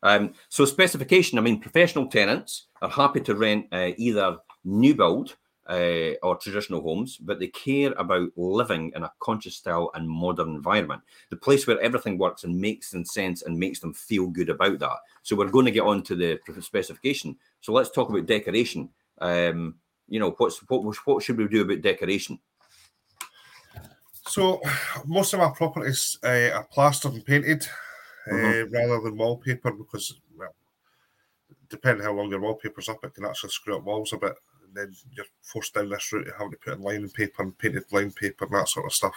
Um, 0.02 0.32
so 0.48 0.64
specification. 0.64 1.38
I 1.38 1.42
mean, 1.42 1.60
professional 1.60 2.06
tenants 2.06 2.68
are 2.80 2.88
happy 2.88 3.20
to 3.20 3.34
rent 3.34 3.66
uh, 3.70 3.90
either 3.98 4.38
new 4.64 4.94
build 4.94 5.36
uh, 5.70 6.14
or 6.24 6.36
traditional 6.36 6.82
homes, 6.82 7.16
but 7.16 7.38
they 7.38 7.46
care 7.46 7.92
about 7.92 8.28
living 8.36 8.92
in 8.96 9.04
a 9.04 9.12
conscious 9.20 9.54
style 9.54 9.90
and 9.94 10.08
modern 10.08 10.48
environment. 10.48 11.00
The 11.30 11.36
place 11.36 11.66
where 11.66 11.80
everything 11.80 12.18
works 12.18 12.42
and 12.42 12.60
makes 12.60 12.92
sense 13.04 13.42
and 13.42 13.56
makes 13.56 13.78
them 13.78 13.94
feel 13.94 14.26
good 14.26 14.50
about 14.50 14.80
that. 14.80 14.96
So 15.22 15.36
we're 15.36 15.48
going 15.48 15.66
to 15.66 15.70
get 15.70 15.84
on 15.84 16.02
to 16.02 16.16
the 16.16 16.40
specification. 16.60 17.36
So 17.60 17.72
let's 17.72 17.90
talk 17.90 18.10
about 18.10 18.26
decoration. 18.26 18.88
Um, 19.20 19.76
you 20.08 20.18
know, 20.18 20.34
what's 20.38 20.58
what 20.68 20.96
what 21.04 21.22
should 21.22 21.38
we 21.38 21.46
do 21.46 21.62
about 21.62 21.82
decoration? 21.82 22.40
So 24.26 24.60
most 25.06 25.34
of 25.34 25.40
our 25.40 25.52
properties 25.52 26.18
uh, 26.24 26.50
are 26.52 26.68
plastered 26.72 27.12
and 27.12 27.24
painted 27.24 27.66
uh, 28.28 28.34
mm-hmm. 28.34 28.74
rather 28.74 29.00
than 29.00 29.16
wallpaper 29.16 29.70
because, 29.72 30.14
well, 30.36 30.54
depending 31.68 32.04
how 32.04 32.12
long 32.12 32.30
your 32.30 32.40
wallpaper's 32.40 32.88
up, 32.88 33.04
it 33.04 33.14
can 33.14 33.24
actually 33.24 33.50
screw 33.50 33.76
up 33.76 33.84
walls 33.84 34.12
a 34.12 34.16
bit 34.16 34.34
then 34.74 34.94
you're 35.12 35.26
forced 35.42 35.74
down 35.74 35.88
this 35.88 36.12
route 36.12 36.28
of 36.28 36.34
having 36.34 36.52
to 36.52 36.56
put 36.58 36.74
in 36.74 36.82
linen 36.82 37.10
paper 37.10 37.42
and 37.42 37.56
painted 37.58 37.84
line 37.92 38.12
paper 38.12 38.44
and 38.44 38.54
that 38.54 38.68
sort 38.68 38.86
of 38.86 38.92
stuff. 38.92 39.14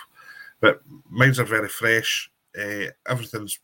But 0.60 0.82
mines 1.10 1.40
are 1.40 1.46
very 1.46 1.70
fresh. 1.70 2.32
Uh, 2.58 2.88
everything's 3.08 3.60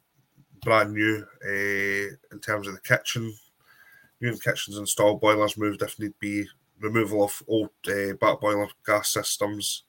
brand 0.62 0.94
new 0.94 1.26
uh, 1.46 2.16
in 2.32 2.40
terms 2.42 2.68
of 2.68 2.74
the 2.74 2.82
kitchen. 2.82 3.34
New 4.22 4.38
kitchens 4.38 4.78
installed, 4.78 5.22
boilers 5.22 5.58
moved 5.58 5.82
if 5.82 5.98
need 6.00 6.14
be, 6.20 6.46
removal 6.82 7.24
of 7.24 7.44
old 7.48 7.70
uh, 7.88 8.14
back 8.20 8.42
boiler 8.42 8.68
gas 8.86 9.14
systems. 9.14 9.84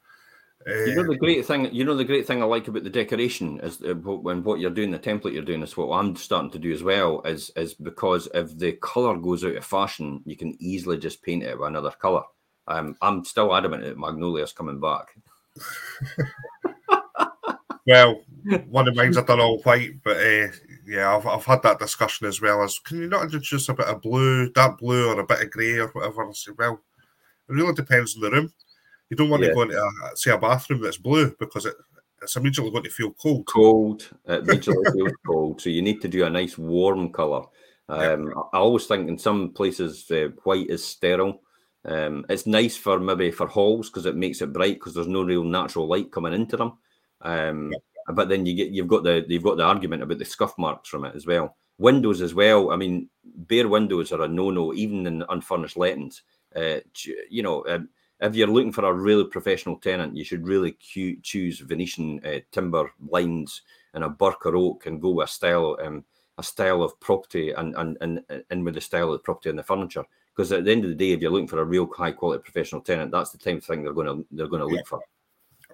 You 0.67 0.95
know 0.95 1.07
the 1.07 1.17
great 1.17 1.47
thing. 1.47 1.73
You 1.75 1.85
know 1.85 1.97
the 1.97 2.05
great 2.05 2.27
thing 2.27 2.43
I 2.43 2.47
like 2.47 2.69
about 2.69 2.85
the 2.85 2.91
decoration 2.91 3.61
is 3.61 3.81
when 3.81 4.45
what 4.45 4.61
you're 4.61 4.71
doing, 4.71 4.91
the 4.91 4.99
template 4.99 5.33
you're 5.33 5.43
doing 5.43 5.63
is 5.63 5.75
what 5.77 5.97
I'm 5.97 6.15
starting 6.17 6.51
to 6.51 6.59
do 6.59 6.71
as 6.71 6.83
well. 6.83 7.23
Is 7.23 7.51
is 7.57 7.73
because 7.73 8.29
if 8.35 8.57
the 8.59 8.73
color 8.73 9.17
goes 9.17 9.43
out 9.43 9.57
of 9.57 9.65
fashion, 9.65 10.21
you 10.27 10.37
can 10.37 10.55
easily 10.61 10.99
just 10.99 11.23
paint 11.23 11.45
it 11.45 11.59
with 11.59 11.69
another 11.69 11.91
color. 11.93 12.25
Um, 12.69 12.95
I'm 13.01 13.25
still 13.25 13.55
adamant 13.55 13.85
that 13.85 13.99
Magnolia's 13.99 14.53
coming 14.53 14.81
back. 14.81 15.15
well, 17.87 18.23
one 18.69 18.87
of 18.87 18.95
mine's 18.95 19.17
are 19.17 19.25
done 19.25 19.41
all 19.41 19.61
white, 19.63 20.03
but 20.05 20.19
uh, 20.19 20.49
yeah, 20.87 21.17
I've, 21.17 21.27
I've 21.27 21.45
had 21.45 21.63
that 21.63 21.79
discussion 21.79 22.27
as 22.27 22.41
well. 22.43 22.63
As 22.63 22.79
can 22.79 22.99
you 22.99 23.09
not 23.09 23.25
introduce 23.25 23.69
a 23.71 23.75
bit 23.75 23.87
of 23.87 24.03
blue, 24.03 24.51
dark 24.51 24.79
blue, 24.79 25.09
or 25.09 25.21
a 25.21 25.27
bit 25.27 25.41
of 25.41 25.51
grey 25.51 25.79
or 25.79 25.89
whatever? 25.89 26.29
I 26.29 26.33
say, 26.33 26.53
well, 26.57 26.83
it 27.49 27.53
really 27.53 27.73
depends 27.73 28.15
on 28.15 28.21
the 28.21 28.31
room. 28.31 28.53
You 29.11 29.17
don't 29.17 29.29
want 29.29 29.43
yeah. 29.43 29.49
to 29.49 29.55
go 29.55 29.63
into 29.63 29.77
a, 29.77 30.17
say 30.17 30.31
a 30.31 30.39
bathroom 30.39 30.83
that's 30.83 30.97
blue 30.97 31.35
because 31.39 31.67
it, 31.67 31.75
it's 32.23 32.37
immediately 32.37 32.71
going 32.71 32.85
to 32.85 32.91
feel 32.91 33.11
cold. 33.13 33.47
Cold. 33.47 34.09
It 34.27 34.49
immediately 34.49 34.85
feels 34.93 35.13
cold. 35.27 35.61
So 35.61 35.69
you 35.69 35.83
need 35.83 36.01
to 36.03 36.09
do 36.09 36.25
a 36.25 36.31
nice 36.31 36.57
warm 36.57 37.13
colour. 37.13 37.43
Um, 37.89 38.29
yeah. 38.29 38.43
I 38.53 38.59
always 38.59 38.87
think 38.87 39.09
in 39.09 39.19
some 39.19 39.51
places 39.53 40.09
uh, 40.11 40.29
white 40.45 40.71
is 40.71 40.85
sterile. 40.85 41.43
Um, 41.85 42.25
it's 42.29 42.47
nice 42.47 42.77
for 42.77 43.01
maybe 43.01 43.31
for 43.31 43.47
halls 43.47 43.89
because 43.89 44.07
it 44.07 44.17
makes 44.17 44.43
it 44.43 44.53
bright 44.53 44.75
because 44.75 44.95
there's 44.95 45.07
no 45.07 45.23
real 45.23 45.45
natural 45.45 45.89
light 45.89 46.13
coming 46.13 46.35
into 46.35 46.57
them. 46.57 46.79
Um, 47.23 47.73
yeah. 47.73 48.15
But 48.15 48.29
then 48.29 48.47
you 48.47 48.55
get 48.55 48.71
you've 48.71 48.89
got 48.89 49.03
the 49.03 49.25
you've 49.29 49.43
got 49.43 49.57
the 49.57 49.65
argument 49.65 50.03
about 50.03 50.19
the 50.19 50.25
scuff 50.25 50.57
marks 50.59 50.89
from 50.89 51.05
it 51.05 51.15
as 51.15 51.27
well. 51.27 51.57
Windows 51.79 52.21
as 52.21 52.35
well. 52.35 52.71
I 52.71 52.77
mean, 52.77 53.09
bare 53.25 53.69
windows 53.69 54.13
are 54.13 54.23
a 54.23 54.29
no 54.29 54.51
no 54.51 54.75
even 54.75 55.07
in 55.07 55.25
unfurnished 55.29 55.77
lettings. 55.77 56.23
Uh, 56.55 56.81
you 57.31 57.43
know, 57.43 57.65
um, 57.69 57.89
if 58.21 58.35
you're 58.35 58.49
looking 58.49 58.73
for 58.73 58.85
a 58.85 58.93
really 58.93 59.25
professional 59.25 59.77
tenant, 59.77 60.17
you 60.17 60.25
should 60.25 60.47
really 60.47 60.77
choose 60.81 61.61
Venetian 61.61 62.21
uh, 62.25 62.41
timber 62.53 62.93
blinds 62.99 63.63
and 63.95 64.05
a 64.05 64.09
Burke 64.09 64.47
or 64.47 64.57
oak 64.57 64.87
and 64.87 65.01
go 65.01 65.11
with 65.11 65.29
a 65.29 65.33
style. 65.33 65.79
Um, 65.83 66.05
a 66.39 66.43
style 66.43 66.83
of 66.83 66.99
property 67.01 67.51
and 67.53 67.75
and 67.77 67.99
and, 68.01 68.25
and 68.51 68.65
with 68.65 68.75
the 68.75 68.81
style 68.81 69.13
of 69.13 69.13
the 69.13 69.23
property 69.23 69.51
and 69.51 69.59
the 69.59 69.63
furniture. 69.63 70.05
Because 70.35 70.51
at 70.53 70.65
the 70.65 70.73
end 70.73 70.85
of 70.85 70.91
the 70.91 70.97
day, 70.97 71.13
if 71.13 71.21
you're 71.21 71.31
looking 71.31 71.49
for 71.49 71.61
a 71.61 71.65
real 71.65 71.89
high 71.95 72.13
quality 72.13 72.43
professional 72.43 72.81
tenant, 72.81 73.13
that's 73.13 73.31
the 73.31 73.39
type 73.39 73.59
of 73.59 73.65
thing 73.65 73.83
they're 73.83 73.93
going 73.93 74.07
to 74.07 74.27
they're 74.31 74.49
going 74.49 74.63
to 74.63 74.75
look 74.75 74.87
for. 74.87 75.01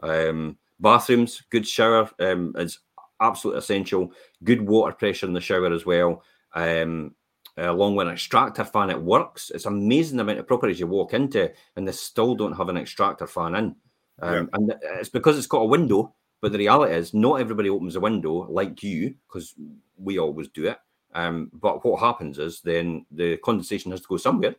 Um, 0.03 0.59
bathrooms, 0.81 1.43
good 1.51 1.67
shower 1.67 2.11
um, 2.19 2.53
is 2.59 2.81
absolutely 3.21 3.61
essential. 3.61 4.13
Good 4.43 4.61
water 4.61 4.93
pressure 4.93 5.27
in 5.27 5.33
the 5.33 5.41
shower 5.41 5.73
as 5.73 5.87
well. 5.87 6.23
Um, 6.55 7.15
along 7.57 7.97
with 7.97 8.07
an 8.07 8.13
extractor 8.13 8.65
fan, 8.65 8.91
it 8.91 9.01
works. 9.01 9.51
It's 9.55 9.67
amazing 9.67 10.17
the 10.19 10.23
amount 10.23 10.39
of 10.39 10.47
properties 10.47 10.81
you 10.81 10.87
walk 10.87 11.15
into 11.15 11.53
and 11.77 11.87
they 11.87 11.93
still 11.93 12.35
don't 12.35 12.57
have 12.57 12.69
an 12.69 12.77
extractor 12.77 13.27
fan 13.27 13.55
in. 13.55 13.77
Um, 14.21 14.35
yeah. 14.35 14.45
And 14.53 14.75
it's 15.01 15.09
because 15.09 15.39
it's 15.39 15.47
got 15.47 15.61
a 15.61 15.67
window. 15.67 16.15
But 16.43 16.53
the 16.53 16.59
reality 16.59 16.95
is, 16.95 17.15
not 17.15 17.41
everybody 17.41 17.71
opens 17.71 17.97
a 17.97 18.01
window 18.01 18.47
like 18.51 18.83
you, 18.83 19.15
because 19.27 19.55
we 19.97 20.19
always 20.19 20.49
do 20.49 20.67
it. 20.67 20.79
Um, 21.15 21.51
but 21.53 21.83
what 21.85 22.01
happens 22.01 22.39
is 22.39 22.61
then 22.61 23.07
the 23.11 23.39
condensation 23.39 23.91
has 23.91 24.03
to 24.03 24.07
go 24.07 24.19
somewhere. 24.19 24.55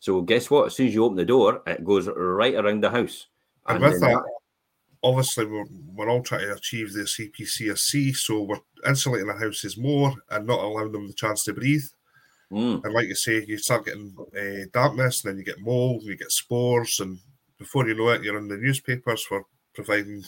So 0.00 0.20
guess 0.20 0.50
what? 0.50 0.66
As 0.66 0.76
soon 0.76 0.88
as 0.88 0.94
you 0.94 1.04
open 1.04 1.16
the 1.16 1.24
door, 1.24 1.62
it 1.66 1.84
goes 1.84 2.08
right 2.08 2.54
around 2.54 2.82
the 2.82 2.90
house. 2.90 3.28
And, 3.66 3.82
and 3.82 3.92
with 3.92 4.00
that, 4.02 4.22
obviously, 5.02 5.46
we're, 5.46 5.64
we're 5.94 6.10
all 6.10 6.22
trying 6.22 6.42
to 6.42 6.54
achieve 6.54 6.92
the 6.92 7.00
EPC 7.00 8.14
so 8.16 8.42
we're 8.42 8.60
insulating 8.86 9.28
the 9.28 9.34
houses 9.34 9.78
more 9.78 10.12
and 10.30 10.46
not 10.46 10.60
allowing 10.60 10.92
them 10.92 11.06
the 11.06 11.14
chance 11.14 11.44
to 11.44 11.54
breathe. 11.54 11.84
Mm. 12.52 12.84
And 12.84 12.92
like 12.92 13.08
you 13.08 13.14
say, 13.14 13.44
you 13.46 13.56
start 13.56 13.86
getting 13.86 14.14
uh, 14.18 14.66
dampness, 14.72 15.24
and 15.24 15.32
then 15.32 15.38
you 15.38 15.44
get 15.44 15.60
mold, 15.60 16.02
and 16.02 16.10
you 16.10 16.16
get 16.16 16.30
spores, 16.30 17.00
and 17.00 17.18
before 17.58 17.88
you 17.88 17.94
know 17.94 18.10
it, 18.10 18.22
you're 18.22 18.36
in 18.36 18.48
the 18.48 18.58
newspapers 18.58 19.22
for 19.22 19.44
providing 19.74 20.22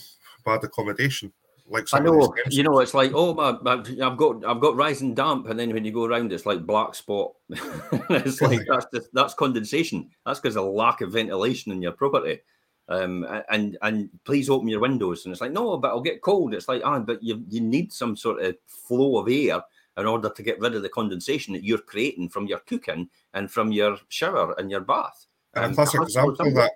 bad 0.45 0.65
accommodation. 0.65 1.33
Like 1.69 1.87
I 1.93 1.99
know, 1.99 2.35
you 2.51 2.63
know, 2.63 2.79
it's 2.81 2.95
like 2.95 3.13
oh, 3.15 3.33
my, 3.35 3.53
my, 3.63 3.73
I've 3.75 4.17
got 4.17 4.45
I've 4.45 4.61
got 4.61 4.77
rising 4.77 5.15
damp, 5.15 5.49
and 5.49 5.59
then 5.59 5.73
when 5.73 5.85
you 5.85 5.93
go 5.93 6.05
around, 6.05 6.33
it's 6.33 6.47
like 6.47 6.67
black 6.67 6.95
spot. 6.95 7.33
it's 7.51 8.41
like 8.41 8.61
that's 8.69 8.87
just, 8.93 9.09
that's 9.13 9.35
condensation. 9.35 10.11
That's 10.25 10.41
because 10.41 10.57
of 10.57 10.67
lack 10.67 11.01
of 11.03 11.13
ventilation 11.13 11.73
in 11.73 11.83
your 11.83 11.93
property. 11.93 12.41
Um, 12.89 13.27
and 13.51 13.79
and 13.81 14.11
please 14.25 14.51
open 14.51 14.69
your 14.69 14.81
windows. 14.81 15.25
And 15.25 15.33
it's 15.33 15.41
like 15.41 15.53
no, 15.53 15.79
but 15.79 15.89
I'll 15.89 16.03
get 16.03 16.21
cold. 16.21 16.53
It's 16.53 16.69
like 16.69 16.83
ah, 16.85 16.99
but 16.99 17.23
you 17.23 17.43
you 17.49 17.63
need 17.63 17.93
some 17.93 18.15
sort 18.15 18.43
of 18.43 18.57
flow 18.67 19.19
of 19.19 19.31
air 19.31 19.63
in 19.97 20.07
order 20.07 20.29
to 20.29 20.43
get 20.43 20.61
rid 20.61 20.75
of 20.75 20.83
the 20.83 20.89
condensation 20.89 21.55
that 21.55 21.65
you're 21.65 21.79
creating 21.79 22.29
from 22.29 22.47
your 22.47 22.59
cooking 22.61 23.09
and 23.33 23.51
from 23.51 23.73
your 23.73 23.99
shower 24.09 24.55
and 24.59 24.71
your 24.71 24.81
bath. 24.81 25.27
And 25.55 25.73
a 25.73 25.75
classic 25.75 26.03
example 26.03 26.51
that 26.55 26.73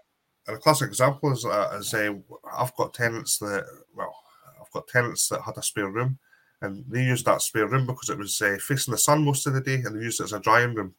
a 0.46 0.56
classic 0.56 0.88
example 0.88 1.32
is, 1.32 1.44
uh, 1.44 1.76
is 1.78 1.92
uh, 1.92 2.14
I've 2.56 2.74
got 2.76 2.94
tenants 2.94 3.38
that, 3.38 3.66
well, 3.94 4.14
I've 4.60 4.70
got 4.72 4.88
tenants 4.88 5.28
that 5.28 5.42
had 5.42 5.58
a 5.58 5.62
spare 5.62 5.90
room 5.90 6.18
and 6.62 6.84
they 6.88 7.04
used 7.04 7.26
that 7.26 7.42
spare 7.42 7.68
room 7.68 7.86
because 7.86 8.08
it 8.08 8.18
was 8.18 8.40
uh, 8.40 8.56
facing 8.60 8.92
the 8.92 8.98
sun 8.98 9.24
most 9.24 9.46
of 9.46 9.52
the 9.52 9.60
day 9.60 9.74
and 9.76 9.94
they 9.94 10.04
used 10.04 10.20
it 10.20 10.24
as 10.24 10.32
a 10.32 10.40
drying 10.40 10.74
room 10.74 10.94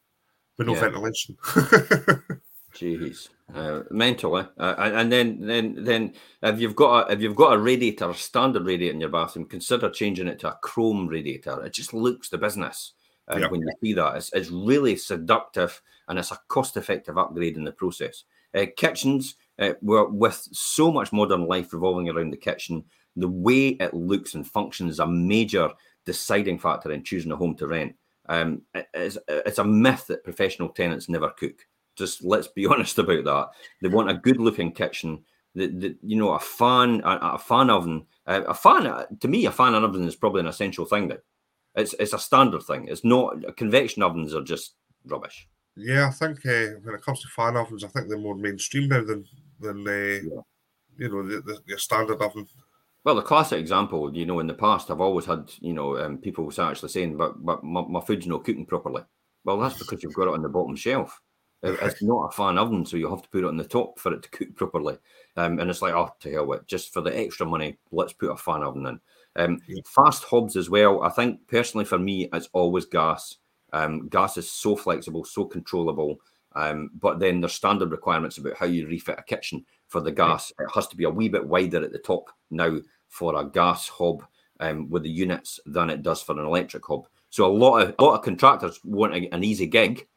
with 0.56 0.66
no 0.66 0.74
yeah. 0.74 0.80
ventilation. 0.80 1.36
Jeez, 2.74 3.28
uh, 3.54 3.82
mentally, 3.90 4.44
uh, 4.58 4.74
and 4.78 5.10
then 5.10 5.40
then 5.40 5.84
then 5.84 6.14
if 6.42 6.60
you've 6.60 6.76
got 6.76 7.10
a, 7.10 7.12
if 7.12 7.20
you've 7.20 7.34
got 7.34 7.54
a 7.54 7.58
radiator, 7.58 8.10
a 8.10 8.14
standard 8.14 8.64
radiator 8.64 8.94
in 8.94 9.00
your 9.00 9.10
bathroom, 9.10 9.46
consider 9.46 9.90
changing 9.90 10.28
it 10.28 10.38
to 10.38 10.48
a 10.48 10.58
chrome 10.62 11.08
radiator. 11.08 11.64
It 11.64 11.72
just 11.72 11.92
looks 11.92 12.28
the 12.28 12.38
business 12.38 12.92
uh, 13.28 13.38
yeah. 13.38 13.48
when 13.48 13.60
you 13.60 13.72
see 13.82 13.92
that. 13.94 14.16
It's, 14.16 14.32
it's 14.32 14.50
really 14.50 14.96
seductive 14.96 15.82
and 16.08 16.18
it's 16.18 16.30
a 16.30 16.38
cost-effective 16.48 17.18
upgrade 17.18 17.56
in 17.56 17.64
the 17.64 17.72
process. 17.72 18.24
Uh, 18.54 18.66
kitchens, 18.76 19.36
uh, 19.58 19.74
with 19.82 20.48
so 20.52 20.92
much 20.92 21.12
modern 21.12 21.46
life 21.46 21.72
revolving 21.72 22.08
around 22.08 22.30
the 22.30 22.36
kitchen, 22.36 22.84
the 23.16 23.28
way 23.28 23.68
it 23.68 23.94
looks 23.94 24.34
and 24.34 24.46
functions 24.46 24.92
is 24.92 24.98
a 25.00 25.06
major 25.06 25.70
deciding 26.06 26.58
factor 26.58 26.92
in 26.92 27.02
choosing 27.02 27.32
a 27.32 27.36
home 27.36 27.56
to 27.56 27.66
rent. 27.66 27.94
Um, 28.28 28.62
it's, 28.94 29.18
it's 29.28 29.58
a 29.58 29.64
myth 29.64 30.06
that 30.06 30.24
professional 30.24 30.68
tenants 30.68 31.08
never 31.08 31.30
cook. 31.30 31.66
Just 32.00 32.24
let's 32.24 32.48
be 32.48 32.66
honest 32.72 32.98
about 32.98 33.24
that. 33.24 33.48
They 33.80 33.88
want 33.88 34.10
a 34.10 34.14
good 34.14 34.38
looking 34.38 34.72
kitchen. 34.72 35.24
The, 35.54 35.66
the, 35.66 35.96
you 36.02 36.16
know, 36.16 36.32
a 36.32 36.38
fan, 36.38 37.00
a, 37.04 37.34
a 37.34 37.38
fan 37.38 37.70
oven, 37.70 38.06
uh, 38.26 38.42
a 38.46 38.54
fan. 38.54 38.86
Uh, 38.86 39.06
to 39.20 39.28
me, 39.28 39.46
a 39.46 39.52
fan 39.52 39.74
oven 39.74 40.06
is 40.06 40.16
probably 40.16 40.40
an 40.40 40.46
essential 40.46 40.84
thing. 40.84 41.08
Now, 41.08 41.16
it's 41.74 41.94
it's 41.94 42.12
a 42.12 42.18
standard 42.18 42.62
thing. 42.62 42.88
It's 42.88 43.04
not 43.04 43.56
convection 43.56 44.02
ovens 44.02 44.34
are 44.34 44.42
just 44.42 44.74
rubbish. 45.04 45.48
Yeah, 45.76 46.08
I 46.08 46.10
think 46.10 46.44
uh, 46.46 46.78
when 46.82 46.94
it 46.94 47.02
comes 47.02 47.22
to 47.22 47.28
fan 47.28 47.56
ovens, 47.56 47.84
I 47.84 47.88
think 47.88 48.08
they're 48.08 48.18
more 48.18 48.34
mainstream 48.34 48.88
now 48.88 49.04
than 49.04 49.24
than 49.60 49.86
uh, 49.86 49.90
yeah. 49.90 50.40
you 50.98 51.08
know 51.08 51.22
the, 51.22 51.40
the, 51.40 51.58
your 51.66 51.78
standard 51.78 52.20
oven. 52.20 52.46
Well, 53.02 53.14
the 53.14 53.22
classic 53.22 53.58
example, 53.58 54.14
you 54.14 54.26
know, 54.26 54.40
in 54.40 54.46
the 54.46 54.54
past, 54.54 54.90
I've 54.90 55.00
always 55.00 55.24
had, 55.24 55.50
you 55.60 55.72
know, 55.72 55.96
um, 55.96 56.18
people 56.18 56.52
actually 56.58 56.90
saying, 56.90 57.16
"But 57.16 57.44
but 57.44 57.64
my, 57.64 57.82
my, 57.82 58.00
food's 58.00 58.26
not 58.26 58.44
cooking 58.44 58.66
properly." 58.66 59.02
Well, 59.44 59.58
that's 59.58 59.78
because 59.78 60.02
you've 60.02 60.14
got 60.14 60.28
it 60.28 60.34
on 60.34 60.42
the 60.42 60.48
bottom 60.48 60.76
shelf. 60.76 61.20
It's 61.62 62.02
not 62.02 62.28
a 62.28 62.32
fan 62.32 62.58
oven, 62.58 62.86
so 62.86 62.96
you 62.96 63.10
have 63.10 63.22
to 63.22 63.28
put 63.28 63.44
it 63.44 63.48
on 63.48 63.56
the 63.56 63.64
top 63.64 63.98
for 63.98 64.12
it 64.12 64.22
to 64.22 64.30
cook 64.30 64.54
properly. 64.56 64.98
Um, 65.36 65.58
and 65.58 65.70
it's 65.70 65.82
like, 65.82 65.94
oh, 65.94 66.14
to 66.20 66.32
hell 66.32 66.46
with 66.46 66.66
just 66.66 66.92
for 66.92 67.00
the 67.00 67.16
extra 67.16 67.46
money, 67.46 67.78
let's 67.92 68.12
put 68.12 68.30
a 68.30 68.36
fan 68.36 68.62
oven 68.62 68.86
in. 68.86 69.00
Um. 69.36 69.60
Fast 69.86 70.24
hobs 70.24 70.56
as 70.56 70.70
well. 70.70 71.02
I 71.02 71.10
think 71.10 71.46
personally 71.46 71.84
for 71.84 71.98
me, 71.98 72.28
it's 72.32 72.48
always 72.52 72.86
gas. 72.86 73.36
Um, 73.72 74.08
gas 74.08 74.36
is 74.36 74.50
so 74.50 74.74
flexible, 74.74 75.24
so 75.24 75.44
controllable. 75.44 76.20
Um, 76.56 76.90
but 76.98 77.20
then 77.20 77.40
there's 77.40 77.52
standard 77.52 77.92
requirements 77.92 78.38
about 78.38 78.56
how 78.56 78.66
you 78.66 78.88
refit 78.88 79.18
a 79.18 79.22
kitchen 79.22 79.64
for 79.86 80.00
the 80.00 80.10
gas. 80.10 80.52
It 80.58 80.68
has 80.74 80.88
to 80.88 80.96
be 80.96 81.04
a 81.04 81.10
wee 81.10 81.28
bit 81.28 81.46
wider 81.46 81.84
at 81.84 81.92
the 81.92 81.98
top 81.98 82.30
now 82.50 82.78
for 83.08 83.36
a 83.36 83.44
gas 83.44 83.88
hob 83.88 84.24
um, 84.58 84.90
with 84.90 85.04
the 85.04 85.10
units 85.10 85.60
than 85.66 85.90
it 85.90 86.02
does 86.02 86.22
for 86.22 86.32
an 86.32 86.46
electric 86.46 86.84
hob. 86.84 87.06
So 87.30 87.46
a 87.46 87.52
lot 87.52 87.80
of 87.80 87.94
a 87.98 88.04
lot 88.04 88.18
of 88.18 88.24
contractors 88.24 88.80
want 88.84 89.14
a, 89.14 89.32
an 89.32 89.44
easy 89.44 89.66
gig, 89.66 90.08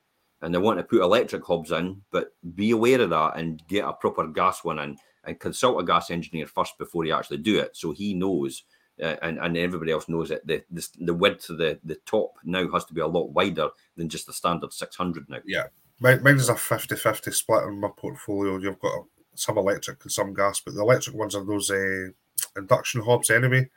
and 0.44 0.54
they 0.54 0.60
want 0.60 0.78
to 0.78 0.84
put 0.84 1.02
electric 1.02 1.44
hobs 1.44 1.72
in, 1.72 2.02
but 2.12 2.34
be 2.56 2.72
aware 2.72 3.02
of 3.02 3.10
that 3.10 3.38
and 3.38 3.66
get 3.68 3.86
a 3.86 3.94
proper 3.94 4.28
gas 4.28 4.64
one 4.64 4.80
in, 4.80 4.98
and 5.24 5.40
consult 5.40 5.82
a 5.82 5.86
gas 5.86 6.12
engineer 6.12 6.46
first 6.46 6.78
before 6.78 7.06
you 7.06 7.14
actually 7.14 7.38
do 7.38 7.60
it, 7.60 7.76
so 7.76 7.92
he 7.92 8.14
knows 8.14 8.64
uh, 9.02 9.16
and, 9.22 9.40
and 9.40 9.58
everybody 9.58 9.92
else 9.92 10.08
knows 10.08 10.32
it. 10.32 10.46
The, 10.46 10.64
the 10.70 10.88
the 11.00 11.14
width 11.14 11.50
of 11.50 11.58
the 11.58 11.80
the 11.84 11.96
top 12.06 12.36
now 12.44 12.70
has 12.72 12.86
to 12.86 12.94
be 12.94 13.02
a 13.02 13.08
lot 13.08 13.32
wider 13.32 13.70
than 13.98 14.10
just 14.10 14.28
the 14.28 14.34
standard 14.34 14.74
600 14.74 15.30
now. 15.30 15.40
Yeah, 15.46 15.68
mine, 16.00 16.22
mine 16.22 16.36
is 16.36 16.50
a 16.50 16.54
50-50 16.54 17.34
split 17.34 17.64
in 17.64 17.80
my 17.80 17.90
portfolio. 17.96 18.58
You've 18.58 18.80
got 18.80 19.06
some 19.36 19.58
electric 19.58 20.04
and 20.04 20.12
some 20.12 20.34
gas, 20.34 20.60
but 20.60 20.76
the 20.76 20.82
electric 20.82 21.16
ones 21.16 21.36
are 21.36 21.44
those 21.44 21.72
uh, 21.72 22.10
induction 22.56 23.02
hobs 23.02 23.30
anyway. 23.30 23.70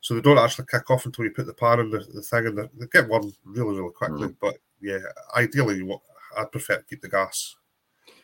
So 0.00 0.14
they 0.14 0.20
don't 0.20 0.38
actually 0.38 0.66
kick 0.70 0.90
off 0.90 1.06
until 1.06 1.24
you 1.24 1.30
put 1.32 1.46
the 1.46 1.54
pan 1.54 1.80
in 1.80 1.90
the, 1.90 1.98
the 2.14 2.22
thing, 2.22 2.46
and 2.46 2.58
they, 2.58 2.68
they 2.78 2.86
get 2.92 3.08
one 3.08 3.32
really, 3.44 3.76
really 3.76 3.92
quickly. 3.92 4.28
Mm. 4.28 4.36
But 4.40 4.58
yeah, 4.80 4.98
ideally, 5.36 5.88
I'd 6.36 6.52
prefer 6.52 6.76
to 6.76 6.84
keep 6.84 7.02
the 7.02 7.08
gas. 7.08 7.56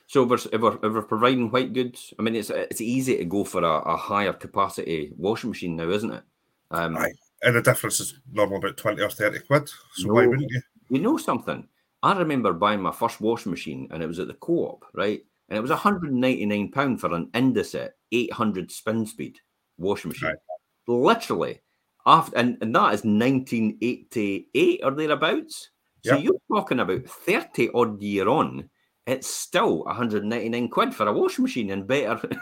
So 0.06 0.22
if 0.22 0.28
we're, 0.28 0.50
if 0.52 0.60
we're, 0.60 0.74
if 0.74 0.94
we're, 0.94 1.02
providing 1.02 1.50
white 1.50 1.72
goods, 1.72 2.12
I 2.18 2.22
mean, 2.22 2.36
it's 2.36 2.50
it's 2.50 2.80
easy 2.80 3.16
to 3.16 3.24
go 3.24 3.42
for 3.42 3.62
a, 3.62 3.80
a 3.80 3.96
higher 3.96 4.32
capacity 4.32 5.12
washing 5.16 5.50
machine 5.50 5.76
now, 5.76 5.88
isn't 5.88 6.12
it? 6.12 6.22
Um, 6.70 6.94
right. 6.94 7.14
And 7.42 7.56
the 7.56 7.62
difference 7.62 8.00
is 8.00 8.14
normally 8.32 8.58
about 8.58 8.76
20 8.76 9.02
or 9.02 9.10
30 9.10 9.40
quid. 9.40 9.68
So 9.94 10.08
no, 10.08 10.14
why 10.14 10.26
wouldn't 10.26 10.50
you? 10.50 10.62
You 10.88 11.00
know 11.00 11.16
something? 11.16 11.66
I 12.02 12.12
remember 12.16 12.52
buying 12.52 12.80
my 12.80 12.92
first 12.92 13.20
washing 13.20 13.50
machine 13.50 13.88
and 13.90 14.02
it 14.02 14.06
was 14.06 14.18
at 14.18 14.28
the 14.28 14.34
co 14.34 14.66
op, 14.66 14.84
right? 14.92 15.22
And 15.48 15.58
it 15.58 15.60
was 15.60 15.70
£199 15.70 17.00
for 17.00 17.14
an 17.14 17.26
Indesit 17.34 17.90
800 18.12 18.70
spin 18.70 19.06
speed 19.06 19.38
washing 19.78 20.10
machine. 20.10 20.28
Right. 20.30 20.38
Literally. 20.86 21.60
After, 22.06 22.36
and, 22.36 22.58
and 22.60 22.74
that 22.74 22.94
is 22.94 23.04
1988 23.04 24.80
or 24.84 24.90
thereabouts. 24.90 25.70
So 26.04 26.16
yep. 26.16 26.24
you're 26.24 26.40
talking 26.52 26.80
about 26.80 27.06
30 27.06 27.70
odd 27.74 28.02
year 28.02 28.28
on, 28.28 28.68
it's 29.06 29.26
still 29.26 29.84
199 29.84 30.68
quid 30.68 30.94
for 30.94 31.08
a 31.08 31.12
washing 31.12 31.44
machine 31.44 31.70
and 31.70 31.86
better. 31.86 32.20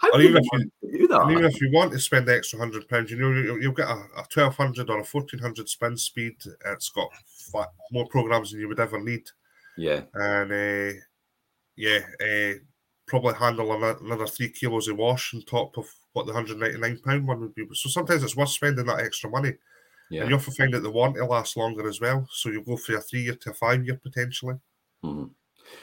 How 0.00 0.12
or 0.12 0.20
even 0.22 0.42
if 0.42 0.70
you 0.82 0.98
do 0.98 1.08
that? 1.08 1.30
even 1.30 1.44
if 1.44 1.60
you 1.60 1.70
want 1.72 1.92
to 1.92 1.98
spend 1.98 2.26
the 2.26 2.34
extra 2.34 2.58
hundred 2.58 2.88
pounds, 2.88 3.10
you 3.10 3.18
know 3.18 3.32
you'll, 3.32 3.60
you'll 3.60 3.74
get 3.74 3.88
a, 3.88 4.00
a 4.16 4.24
twelve 4.30 4.56
hundred 4.56 4.88
or 4.88 5.00
a 5.00 5.04
fourteen 5.04 5.40
hundred 5.40 5.68
spin 5.68 5.94
speed. 5.94 6.36
It's 6.64 6.88
got 6.88 7.10
more 7.92 8.06
programs 8.06 8.50
than 8.50 8.60
you 8.60 8.68
would 8.68 8.80
ever 8.80 8.98
need. 8.98 9.28
Yeah, 9.76 10.00
and 10.14 10.52
uh, 10.52 10.98
yeah, 11.76 11.98
uh, 12.18 12.58
probably 13.06 13.34
handle 13.34 13.72
another 13.72 14.26
three 14.26 14.48
kilos 14.48 14.88
of 14.88 14.96
wash 14.96 15.34
on 15.34 15.42
top 15.42 15.76
of 15.76 15.86
what 16.12 16.26
the 16.26 16.32
hundred 16.32 16.58
ninety 16.58 16.78
nine 16.78 16.98
pound 16.98 17.26
one 17.26 17.40
would 17.40 17.54
be. 17.54 17.66
So 17.72 17.88
sometimes 17.88 18.22
it's 18.22 18.36
worth 18.36 18.50
spending 18.50 18.86
that 18.86 19.00
extra 19.00 19.30
money. 19.30 19.54
Yeah. 20.10 20.22
And 20.22 20.30
you 20.30 20.36
often 20.36 20.54
find 20.54 20.74
that 20.74 20.80
the 20.80 20.90
want 20.90 21.14
to 21.16 21.24
last 21.24 21.56
longer 21.56 21.88
as 21.88 22.00
well. 22.00 22.26
So 22.32 22.48
you 22.48 22.62
go 22.62 22.76
for 22.76 22.96
a 22.96 23.00
three 23.00 23.22
year 23.22 23.36
to 23.36 23.50
a 23.50 23.54
five 23.54 23.84
year 23.84 24.00
potentially. 24.02 24.56
Mm-hmm. 25.04 25.26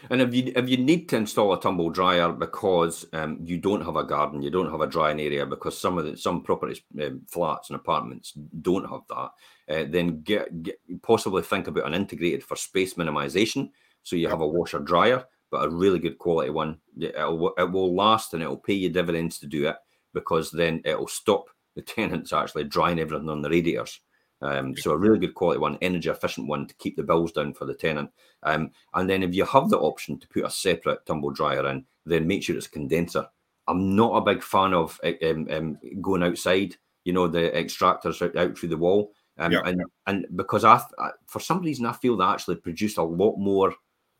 And 0.09 0.21
if 0.21 0.34
you 0.34 0.51
if 0.53 0.67
you 0.67 0.75
need 0.75 1.07
to 1.09 1.15
install 1.15 1.53
a 1.53 1.61
tumble 1.61 1.89
dryer 1.89 2.34
because 2.34 3.05
um, 3.13 3.39
you 3.41 3.57
don't 3.57 3.86
have 3.86 3.95
a 3.95 4.03
garden, 4.03 4.41
you 4.41 4.49
don't 4.49 4.69
have 4.69 4.82
a 4.82 4.88
drying 4.88 5.21
area 5.21 5.45
because 5.45 5.80
some 5.80 5.97
of 5.97 6.05
the 6.05 6.17
some 6.17 6.43
properties, 6.43 6.82
um, 7.01 7.21
flats 7.30 7.69
and 7.69 7.78
apartments 7.78 8.34
don't 8.61 8.89
have 8.89 9.01
that, 9.07 9.30
uh, 9.73 9.86
then 9.89 10.21
get, 10.23 10.61
get 10.61 10.80
possibly 11.03 11.41
think 11.41 11.67
about 11.67 11.88
an 11.88 11.93
integrated 11.93 12.43
for 12.43 12.57
space 12.57 12.95
minimization. 12.95 13.69
So 14.03 14.17
you 14.17 14.28
have 14.28 14.41
a 14.41 14.47
washer 14.47 14.80
dryer, 14.80 15.23
but 15.51 15.65
a 15.65 15.69
really 15.69 15.99
good 15.99 16.17
quality 16.17 16.49
one. 16.49 16.80
It'll, 16.99 17.53
it 17.57 17.71
will 17.71 17.95
last 17.95 18.34
and 18.34 18.43
it'll 18.43 18.57
pay 18.57 18.73
you 18.73 18.89
dividends 18.89 19.39
to 19.39 19.47
do 19.47 19.69
it 19.69 19.78
because 20.20 20.51
then 20.51 20.82
it'll 20.84 21.07
stop 21.07 21.49
the 21.76 21.82
tenants 21.95 22.34
actually 22.34 22.63
drying 22.63 22.99
everything 22.99 23.30
on 23.30 23.41
the 23.41 23.49
radiators. 23.49 23.99
Um, 24.41 24.76
so 24.78 24.91
a 24.91 24.97
really 24.97 25.18
good 25.18 25.34
quality 25.34 25.59
one, 25.59 25.78
energy 25.82 26.09
efficient 26.09 26.47
one 26.47 26.68
to 26.68 26.76
keep 26.76 26.95
the 26.95 27.03
bills 27.03 27.32
down 27.32 27.53
for 27.53 27.65
the 27.65 27.74
tenant. 27.74 28.11
Um, 28.43 28.72
and 28.93 29.09
then 29.09 29.24
if 29.24 29.34
you 29.34 29.45
have 29.45 29.70
the 29.70 29.80
option 29.80 30.20
to 30.20 30.28
put 30.28 30.45
a 30.45 30.49
separate 30.49 31.05
tumble 31.05 31.32
dryer 31.32 31.68
in, 31.68 31.86
then 32.05 32.28
make 32.28 32.43
sure 32.43 32.55
it's 32.55 32.68
a 32.68 32.72
condenser. 32.72 33.28
I'm 33.68 33.95
not 33.95 34.15
a 34.15 34.22
big 34.22 34.43
fan 34.43 34.74
of 34.74 34.99
um, 35.24 35.47
um, 35.51 35.78
going 36.01 36.24
outside, 36.24 36.76
you 37.03 37.13
know, 37.13 37.28
the 37.28 37.49
extractors 37.49 38.22
out, 38.22 38.36
out 38.36 38.57
through 38.57 38.70
the 38.70 38.78
wall. 38.78 39.11
Um, 39.39 39.51
yeah. 39.51 39.61
and, 39.65 39.82
and 40.05 40.26
because 40.36 40.63
I, 40.63 40.82
for 41.26 41.39
some 41.39 41.61
reason, 41.61 41.86
I 41.86 41.93
feel 41.93 42.15
they 42.15 42.26
actually 42.26 42.55
produce 42.57 42.97
a 42.97 43.03
lot 43.03 43.38
more, 43.38 43.74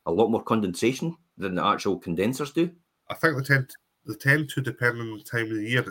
a 0.06 0.12
lot 0.12 0.30
more 0.30 0.44
condensation 0.44 1.16
than 1.38 1.56
the 1.56 1.64
actual 1.64 1.98
condensers 1.98 2.52
do. 2.52 2.72
I 3.10 3.14
think 3.14 3.38
they 3.38 3.44
tend, 3.44 3.72
they 4.08 4.16
tend 4.16 4.50
to 4.50 4.62
depend 4.62 5.00
on 5.00 5.18
the 5.18 5.24
time 5.24 5.52
of 5.52 5.58
the 5.58 5.70
year 5.70 5.86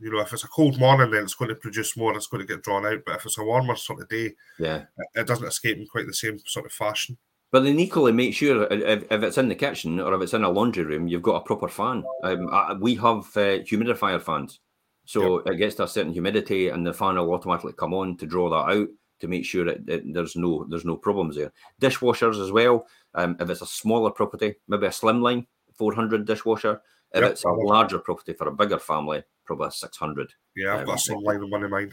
you 0.00 0.12
know, 0.12 0.20
if 0.20 0.32
it's 0.32 0.44
a 0.44 0.48
cold 0.48 0.78
morning, 0.78 1.10
then 1.10 1.24
it's 1.24 1.34
going 1.34 1.48
to 1.48 1.54
produce 1.54 1.96
more. 1.96 2.14
It's 2.16 2.28
going 2.28 2.46
to 2.46 2.46
get 2.46 2.62
drawn 2.62 2.86
out. 2.86 3.00
But 3.04 3.16
if 3.16 3.26
it's 3.26 3.38
a 3.38 3.44
warmer 3.44 3.74
sort 3.74 4.00
of 4.00 4.08
day, 4.08 4.34
yeah, 4.58 4.84
it 5.14 5.26
doesn't 5.26 5.46
escape 5.46 5.76
in 5.76 5.86
quite 5.86 6.06
the 6.06 6.14
same 6.14 6.38
sort 6.46 6.66
of 6.66 6.72
fashion. 6.72 7.18
But 7.50 7.64
then 7.64 7.80
equally 7.80 8.12
make 8.12 8.34
sure 8.34 8.68
if, 8.70 9.10
if 9.10 9.22
it's 9.22 9.38
in 9.38 9.48
the 9.48 9.54
kitchen 9.54 9.98
or 10.00 10.14
if 10.14 10.22
it's 10.22 10.34
in 10.34 10.44
a 10.44 10.50
laundry 10.50 10.84
room, 10.84 11.08
you've 11.08 11.22
got 11.22 11.36
a 11.36 11.44
proper 11.44 11.68
fan. 11.68 12.04
Um, 12.22 12.48
I, 12.52 12.74
we 12.74 12.94
have 12.96 13.24
uh, 13.36 13.64
humidifier 13.64 14.20
fans, 14.20 14.60
so 15.06 15.38
yep. 15.38 15.54
it 15.54 15.58
gets 15.58 15.74
to 15.76 15.84
a 15.84 15.88
certain 15.88 16.12
humidity, 16.12 16.68
and 16.68 16.86
the 16.86 16.92
fan 16.92 17.16
will 17.16 17.32
automatically 17.32 17.72
come 17.72 17.94
on 17.94 18.16
to 18.18 18.26
draw 18.26 18.50
that 18.50 18.76
out 18.76 18.88
to 19.20 19.28
make 19.28 19.44
sure 19.44 19.64
that, 19.64 19.84
that 19.86 20.02
there's 20.12 20.36
no 20.36 20.64
there's 20.68 20.84
no 20.84 20.96
problems 20.96 21.36
there. 21.36 21.52
Dishwashers 21.80 22.40
as 22.40 22.52
well. 22.52 22.86
Um, 23.14 23.36
if 23.40 23.50
it's 23.50 23.62
a 23.62 23.66
smaller 23.66 24.10
property, 24.10 24.54
maybe 24.68 24.86
a 24.86 24.90
slimline 24.90 25.46
400 25.78 26.26
dishwasher. 26.26 26.82
If 27.12 27.22
yep. 27.22 27.32
it's 27.32 27.44
a 27.44 27.50
larger 27.50 27.98
property 27.98 28.34
for 28.34 28.48
a 28.48 28.52
bigger 28.52 28.78
family, 28.78 29.22
probably 29.44 29.68
a 29.68 29.70
600. 29.70 30.32
Yeah, 30.56 30.74
I've 30.74 30.80
um, 30.80 30.86
got 30.86 31.08
a 31.08 31.18
line 31.18 31.42
of 31.42 31.50
money 31.50 31.68
mine. 31.68 31.92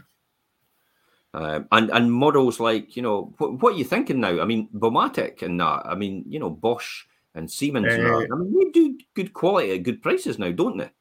Um, 1.34 1.68
and 1.74 1.90
and 1.90 2.14
models 2.14 2.62
like 2.62 2.96
you 2.96 3.02
know 3.02 3.34
what, 3.38 3.62
what 3.62 3.74
are 3.74 3.78
you 3.78 3.84
thinking 3.84 4.22
now? 4.22 4.42
I 4.42 4.46
mean 4.46 4.70
Bomatic 4.74 5.42
and 5.42 5.60
that. 5.60 5.82
I 5.86 5.96
mean 5.96 6.24
you 6.28 6.40
know 6.40 6.50
Bosch 6.50 7.04
and 7.34 7.52
Siemens. 7.52 7.88
Uh, 7.88 7.90
and 7.90 8.06
that. 8.06 8.30
I 8.32 8.36
mean 8.38 8.54
they 8.54 8.72
do 8.72 8.98
good 9.14 9.34
quality 9.34 9.72
at 9.72 9.84
good 9.84 10.02
prices 10.02 10.40
now, 10.40 10.52
don't 10.52 10.78
they? 10.78 10.92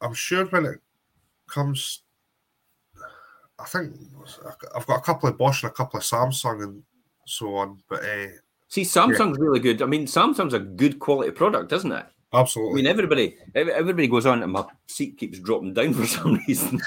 I'm 0.00 0.14
sure 0.14 0.44
when 0.46 0.66
it 0.66 0.80
comes, 1.48 2.02
I 3.58 3.64
think 3.64 3.96
I've 4.76 4.86
got 4.86 4.98
a 4.98 5.02
couple 5.02 5.28
of 5.28 5.38
Bosch 5.38 5.62
and 5.62 5.72
a 5.72 5.74
couple 5.74 5.98
of 5.98 6.04
Samsung 6.04 6.62
and 6.62 6.82
so 7.26 7.56
on. 7.56 7.82
But 7.88 8.04
uh, 8.04 8.26
see, 8.68 8.82
Samsung's 8.82 9.38
yeah. 9.38 9.44
really 9.44 9.60
good. 9.60 9.82
I 9.82 9.86
mean, 9.86 10.06
Samsung's 10.06 10.54
a 10.54 10.58
good 10.58 10.98
quality 10.98 11.30
product, 11.30 11.72
isn't 11.72 11.92
it? 11.92 12.06
Absolutely. 12.34 12.72
I 12.72 12.76
mean, 12.76 12.86
everybody, 12.86 13.36
everybody 13.54 14.08
goes 14.08 14.26
on, 14.26 14.42
and 14.42 14.52
my 14.52 14.64
seat 14.88 15.16
keeps 15.16 15.38
dropping 15.38 15.74
down 15.74 15.94
for 15.94 16.06
some 16.06 16.34
reason. 16.48 16.80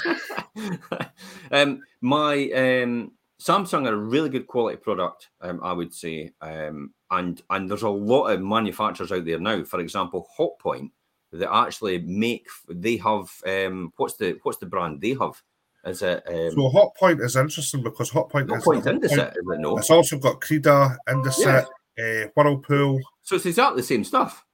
um, 1.50 1.80
my 2.00 2.50
um, 2.50 3.12
Samsung 3.40 3.88
are 3.88 3.94
a 3.94 3.96
really 3.96 4.28
good 4.28 4.46
quality 4.46 4.76
product, 4.76 5.30
um, 5.40 5.60
I 5.62 5.72
would 5.72 5.94
say, 5.94 6.32
um, 6.42 6.92
and 7.10 7.40
and 7.50 7.70
there's 7.70 7.82
a 7.82 7.88
lot 7.88 8.28
of 8.28 8.42
manufacturers 8.42 9.12
out 9.12 9.24
there 9.24 9.38
now. 9.38 9.64
For 9.64 9.80
example, 9.80 10.28
Hotpoint 10.38 10.90
that 11.32 11.52
actually 11.52 11.98
make 11.98 12.46
they 12.68 12.96
have 12.96 13.30
um, 13.46 13.92
what's 13.96 14.16
the 14.16 14.38
what's 14.42 14.58
the 14.58 14.66
brand 14.66 15.00
they 15.00 15.14
have? 15.14 15.40
Is 15.84 16.02
it 16.02 16.24
um, 16.26 16.50
so? 16.50 16.70
Hotpoint 16.70 17.24
is 17.24 17.36
interesting 17.36 17.82
because 17.82 18.10
Hotpoint, 18.10 18.48
Hotpoint 18.48 19.04
is 19.04 19.12
is 19.12 19.18
it 19.18 19.34
no? 19.58 19.78
It's 19.78 19.90
also 19.90 20.18
got 20.18 20.40
Creda, 20.40 20.96
Indesit, 21.08 21.66
yeah. 21.96 22.24
uh, 22.24 22.28
Whirlpool. 22.34 23.00
So 23.22 23.36
it's 23.36 23.46
exactly 23.46 23.82
the 23.82 23.86
same 23.86 24.04
stuff. 24.04 24.44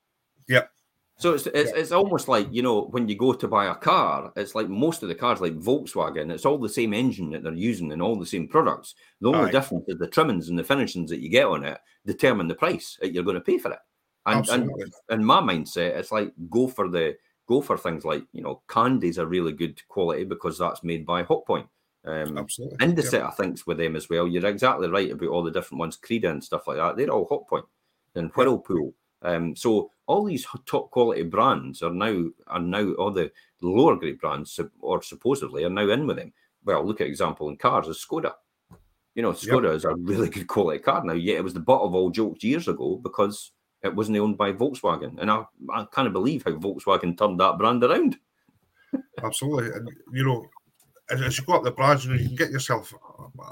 So 1.17 1.33
it's, 1.33 1.47
it's, 1.47 1.71
yeah. 1.71 1.81
it's 1.81 1.93
almost 1.93 2.27
like 2.27 2.49
you 2.51 2.62
know 2.62 2.87
when 2.87 3.09
you 3.09 3.17
go 3.17 3.33
to 3.33 3.49
buy 3.49 3.67
a 3.67 3.75
car, 3.75 4.33
it's 4.37 4.55
like 4.55 4.69
most 4.69 5.03
of 5.03 5.09
the 5.09 5.15
cars, 5.15 5.41
like 5.41 5.57
Volkswagen, 5.59 6.33
it's 6.33 6.45
all 6.45 6.59
the 6.59 6.69
same 6.69 6.93
engine 6.93 7.31
that 7.31 7.43
they're 7.43 7.55
using 7.55 7.93
and 7.93 8.03
all 8.03 8.19
the 8.19 8.27
same 8.27 8.49
products. 8.49 8.95
The 9.21 9.29
only 9.29 9.53
difference 9.53 9.85
is 9.89 9.99
the 9.99 10.09
trimmings 10.09 10.49
and 10.49 10.59
the 10.59 10.65
finishings 10.65 11.11
that 11.11 11.21
you 11.21 11.29
get 11.29 11.47
on 11.47 11.65
it 11.65 11.79
determine 12.05 12.49
the 12.49 12.55
price 12.55 12.99
that 13.01 13.12
you're 13.12 13.25
going 13.25 13.37
to 13.37 13.41
pay 13.41 13.59
for 13.59 13.73
it. 13.73 13.79
And, 14.27 14.49
and 14.49 14.71
in 15.11 15.25
my 15.25 15.41
mindset, 15.41 15.97
it's 15.97 16.11
like 16.11 16.33
go 16.51 16.67
for 16.67 16.89
the 16.89 17.17
go 17.47 17.61
for 17.61 17.77
things 17.77 18.05
like 18.05 18.25
you 18.33 18.43
know 18.43 18.62
candies 18.69 19.19
are 19.19 19.27
really 19.27 19.53
good 19.53 19.81
quality 19.89 20.25
because 20.25 20.59
that's 20.59 20.83
made 20.83 21.07
by 21.07 21.23
Hotpoint. 21.23 21.69
Um, 22.07 22.37
Absolutely. 22.37 22.77
Indesit, 22.79 23.21
yeah. 23.21 23.29
I 23.29 23.31
think's 23.31 23.67
with 23.67 23.79
them 23.79 23.97
as 23.97 24.11
well. 24.11 24.27
You're 24.27 24.47
exactly 24.47 24.89
right 24.89 25.11
about 25.11 25.29
all 25.29 25.43
the 25.43 25.51
different 25.51 25.79
ones, 25.79 25.97
Creda 25.97 26.31
and 26.31 26.45
stuff 26.45 26.67
like 26.67 26.77
that. 26.77 26.97
They're 26.97 27.11
all 27.11 27.29
Hotpoint 27.29 27.65
and 28.15 28.31
Whirlpool. 28.33 28.95
Um, 29.23 29.57
so 29.57 29.91
all 30.07 30.24
these 30.24 30.46
top 30.66 30.90
quality 30.90 31.22
brands 31.22 31.82
are 31.82 31.92
now 31.92 32.26
are 32.46 32.61
now 32.61 32.92
all 32.94 33.11
the 33.11 33.30
lower 33.61 33.96
grade 33.96 34.20
brands 34.20 34.59
or 34.80 35.02
supposedly 35.02 35.64
are 35.64 35.70
now 35.70 35.88
in 35.88 36.07
with 36.07 36.16
them. 36.16 36.32
Well, 36.64 36.84
look 36.84 37.00
at 37.00 37.07
example 37.07 37.48
in 37.48 37.57
cars 37.57 37.88
is 37.88 38.05
Skoda. 38.05 38.32
You 39.14 39.22
know, 39.22 39.32
Skoda 39.32 39.64
yep. 39.64 39.74
is 39.74 39.84
a 39.84 39.94
really 39.94 40.28
good 40.28 40.46
quality 40.46 40.80
car 40.80 41.05
now. 41.05 41.12
Yet 41.12 41.36
it 41.36 41.44
was 41.44 41.55
the 41.55 41.61
butt 41.61 41.82
of 41.82 41.94
all 41.94 42.11
jokes 42.11 42.42
years 42.42 42.68
ago 42.68 43.00
because 43.02 43.52
it 43.82 43.94
wasn't 43.94 44.18
owned 44.18 44.38
by 44.38 44.52
Volkswagen, 44.52 45.18
and 45.20 45.30
I 45.30 45.44
I 45.70 45.84
kind 45.92 46.07
of 46.07 46.12
believe 46.12 46.44
how 46.44 46.52
Volkswagen 46.52 47.16
turned 47.16 47.40
that 47.40 47.59
brand 47.59 47.84
around. 47.84 48.16
Absolutely, 49.22 49.72
and 49.72 49.88
you 50.12 50.24
know, 50.24 50.46
as, 51.11 51.38
you 51.38 51.44
go 51.44 51.55
up 51.55 51.64
the 51.64 51.70
brands, 51.70 52.05
you, 52.05 52.12
know, 52.12 52.20
you 52.20 52.28
can 52.28 52.36
get 52.36 52.50
yourself. 52.50 52.92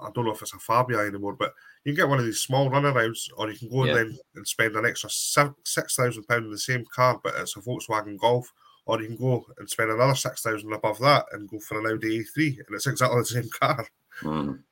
I 0.03 0.11
don't 0.14 0.24
know 0.24 0.32
if 0.32 0.42
it's 0.42 0.55
a 0.55 0.59
Fabia 0.59 1.00
anymore, 1.00 1.34
but 1.34 1.53
you 1.84 1.92
can 1.92 2.03
get 2.03 2.09
one 2.09 2.18
of 2.18 2.24
these 2.24 2.40
small 2.40 2.70
runarounds, 2.70 3.28
or 3.36 3.50
you 3.50 3.59
can 3.59 3.68
go 3.68 3.84
yeah. 3.84 3.96
and 3.96 4.11
then 4.11 4.18
and 4.36 4.48
spend 4.48 4.76
an 4.76 4.86
extra 4.86 5.11
six 5.11 5.96
thousand 5.96 6.24
pound 6.24 6.46
in 6.46 6.50
the 6.50 6.59
same 6.59 6.84
car, 6.94 7.20
but 7.22 7.34
it's 7.36 7.57
a 7.57 7.61
Volkswagen 7.61 8.18
Golf, 8.18 8.53
or 8.86 9.00
you 9.00 9.09
can 9.09 9.16
go 9.16 9.44
and 9.59 9.68
spend 9.68 9.90
another 9.90 10.14
six 10.14 10.42
thousand 10.42 10.72
above 10.72 10.98
that 11.00 11.26
and 11.32 11.48
go 11.48 11.59
for 11.59 11.80
an 11.80 11.86
Audi 11.86 12.20
A3, 12.20 12.46
and 12.59 12.66
it's 12.70 12.86
exactly 12.86 13.20
the 13.20 13.24
same 13.26 13.48
car. 13.61 13.86
Mm. 14.22 14.62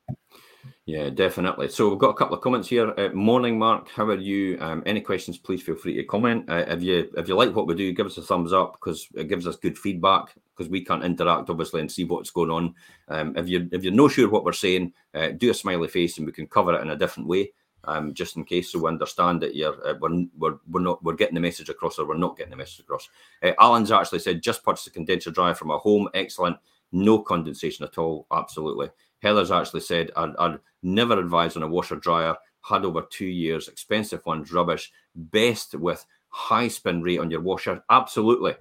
Yeah, 0.85 1.09
definitely. 1.09 1.69
So 1.69 1.89
we've 1.89 1.99
got 1.99 2.09
a 2.09 2.15
couple 2.15 2.35
of 2.35 2.41
comments 2.41 2.67
here. 2.67 2.93
Uh, 2.97 3.09
morning, 3.13 3.57
Mark. 3.57 3.89
How 3.89 4.05
are 4.05 4.17
you? 4.17 4.57
Um, 4.59 4.83
any 4.85 5.01
questions? 5.01 5.37
Please 5.37 5.61
feel 5.61 5.75
free 5.75 5.95
to 5.95 6.03
comment. 6.03 6.49
Uh, 6.49 6.65
if 6.67 6.81
you 6.81 7.09
if 7.17 7.27
you 7.27 7.35
like 7.35 7.55
what 7.55 7.67
we 7.67 7.75
do, 7.75 7.93
give 7.93 8.05
us 8.05 8.17
a 8.17 8.21
thumbs 8.21 8.51
up 8.51 8.73
because 8.73 9.07
it 9.13 9.27
gives 9.27 9.47
us 9.47 9.55
good 9.55 9.77
feedback. 9.77 10.35
Because 10.61 10.71
we 10.71 10.85
can't 10.85 11.03
interact 11.03 11.49
obviously 11.49 11.81
and 11.81 11.91
see 11.91 12.03
what's 12.03 12.29
going 12.29 12.51
on. 12.51 12.75
Um, 13.07 13.35
if 13.35 13.49
you 13.49 13.67
if 13.71 13.83
you're 13.83 13.91
not 13.91 14.11
sure 14.11 14.29
what 14.29 14.45
we're 14.45 14.53
saying, 14.53 14.93
uh, 15.15 15.29
do 15.29 15.49
a 15.49 15.55
smiley 15.55 15.87
face 15.87 16.17
and 16.17 16.27
we 16.27 16.31
can 16.31 16.45
cover 16.45 16.75
it 16.75 16.81
in 16.81 16.91
a 16.91 16.95
different 16.95 17.27
way. 17.27 17.51
Um, 17.85 18.13
just 18.13 18.37
in 18.37 18.43
case, 18.43 18.71
so 18.71 18.77
we 18.77 18.87
understand 18.89 19.41
that 19.41 19.55
you're 19.55 19.75
uh, 19.87 19.95
we're, 19.99 20.25
we're 20.37 20.57
we're 20.69 20.81
not 20.81 21.03
we're 21.03 21.15
getting 21.15 21.33
the 21.33 21.41
message 21.41 21.69
across 21.69 21.97
or 21.97 22.07
we're 22.07 22.15
not 22.15 22.37
getting 22.37 22.51
the 22.51 22.57
message 22.57 22.81
across. 22.81 23.09
Uh, 23.41 23.53
Alan's 23.59 23.91
actually 23.91 24.19
said 24.19 24.43
just 24.43 24.63
purchased 24.63 24.85
a 24.85 24.91
condenser 24.91 25.31
dryer 25.31 25.55
from 25.55 25.71
a 25.71 25.79
home. 25.79 26.07
Excellent. 26.13 26.57
No 26.91 27.17
condensation 27.17 27.83
at 27.83 27.97
all. 27.97 28.27
Absolutely. 28.31 28.89
Heather's 29.23 29.49
actually 29.49 29.81
said, 29.81 30.11
I'd, 30.15 30.35
I'd 30.37 30.59
never 30.83 31.19
advise 31.19 31.55
on 31.57 31.63
a 31.63 31.67
washer 31.67 31.95
dryer. 31.95 32.35
Had 32.61 32.85
over 32.85 33.01
two 33.09 33.25
years, 33.25 33.67
expensive 33.67 34.23
ones, 34.27 34.53
rubbish. 34.53 34.91
Best 35.15 35.73
with 35.73 36.05
high 36.29 36.67
spin 36.67 37.01
rate 37.01 37.19
on 37.19 37.31
your 37.31 37.41
washer. 37.41 37.83
Absolutely. 37.89 38.53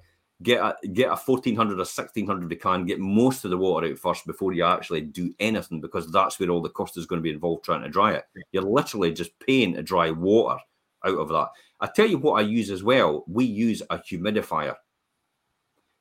Get 0.43 0.61
a 0.61 0.75
get 0.89 1.09
a 1.09 1.17
1400 1.17 1.75
or 1.75 1.77
1600 1.77 2.51
you 2.51 2.57
can 2.57 2.87
get 2.87 2.99
most 2.99 3.45
of 3.45 3.51
the 3.51 3.59
water 3.59 3.89
out 3.89 3.99
first 3.99 4.27
before 4.27 4.55
you 4.55 4.65
actually 4.65 5.03
do 5.03 5.35
anything 5.39 5.83
because 5.83 6.11
that's 6.11 6.41
where 6.41 6.49
all 6.49 6.63
the 6.63 6.71
cost 6.71 6.97
is 6.97 7.05
going 7.05 7.19
to 7.19 7.23
be 7.23 7.33
involved 7.33 7.65
trying 7.65 7.83
to 7.83 7.91
dry 7.91 8.15
it. 8.15 8.25
You're 8.53 8.63
literally 8.63 9.13
just 9.13 9.39
paying 9.39 9.75
to 9.75 9.83
dry 9.83 10.11
water 10.11 10.59
out 11.05 11.19
of 11.19 11.29
that. 11.29 11.49
I 11.81 11.89
tell 11.89 12.07
you 12.07 12.19
what 12.19 12.35
I 12.35 12.43
use 12.43 12.71
as 12.71 12.83
well. 12.83 13.25
We 13.27 13.45
use 13.45 13.83
a 13.91 13.99
humidifier. 13.99 14.77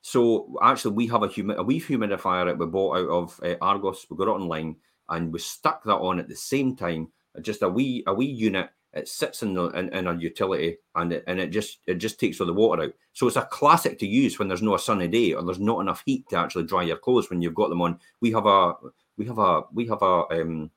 So 0.02 0.56
actually, 0.62 0.96
we 0.96 1.08
have 1.08 1.24
a, 1.24 1.28
humi- 1.28 1.56
a 1.58 1.64
wee 1.64 1.82
humidifier 1.82 2.46
that 2.46 2.58
we 2.58 2.66
bought 2.66 2.98
out 2.98 3.10
of 3.10 3.40
uh, 3.44 3.56
Argos. 3.62 4.06
We 4.10 4.18
got 4.18 4.28
it 4.28 4.42
online 4.42 4.78
and 5.10 5.34
we 5.34 5.40
stuck 5.40 5.84
that 5.84 5.98
on 5.98 6.20
at 6.20 6.28
the 6.30 6.36
same 6.36 6.76
time. 6.76 7.10
Just 7.42 7.62
a 7.62 7.70
wee 7.70 8.04
a 8.08 8.14
wee 8.14 8.26
unit. 8.26 8.70
It 8.94 9.08
sits 9.08 9.44
in 9.44 9.54
the 9.54 9.66
in, 9.70 9.90
in 9.90 10.08
a 10.08 10.16
utility 10.16 10.78
and 10.96 11.14
it, 11.14 11.24
and 11.28 11.40
it 11.40 11.52
just 11.52 11.80
it 11.86 11.96
just 11.96 12.20
takes 12.20 12.40
all 12.40 12.48
the 12.48 12.54
water 12.54 12.84
out. 12.84 12.94
So 13.14 13.28
it's 13.28 13.36
a 13.36 13.44
classic 13.44 14.00
to 14.00 14.08
use 14.08 14.40
when 14.40 14.48
there's 14.48 14.64
no 14.64 14.76
a 14.76 14.80
sunny 14.80 15.08
day 15.08 15.34
or 15.34 15.44
there's 15.44 15.60
not 15.60 15.80
enough 15.80 16.02
heat 16.06 16.28
to 16.30 16.38
actually 16.38 16.64
dry 16.64 16.84
your 16.84 16.98
clothes 16.98 17.30
when 17.30 17.42
you've 17.42 17.54
got 17.54 17.70
them 17.70 17.82
on. 17.82 18.00
We 18.20 18.32
have 18.32 18.48
a 18.48 18.74
we 19.18 19.26
have 19.26 19.38
a 19.38 19.62
we 19.74 19.88
have 19.88 20.02
a 20.02 20.42
um 20.42 20.72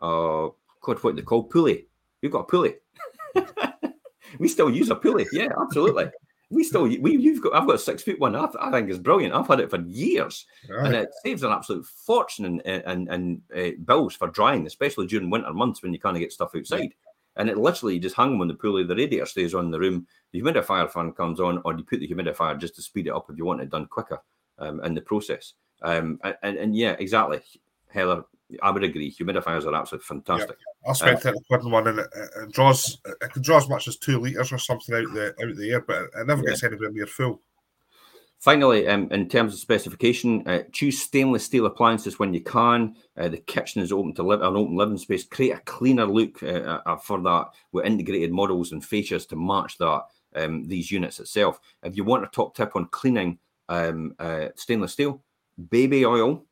uh 0.00 0.48
God 0.82 1.02
what 1.02 1.16
they 1.16 1.22
call 1.22 1.44
pulley. 1.44 1.86
We've 2.22 2.32
got 2.32 2.40
a 2.40 2.44
pulley. 2.44 2.74
we 4.38 4.48
still 4.48 4.70
use 4.70 4.90
a 4.90 4.96
pulley. 4.96 5.26
Yeah, 5.32 5.48
absolutely 5.60 6.10
we 6.50 6.64
still 6.64 6.84
we 6.84 7.16
you've 7.16 7.42
got 7.42 7.54
I've 7.54 7.66
got 7.66 7.76
a 7.76 7.78
six 7.78 8.02
foot 8.02 8.18
one. 8.18 8.34
I, 8.34 8.48
I 8.60 8.70
think 8.70 8.88
it's 8.88 8.98
brilliant. 8.98 9.34
I've 9.34 9.46
had 9.46 9.60
it 9.60 9.70
for 9.70 9.80
years, 9.82 10.46
right. 10.68 10.86
and 10.86 10.94
it 10.94 11.10
saves 11.22 11.42
an 11.42 11.52
absolute 11.52 11.84
fortune 11.84 12.60
in, 12.60 13.08
in 13.08 13.42
uh, 13.54 13.70
bills 13.84 14.14
for 14.14 14.28
drying, 14.28 14.66
especially 14.66 15.06
during 15.06 15.30
winter 15.30 15.52
months 15.52 15.82
when 15.82 15.92
you 15.92 15.98
kind 15.98 16.16
of 16.16 16.20
get 16.20 16.32
stuff 16.32 16.54
outside. 16.56 16.94
And 17.38 17.48
it 17.48 17.56
literally 17.56 17.98
just 17.98 18.16
hung 18.16 18.40
on 18.40 18.48
the 18.48 18.54
pulley. 18.54 18.84
The 18.84 18.96
radiator 18.96 19.26
stays 19.26 19.54
on 19.54 19.70
the 19.70 19.78
room. 19.78 20.06
The 20.32 20.42
humidifier 20.42 20.90
fan 20.90 21.12
comes 21.12 21.40
on, 21.40 21.62
or 21.64 21.72
you 21.76 21.84
put 21.84 22.00
the 22.00 22.08
humidifier 22.08 22.58
just 22.58 22.74
to 22.76 22.82
speed 22.82 23.06
it 23.06 23.12
up 23.12 23.30
if 23.30 23.38
you 23.38 23.44
want 23.44 23.60
it 23.60 23.70
done 23.70 23.86
quicker 23.86 24.20
um, 24.58 24.82
in 24.84 24.94
the 24.94 25.00
process. 25.00 25.54
Um, 25.82 26.18
and, 26.42 26.58
and 26.58 26.76
yeah, 26.76 26.96
exactly, 26.98 27.40
Heather. 27.88 28.24
I 28.62 28.70
would 28.70 28.82
agree. 28.82 29.12
Humidifiers 29.12 29.66
are 29.66 29.74
absolutely 29.74 30.06
fantastic. 30.06 30.56
I 30.88 30.92
spent 30.94 31.26
uh, 31.26 31.34
quid 31.48 31.60
on 31.60 31.70
one, 31.70 31.86
and 31.86 31.98
it, 31.98 32.06
it, 32.14 32.52
draws. 32.52 32.98
It 33.04 33.32
can 33.32 33.42
draw 33.42 33.58
as 33.58 33.68
much 33.68 33.88
as 33.88 33.98
two 33.98 34.18
liters 34.18 34.52
or 34.52 34.58
something 34.58 34.94
out 34.94 35.12
the 35.12 35.28
out 35.28 35.56
the 35.56 35.70
air, 35.70 35.82
but 35.82 36.04
it 36.04 36.26
never 36.26 36.42
yeah. 36.42 36.50
gets 36.50 36.64
anywhere 36.64 36.90
near 36.90 37.06
full. 37.06 37.42
Finally, 38.40 38.86
um, 38.86 39.08
in 39.10 39.28
terms 39.28 39.52
of 39.52 39.58
specification, 39.58 40.46
uh, 40.46 40.62
choose 40.70 41.00
stainless 41.00 41.44
steel 41.44 41.66
appliances 41.66 42.20
when 42.20 42.32
you 42.32 42.40
can. 42.40 42.94
Uh, 43.16 43.28
the 43.28 43.38
kitchen 43.38 43.82
is 43.82 43.90
open 43.90 44.14
to 44.14 44.22
live 44.22 44.42
an 44.42 44.56
open 44.56 44.76
living 44.76 44.96
space. 44.96 45.24
Create 45.24 45.56
a 45.56 45.60
cleaner 45.60 46.06
look 46.06 46.40
uh, 46.44 46.80
uh, 46.86 46.96
for 46.96 47.20
that 47.20 47.48
with 47.72 47.84
integrated 47.84 48.30
models 48.30 48.70
and 48.70 48.82
fascias 48.82 49.28
to 49.28 49.34
match 49.36 49.76
that 49.78 50.02
um, 50.36 50.68
these 50.68 50.90
units 50.90 51.18
itself. 51.18 51.58
If 51.82 51.96
you 51.96 52.04
want 52.04 52.24
a 52.24 52.28
top 52.28 52.54
tip 52.54 52.76
on 52.76 52.86
cleaning 52.86 53.38
um, 53.68 54.14
uh, 54.20 54.48
stainless 54.54 54.92
steel, 54.92 55.20
baby 55.70 56.06
oil 56.06 56.46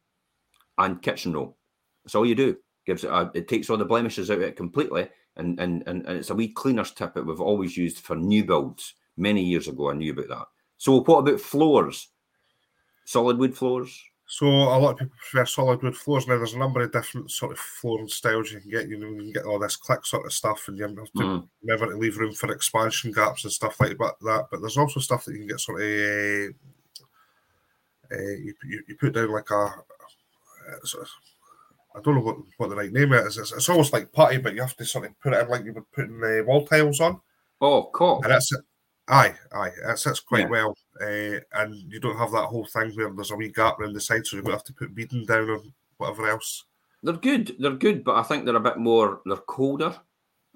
and 0.79 1.01
kitchen 1.01 1.33
roll. 1.33 1.57
That's 2.05 2.17
all 2.17 2.27
you 2.27 2.35
do. 2.35 2.57
Gives 2.85 3.05
it 3.05 3.11
a, 3.11 3.31
it 3.33 3.47
takes 3.47 3.71
all 3.71 3.77
the 3.77 3.85
blemishes 3.85 4.31
out 4.31 4.39
of 4.39 4.43
it 4.43 4.57
completely, 4.57 5.09
and, 5.37 5.59
and 5.59 5.83
and 5.87 6.07
and 6.07 6.19
it's 6.19 6.31
a 6.31 6.35
wee 6.35 6.49
cleaner's 6.49 6.93
tip 6.93 7.15
that 7.15 7.25
we've 7.25 7.41
always 7.41 7.77
used 7.77 7.99
for 7.99 8.17
new 8.17 8.45
builds 8.45 8.95
many 9.17 9.43
years 9.43 9.67
ago. 9.69 9.91
I 9.91 9.95
knew 9.95 10.13
about 10.13 10.29
that. 10.29 10.47
So 10.77 11.01
what 11.01 11.19
about 11.19 11.41
floors? 11.41 12.09
Solid 13.05 13.39
wood 13.39 13.57
floors? 13.57 14.03
So 14.29 14.47
a 14.47 14.79
lot 14.79 14.91
of 14.91 14.99
people 14.99 15.17
prefer 15.17 15.47
solid 15.47 15.83
wood 15.83 15.97
floors. 15.97 16.27
Now 16.27 16.37
there's 16.37 16.55
a 16.55 16.59
number 16.59 16.81
of 16.81 16.91
different 16.91 17.31
sort 17.31 17.53
of 17.53 17.59
flooring 17.59 18.09
styles 18.09 18.51
you 18.51 18.61
can 18.61 18.71
get. 18.71 18.89
You 18.89 18.99
know, 18.99 19.09
you 19.09 19.19
can 19.19 19.33
get 19.33 19.45
all 19.45 19.61
this 19.61 19.77
click 19.77 20.05
sort 20.05 20.27
of 20.27 20.33
stuff, 20.33 20.67
and 20.67 20.77
you 20.77 20.83
have 20.83 20.95
to 20.97 21.03
mm. 21.15 21.49
remember 21.63 21.93
to 21.93 21.99
leave 21.99 22.19
room 22.19 22.33
for 22.33 22.53
expansion 22.53 23.13
gaps 23.13 23.45
and 23.45 23.53
stuff 23.53 23.81
like 23.81 23.97
that. 23.99 24.47
But 24.51 24.61
there's 24.61 24.77
also 24.77 24.99
stuff 24.99 25.25
that 25.25 25.33
you 25.33 25.39
can 25.39 25.47
get 25.47 25.61
sort 25.61 25.81
of 25.81 25.87
uh, 25.87 26.53
uh, 28.13 28.19
you, 28.19 28.55
you, 28.65 28.83
you, 28.89 28.97
put 28.97 29.15
down 29.15 29.31
like 29.33 29.51
a, 29.51 29.55
uh, 29.55 30.85
sort 30.85 31.05
of, 31.05 31.11
I 31.97 32.01
don't 32.01 32.17
know 32.17 32.21
what, 32.21 32.37
what 32.59 32.71
the 32.71 32.77
right 32.77 32.93
name 32.93 33.13
is. 33.13 33.39
It's, 33.39 33.53
it's 33.53 33.69
almost 33.69 33.93
like 33.93 34.13
putty, 34.13 34.39
but 34.39 34.55
you 34.55 34.61
have 34.61 34.77
to 34.77 34.85
sort 34.85 35.07
of 35.07 35.21
put 35.21 35.33
it 35.33 35.43
in 35.43 35.49
like 35.49 35.65
you 35.65 35.73
would 35.73 35.91
putting 35.93 36.23
uh, 36.23 36.45
wall 36.45 36.67
tiles 36.67 37.01
on. 37.01 37.21
Oh, 37.61 37.91
cool. 37.93 38.23
And 38.23 38.33
that's 38.33 38.53
it. 38.53 38.61
Aye, 39.09 39.35
aye, 39.53 39.71
it 39.89 39.99
sits 39.99 40.21
quite 40.21 40.43
yeah. 40.43 40.49
well, 40.49 40.77
uh, 41.01 41.39
and 41.61 41.75
you 41.89 42.01
don't 42.01 42.19
have 42.19 42.33
that 42.33 42.47
whole 42.47 42.67
thing 42.67 42.91
where 42.95 43.11
there's 43.11 43.31
a 43.31 43.37
wee 43.37 43.53
gap 43.53 43.79
around 43.79 43.93
the 43.93 44.01
side, 44.01 44.27
so 44.27 44.37
you 44.37 44.51
have 44.51 44.65
to 44.65 44.73
put 44.73 44.95
beading 44.95 45.25
down 45.25 45.49
or 45.49 45.61
whatever 45.99 46.29
else. 46.29 46.65
They're 47.05 47.15
good, 47.15 47.55
they're 47.61 47.73
good, 47.73 48.03
but 48.03 48.17
I 48.17 48.23
think 48.25 48.45
they're 48.45 48.57
a 48.57 48.61
bit 48.61 48.79
more. 48.79 49.21
They're 49.25 49.37
colder. 49.37 49.95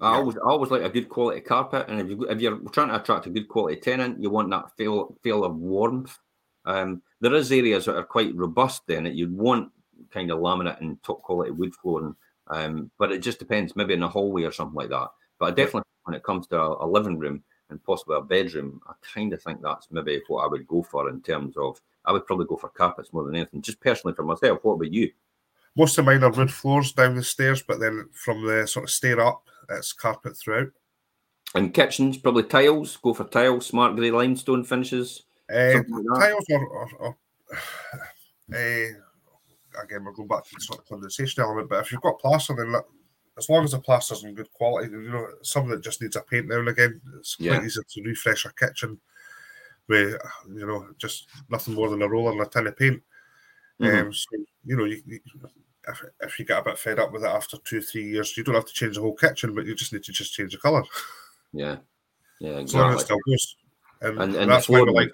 I 0.01 0.11
yeah. 0.11 0.17
always, 0.17 0.37
I 0.37 0.49
always 0.49 0.71
like 0.71 0.81
a 0.81 0.89
good 0.89 1.07
quality 1.07 1.39
carpet, 1.41 1.85
and 1.87 2.01
if 2.01 2.09
you 2.09 2.23
if 2.27 2.41
you're 2.41 2.59
trying 2.71 2.89
to 2.89 2.95
attract 2.95 3.27
a 3.27 3.29
good 3.29 3.47
quality 3.47 3.79
tenant, 3.79 4.21
you 4.21 4.29
want 4.29 4.49
that 4.49 4.75
feel 4.75 5.15
feel 5.23 5.45
of 5.45 5.55
warmth. 5.55 6.17
Um, 6.65 7.01
there 7.21 7.33
is 7.35 7.51
areas 7.51 7.85
that 7.85 7.95
are 7.95 8.03
quite 8.03 8.35
robust 8.35 8.81
then 8.85 9.05
that 9.05 9.13
you'd 9.13 9.35
want 9.35 9.71
kind 10.11 10.29
of 10.29 10.39
laminate 10.39 10.81
and 10.81 11.01
top 11.03 11.21
quality 11.21 11.51
wood 11.51 11.73
flooring, 11.75 12.15
um, 12.47 12.91
but 12.97 13.13
it 13.13 13.19
just 13.19 13.39
depends. 13.39 13.75
Maybe 13.77 13.93
in 13.93 14.03
a 14.03 14.09
hallway 14.09 14.43
or 14.43 14.51
something 14.51 14.75
like 14.75 14.89
that. 14.89 15.07
But 15.39 15.45
I 15.45 15.51
definitely, 15.51 15.83
when 16.03 16.15
it 16.15 16.23
comes 16.23 16.47
to 16.47 16.59
a, 16.59 16.85
a 16.85 16.87
living 16.87 17.17
room, 17.17 17.43
and 17.71 17.83
possibly 17.83 18.17
a 18.17 18.21
bedroom, 18.21 18.81
I 18.87 18.93
kind 19.01 19.33
of 19.33 19.41
think 19.41 19.61
that's 19.61 19.87
maybe 19.91 20.21
what 20.27 20.43
I 20.43 20.47
would 20.47 20.67
go 20.67 20.83
for 20.83 21.09
in 21.09 21.21
terms 21.21 21.55
of. 21.57 21.81
I 22.05 22.11
would 22.11 22.25
probably 22.25 22.45
go 22.47 22.57
for 22.57 22.69
carpets 22.69 23.13
more 23.13 23.23
than 23.23 23.35
anything, 23.35 23.61
just 23.61 23.79
personally 23.79 24.15
for 24.15 24.23
myself. 24.23 24.59
What 24.63 24.73
about 24.73 24.91
you? 24.91 25.11
Most 25.75 25.97
of 25.97 26.05
mine 26.05 26.23
are 26.23 26.31
wood 26.31 26.51
floors 26.51 26.91
down 26.91 27.15
the 27.15 27.23
stairs, 27.23 27.63
but 27.63 27.79
then 27.79 28.09
from 28.11 28.45
the 28.45 28.67
sort 28.67 28.85
of 28.85 28.89
stair 28.89 29.19
up, 29.21 29.43
it's 29.69 29.93
carpet 29.93 30.35
throughout. 30.35 30.67
And 31.55 31.73
kitchens, 31.73 32.17
probably 32.17 32.43
tiles. 32.43 32.97
Go 32.97 33.13
for 33.13 33.23
tiles, 33.25 33.67
smart 33.67 33.95
grey 33.95 34.11
limestone 34.11 34.63
finishes. 34.63 35.23
Uh, 35.53 35.83
like 35.89 36.05
tiles 36.19 36.45
are, 36.51 36.77
are, 36.77 36.89
are 36.99 37.17
uh, 38.53 38.87
again, 39.83 40.03
we're 40.03 40.13
going 40.13 40.27
back 40.27 40.45
to 40.45 40.55
the 40.55 40.61
sort 40.61 40.79
of 40.79 40.87
condensation 40.87 41.43
element, 41.43 41.69
but 41.69 41.79
if 41.79 41.91
you've 41.91 42.01
got 42.01 42.19
plaster, 42.19 42.55
then 42.55 42.73
as 43.41 43.49
long 43.49 43.63
as 43.63 43.71
the 43.71 43.79
plaster's 43.79 44.23
in 44.23 44.35
good 44.35 44.51
quality, 44.53 44.91
you 44.91 45.09
know, 45.09 45.27
some 45.41 45.67
that 45.69 45.83
just 45.83 46.01
needs 46.01 46.15
a 46.15 46.21
paint 46.21 46.47
now 46.47 46.59
and 46.59 46.69
again. 46.69 47.01
It's 47.17 47.35
quite 47.35 47.47
yeah. 47.47 47.63
easy 47.63 47.81
to 47.87 48.03
refresh 48.03 48.45
a 48.45 48.53
kitchen 48.53 48.99
with, 49.87 50.15
you 50.47 50.67
know, 50.67 50.85
just 50.97 51.27
nothing 51.49 51.73
more 51.73 51.89
than 51.89 52.03
a 52.03 52.07
roller 52.07 52.31
and 52.31 52.41
a 52.41 52.45
tin 52.45 52.67
of 52.67 52.77
paint. 52.77 53.01
Mm-hmm. 53.81 54.07
Um, 54.07 54.13
so, 54.13 54.27
you 54.63 54.77
know, 54.77 54.85
you, 54.85 55.01
you, 55.07 55.19
if, 55.87 56.03
if 56.21 56.39
you 56.39 56.45
get 56.45 56.59
a 56.59 56.63
bit 56.63 56.77
fed 56.77 56.99
up 56.99 57.11
with 57.11 57.23
it 57.23 57.27
after 57.27 57.57
two, 57.63 57.81
three 57.81 58.09
years, 58.11 58.37
you 58.37 58.43
don't 58.43 58.55
have 58.55 58.65
to 58.65 58.73
change 58.73 58.95
the 58.95 59.01
whole 59.01 59.15
kitchen, 59.15 59.55
but 59.55 59.65
you 59.65 59.73
just 59.73 59.91
need 59.91 60.03
to 60.03 60.11
just 60.11 60.33
change 60.33 60.51
the 60.51 60.59
colour. 60.59 60.83
Yeah. 61.51 61.77
Yeah, 62.39 62.57
exactly. 62.59 62.63
As 62.63 62.73
long 62.75 62.93
as 62.93 63.01
it 63.01 63.05
still. 63.05 63.17
And, 64.01 64.21
and, 64.21 64.35
and 64.35 64.51
that's 64.51 64.67
the 64.67 64.73
flooring, 64.73 64.95
like, 64.95 65.11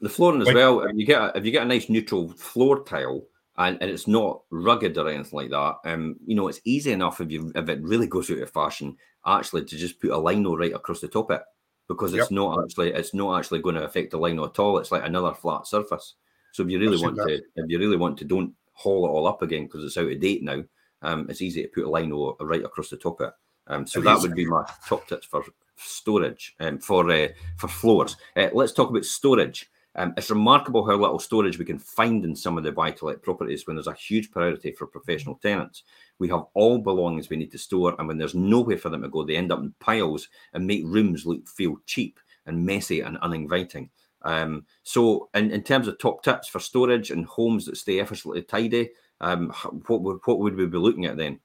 the 0.00 0.08
flooring 0.08 0.42
as 0.42 0.46
like, 0.46 0.56
well. 0.56 0.80
If 0.80 0.96
you 0.96 1.06
get 1.06 1.22
a, 1.22 1.32
if 1.38 1.44
you 1.44 1.52
get 1.52 1.62
a 1.62 1.66
nice 1.66 1.88
neutral 1.88 2.28
floor 2.32 2.84
tile, 2.84 3.22
and, 3.58 3.78
and 3.80 3.90
it's 3.90 4.06
not 4.06 4.42
rugged 4.50 4.98
or 4.98 5.08
anything 5.08 5.36
like 5.36 5.50
that. 5.50 5.76
Um, 5.84 6.16
you 6.26 6.34
know, 6.34 6.48
it's 6.48 6.60
easy 6.64 6.92
enough 6.92 7.20
if 7.20 7.30
you 7.30 7.52
if 7.54 7.68
it 7.68 7.82
really 7.82 8.06
goes 8.06 8.30
out 8.30 8.38
of 8.38 8.50
fashion, 8.50 8.96
actually 9.26 9.64
to 9.64 9.76
just 9.76 10.00
put 10.00 10.10
a 10.10 10.18
lino 10.18 10.56
right 10.56 10.74
across 10.74 11.00
the 11.00 11.08
top 11.08 11.30
of 11.30 11.36
it 11.36 11.42
because 11.88 12.12
it's 12.12 12.30
yep. 12.30 12.30
not 12.30 12.62
actually 12.64 12.92
it's 12.92 13.14
not 13.14 13.38
actually 13.38 13.60
going 13.60 13.74
to 13.76 13.84
affect 13.84 14.10
the 14.10 14.18
lino 14.18 14.44
at 14.44 14.58
all. 14.58 14.78
It's 14.78 14.92
like 14.92 15.04
another 15.04 15.34
flat 15.34 15.66
surface. 15.66 16.14
So 16.52 16.62
if 16.62 16.70
you 16.70 16.78
really 16.78 17.02
want 17.02 17.16
that. 17.16 17.26
to 17.26 17.34
if 17.34 17.68
you 17.68 17.78
really 17.78 17.96
want 17.96 18.18
to 18.18 18.24
don't 18.24 18.54
haul 18.72 19.06
it 19.06 19.10
all 19.10 19.26
up 19.26 19.42
again 19.42 19.64
because 19.64 19.84
it's 19.84 19.96
out 19.96 20.10
of 20.10 20.20
date 20.20 20.42
now, 20.42 20.62
um, 21.02 21.26
it's 21.28 21.42
easy 21.42 21.62
to 21.62 21.68
put 21.68 21.84
a 21.84 21.90
lino 21.90 22.36
right 22.40 22.64
across 22.64 22.90
the 22.90 22.96
top 22.96 23.20
of 23.20 23.28
it. 23.28 23.34
Um, 23.68 23.86
so 23.86 24.00
that 24.00 24.20
would 24.20 24.34
be 24.34 24.46
my 24.46 24.64
top 24.86 25.08
tips 25.08 25.26
for 25.26 25.44
storage 25.76 26.54
and 26.60 26.76
um, 26.76 26.78
for 26.78 27.10
uh, 27.10 27.28
for 27.56 27.68
floors. 27.68 28.16
Uh, 28.36 28.48
let's 28.52 28.72
talk 28.72 28.90
about 28.90 29.04
storage. 29.04 29.68
Um, 29.98 30.12
it's 30.16 30.30
remarkable 30.30 30.84
how 30.84 30.94
little 30.96 31.18
storage 31.18 31.58
we 31.58 31.64
can 31.64 31.78
find 31.78 32.22
in 32.24 32.36
some 32.36 32.58
of 32.58 32.64
the 32.64 32.72
buy-to-let 32.72 33.22
properties 33.22 33.66
when 33.66 33.76
there's 33.76 33.86
a 33.86 33.94
huge 33.94 34.30
priority 34.30 34.70
for 34.72 34.86
professional 34.86 35.36
tenants. 35.36 35.84
We 36.18 36.28
have 36.28 36.44
all 36.52 36.78
belongings 36.78 37.30
we 37.30 37.38
need 37.38 37.50
to 37.52 37.58
store, 37.58 37.94
and 37.98 38.06
when 38.06 38.18
there's 38.18 38.34
nowhere 38.34 38.76
for 38.76 38.90
them 38.90 39.02
to 39.02 39.08
go, 39.08 39.24
they 39.24 39.36
end 39.36 39.52
up 39.52 39.60
in 39.60 39.74
piles 39.80 40.28
and 40.52 40.66
make 40.66 40.82
rooms 40.84 41.24
look 41.24 41.48
feel 41.48 41.76
cheap 41.86 42.20
and 42.44 42.64
messy 42.64 43.00
and 43.00 43.16
uninviting. 43.18 43.88
Um, 44.20 44.66
so, 44.82 45.30
in, 45.34 45.50
in 45.50 45.62
terms 45.62 45.88
of 45.88 45.98
top 45.98 46.22
tips 46.22 46.48
for 46.48 46.60
storage 46.60 47.10
and 47.10 47.24
homes 47.24 47.64
that 47.64 47.78
stay 47.78 47.98
effortlessly 47.98 48.42
tidy, 48.42 48.90
um, 49.22 49.50
what 49.86 50.02
would 50.02 50.18
what 50.26 50.40
would 50.40 50.56
we 50.56 50.66
be 50.66 50.76
looking 50.76 51.06
at 51.06 51.16
then? 51.16 51.40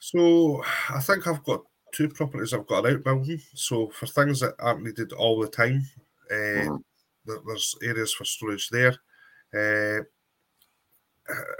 So, 0.00 0.64
I 0.90 1.00
think 1.00 1.28
I've 1.28 1.44
got 1.44 1.62
two 1.92 2.08
properties 2.08 2.52
I've 2.52 2.66
got 2.66 2.84
an 2.84 2.96
outbuilding. 2.96 3.42
So, 3.54 3.90
for 3.90 4.06
things 4.06 4.40
that 4.40 4.54
aren't 4.58 4.82
needed 4.82 5.12
all 5.12 5.40
the 5.40 5.48
time, 5.48 5.82
uh, 6.30 6.34
mm-hmm 6.34 6.76
there's 7.26 7.74
areas 7.82 8.12
for 8.12 8.24
storage 8.24 8.68
there. 8.70 8.94
Uh, 9.54 10.02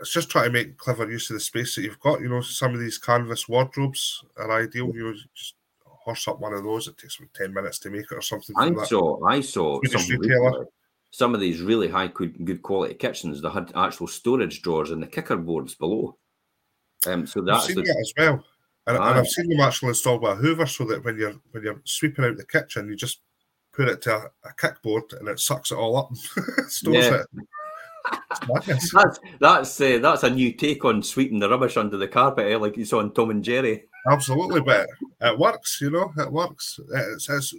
it's 0.00 0.12
just 0.12 0.30
trying 0.30 0.46
to 0.46 0.52
make 0.52 0.78
clever 0.78 1.10
use 1.10 1.28
of 1.30 1.34
the 1.34 1.40
space 1.40 1.74
that 1.74 1.82
you've 1.82 2.00
got. 2.00 2.20
You 2.20 2.28
know, 2.28 2.40
some 2.40 2.72
of 2.74 2.80
these 2.80 2.98
canvas 2.98 3.48
wardrobes 3.48 4.24
are 4.36 4.62
ideal. 4.62 4.92
You 4.94 5.04
know, 5.04 5.14
just 5.34 5.54
horse 5.84 6.28
up 6.28 6.40
one 6.40 6.52
of 6.52 6.62
those. 6.62 6.86
It 6.86 6.98
takes 6.98 7.18
about 7.18 7.34
ten 7.34 7.52
minutes 7.52 7.78
to 7.80 7.90
make 7.90 8.10
it 8.10 8.14
or 8.14 8.22
something. 8.22 8.54
I 8.56 8.72
saw, 8.84 9.24
I 9.26 9.40
saw 9.40 9.80
some, 9.84 10.66
some 11.10 11.34
of 11.34 11.40
these 11.40 11.62
really 11.62 11.88
high 11.88 12.08
good 12.08 12.62
quality 12.62 12.94
kitchens 12.94 13.42
that 13.42 13.50
had 13.50 13.72
actual 13.74 14.06
storage 14.06 14.62
drawers 14.62 14.92
in 14.92 15.00
the 15.00 15.06
kicker 15.06 15.36
boards 15.36 15.74
below. 15.74 16.16
Um, 17.06 17.26
so 17.26 17.40
that's 17.40 17.66
the... 17.66 17.74
that 17.74 17.96
as 18.00 18.12
well. 18.16 18.44
And, 18.88 18.96
and, 18.96 19.04
I've 19.04 19.26
seen 19.26 19.48
them 19.48 19.60
actually 19.60 19.88
installed 19.88 20.22
by 20.22 20.36
Hoover, 20.36 20.66
so 20.66 20.84
that 20.84 21.04
when 21.04 21.18
you're 21.18 21.34
when 21.50 21.64
you're 21.64 21.80
sweeping 21.84 22.24
out 22.24 22.36
the 22.36 22.46
kitchen, 22.46 22.88
you 22.88 22.94
just 22.94 23.20
put 23.76 23.88
it 23.88 24.02
to 24.02 24.14
a, 24.14 24.30
a 24.44 24.52
kickboard 24.54 25.18
and 25.18 25.28
it 25.28 25.38
sucks 25.38 25.70
it 25.70 25.76
all 25.76 25.96
up, 25.96 26.16
stores 26.68 27.06
yeah. 27.06 27.22
it. 27.22 28.58
that's 28.66 29.20
that's 29.40 29.80
uh, 29.80 29.98
that's 30.00 30.22
a 30.22 30.30
new 30.30 30.52
take 30.52 30.84
on 30.84 31.02
sweeping 31.02 31.38
the 31.38 31.48
rubbish 31.48 31.76
under 31.76 31.96
the 31.96 32.08
carpet, 32.08 32.50
eh? 32.50 32.56
like 32.56 32.76
you 32.76 32.84
saw 32.84 33.00
in 33.00 33.12
Tom 33.12 33.30
and 33.30 33.44
Jerry. 33.44 33.84
Absolutely, 34.10 34.60
but 34.60 34.86
it 35.20 35.38
works. 35.38 35.80
You 35.80 35.90
know, 35.90 36.12
it 36.16 36.30
works. 36.30 36.78
It's, 36.92 37.28
it's 37.28 37.54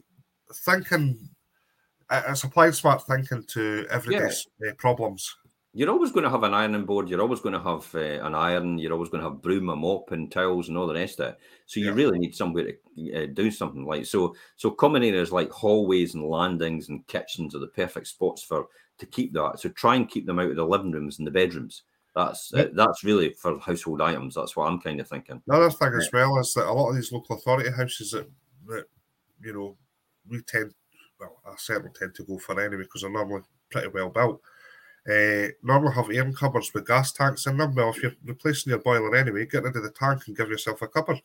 thinking. 0.65 1.29
It's 2.09 2.45
applying 2.45 2.71
smart 2.71 3.05
thinking 3.05 3.43
to 3.49 3.85
everyday 3.89 4.31
yeah. 4.61 4.71
problems 4.77 5.35
you're 5.77 5.91
always 5.91 6.11
going 6.11 6.23
to 6.23 6.29
have 6.31 6.41
an 6.41 6.55
ironing 6.55 6.85
board. 6.85 7.07
You're 7.07 7.21
always 7.21 7.39
going 7.39 7.53
to 7.53 7.61
have 7.61 7.93
uh, 7.93 8.25
an 8.25 8.33
iron. 8.33 8.79
You're 8.79 8.93
always 8.93 9.11
going 9.11 9.23
to 9.23 9.29
have 9.29 9.43
broom, 9.43 9.69
a 9.69 9.75
mop, 9.75 10.09
and 10.09 10.31
towels, 10.31 10.69
and 10.69 10.77
all 10.77 10.87
the 10.87 10.95
rest 10.95 11.19
of 11.19 11.29
it. 11.29 11.39
So 11.67 11.79
you 11.79 11.85
yeah. 11.85 11.93
really 11.93 12.17
need 12.17 12.33
somewhere 12.33 12.71
to 12.95 13.23
uh, 13.23 13.27
do 13.31 13.51
something 13.51 13.85
like 13.85 14.07
so. 14.07 14.35
So 14.55 14.71
common 14.71 15.03
areas 15.03 15.31
like 15.31 15.51
hallways 15.51 16.15
and 16.15 16.23
landings 16.23 16.89
and 16.89 17.05
kitchens 17.05 17.53
are 17.53 17.59
the 17.59 17.67
perfect 17.67 18.07
spots 18.07 18.41
for 18.41 18.65
to 18.97 19.05
keep 19.05 19.33
that. 19.33 19.59
So 19.59 19.69
try 19.69 19.95
and 19.97 20.09
keep 20.09 20.25
them 20.25 20.39
out 20.39 20.49
of 20.49 20.55
the 20.55 20.65
living 20.65 20.91
rooms 20.91 21.19
and 21.19 21.27
the 21.27 21.31
bedrooms. 21.31 21.83
That's 22.15 22.51
uh, 22.55 22.69
that's 22.73 23.03
really 23.03 23.33
for 23.33 23.59
household 23.59 24.01
items. 24.01 24.33
That's 24.33 24.55
what 24.55 24.65
I'm 24.65 24.81
kind 24.81 24.99
of 24.99 25.07
thinking. 25.07 25.43
Another 25.47 25.69
thing 25.69 25.93
as 25.93 26.09
well 26.11 26.39
is 26.39 26.55
that 26.55 26.65
a 26.65 26.73
lot 26.73 26.89
of 26.89 26.95
these 26.95 27.11
local 27.11 27.35
authority 27.35 27.69
houses 27.69 28.09
that, 28.13 28.27
that 28.65 28.85
you 29.43 29.53
know 29.53 29.77
we 30.27 30.41
tend, 30.41 30.73
well, 31.19 31.37
I 31.45 31.53
certainly 31.59 31.91
tend 31.93 32.15
to 32.15 32.23
go 32.23 32.39
for 32.39 32.59
anyway 32.59 32.81
because 32.81 33.01
they're 33.01 33.11
normally 33.11 33.43
pretty 33.69 33.89
well 33.89 34.09
built 34.09 34.41
uh, 35.09 35.47
normally 35.63 35.93
have 35.93 36.09
air 36.11 36.31
cupboards 36.31 36.73
with 36.73 36.87
gas 36.87 37.11
tanks 37.13 37.45
in 37.45 37.57
them. 37.57 37.73
Well, 37.73 37.89
if 37.89 38.01
you're 38.01 38.15
replacing 38.25 38.71
your 38.71 38.79
boiler 38.79 39.15
anyway, 39.15 39.45
get 39.45 39.63
rid 39.63 39.75
of 39.75 39.83
the 39.83 39.91
tank 39.91 40.23
and 40.27 40.35
give 40.35 40.49
yourself 40.49 40.81
a 40.81 40.87
cupboard. 40.87 41.21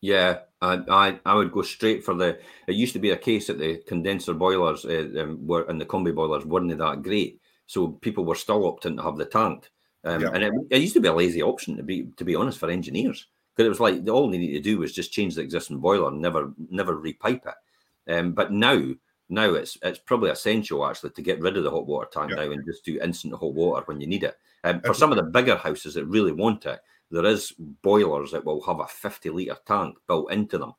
Yeah, 0.00 0.40
I, 0.62 0.80
I, 0.88 1.20
I 1.26 1.34
would 1.34 1.52
go 1.52 1.62
straight 1.62 2.04
for 2.04 2.14
the. 2.14 2.38
It 2.66 2.76
used 2.76 2.92
to 2.92 3.00
be 3.00 3.10
a 3.10 3.16
case 3.16 3.48
that 3.48 3.58
the 3.58 3.82
condenser 3.86 4.32
boilers 4.32 4.84
uh, 4.84 5.08
um, 5.18 5.44
were 5.46 5.64
and 5.68 5.80
the 5.80 5.86
combi 5.86 6.14
boilers 6.14 6.46
weren't 6.46 6.76
that 6.78 7.02
great, 7.02 7.40
so 7.66 7.88
people 7.88 8.24
were 8.24 8.36
still 8.36 8.62
opting 8.62 8.96
to 8.96 9.02
have 9.02 9.16
the 9.16 9.24
tank. 9.24 9.70
Um, 10.04 10.22
yeah. 10.22 10.30
And 10.32 10.44
it, 10.44 10.52
it, 10.70 10.80
used 10.80 10.94
to 10.94 11.00
be 11.00 11.08
a 11.08 11.12
lazy 11.12 11.42
option 11.42 11.76
to 11.76 11.82
be 11.82 12.06
to 12.16 12.24
be 12.24 12.36
honest 12.36 12.58
for 12.58 12.70
engineers 12.70 13.26
because 13.54 13.66
it 13.66 13.70
was 13.70 13.80
like 13.80 14.08
all 14.08 14.30
they 14.30 14.38
needed 14.38 14.62
to 14.62 14.70
do 14.70 14.78
was 14.78 14.92
just 14.92 15.12
change 15.12 15.34
the 15.34 15.42
existing 15.42 15.78
boiler 15.78 16.08
and 16.08 16.20
never 16.20 16.52
never 16.70 16.96
repipe 16.96 17.44
it. 17.44 18.12
Um, 18.12 18.32
but 18.32 18.52
now 18.52 18.80
now 19.28 19.54
it's 19.54 19.76
it's 19.82 19.98
probably 19.98 20.30
essential 20.30 20.86
actually 20.86 21.10
to 21.10 21.22
get 21.22 21.40
rid 21.40 21.56
of 21.56 21.64
the 21.64 21.70
hot 21.70 21.86
water 21.86 22.08
tank 22.12 22.30
Yeah. 22.30 22.36
now 22.44 22.50
and 22.52 22.64
just 22.66 22.84
do 22.84 22.98
instant 23.00 23.34
hot 23.34 23.54
water 23.54 23.82
when 23.86 24.00
you 24.00 24.06
need 24.06 24.24
it. 24.24 24.36
Um, 24.64 24.80
for 24.80 24.94
some 24.94 25.10
of 25.12 25.16
the 25.16 25.22
bigger 25.24 25.56
houses 25.56 25.94
that 25.94 26.06
really 26.06 26.32
want 26.32 26.66
it, 26.66 26.80
there 27.10 27.24
is 27.24 27.52
boilers 27.82 28.30
that 28.32 28.44
will 28.44 28.62
have 28.62 28.80
a 28.80 28.86
50 28.86 29.30
litre 29.30 29.56
tank 29.66 29.96
built 30.06 30.32
into 30.32 30.58
them. 30.58 30.72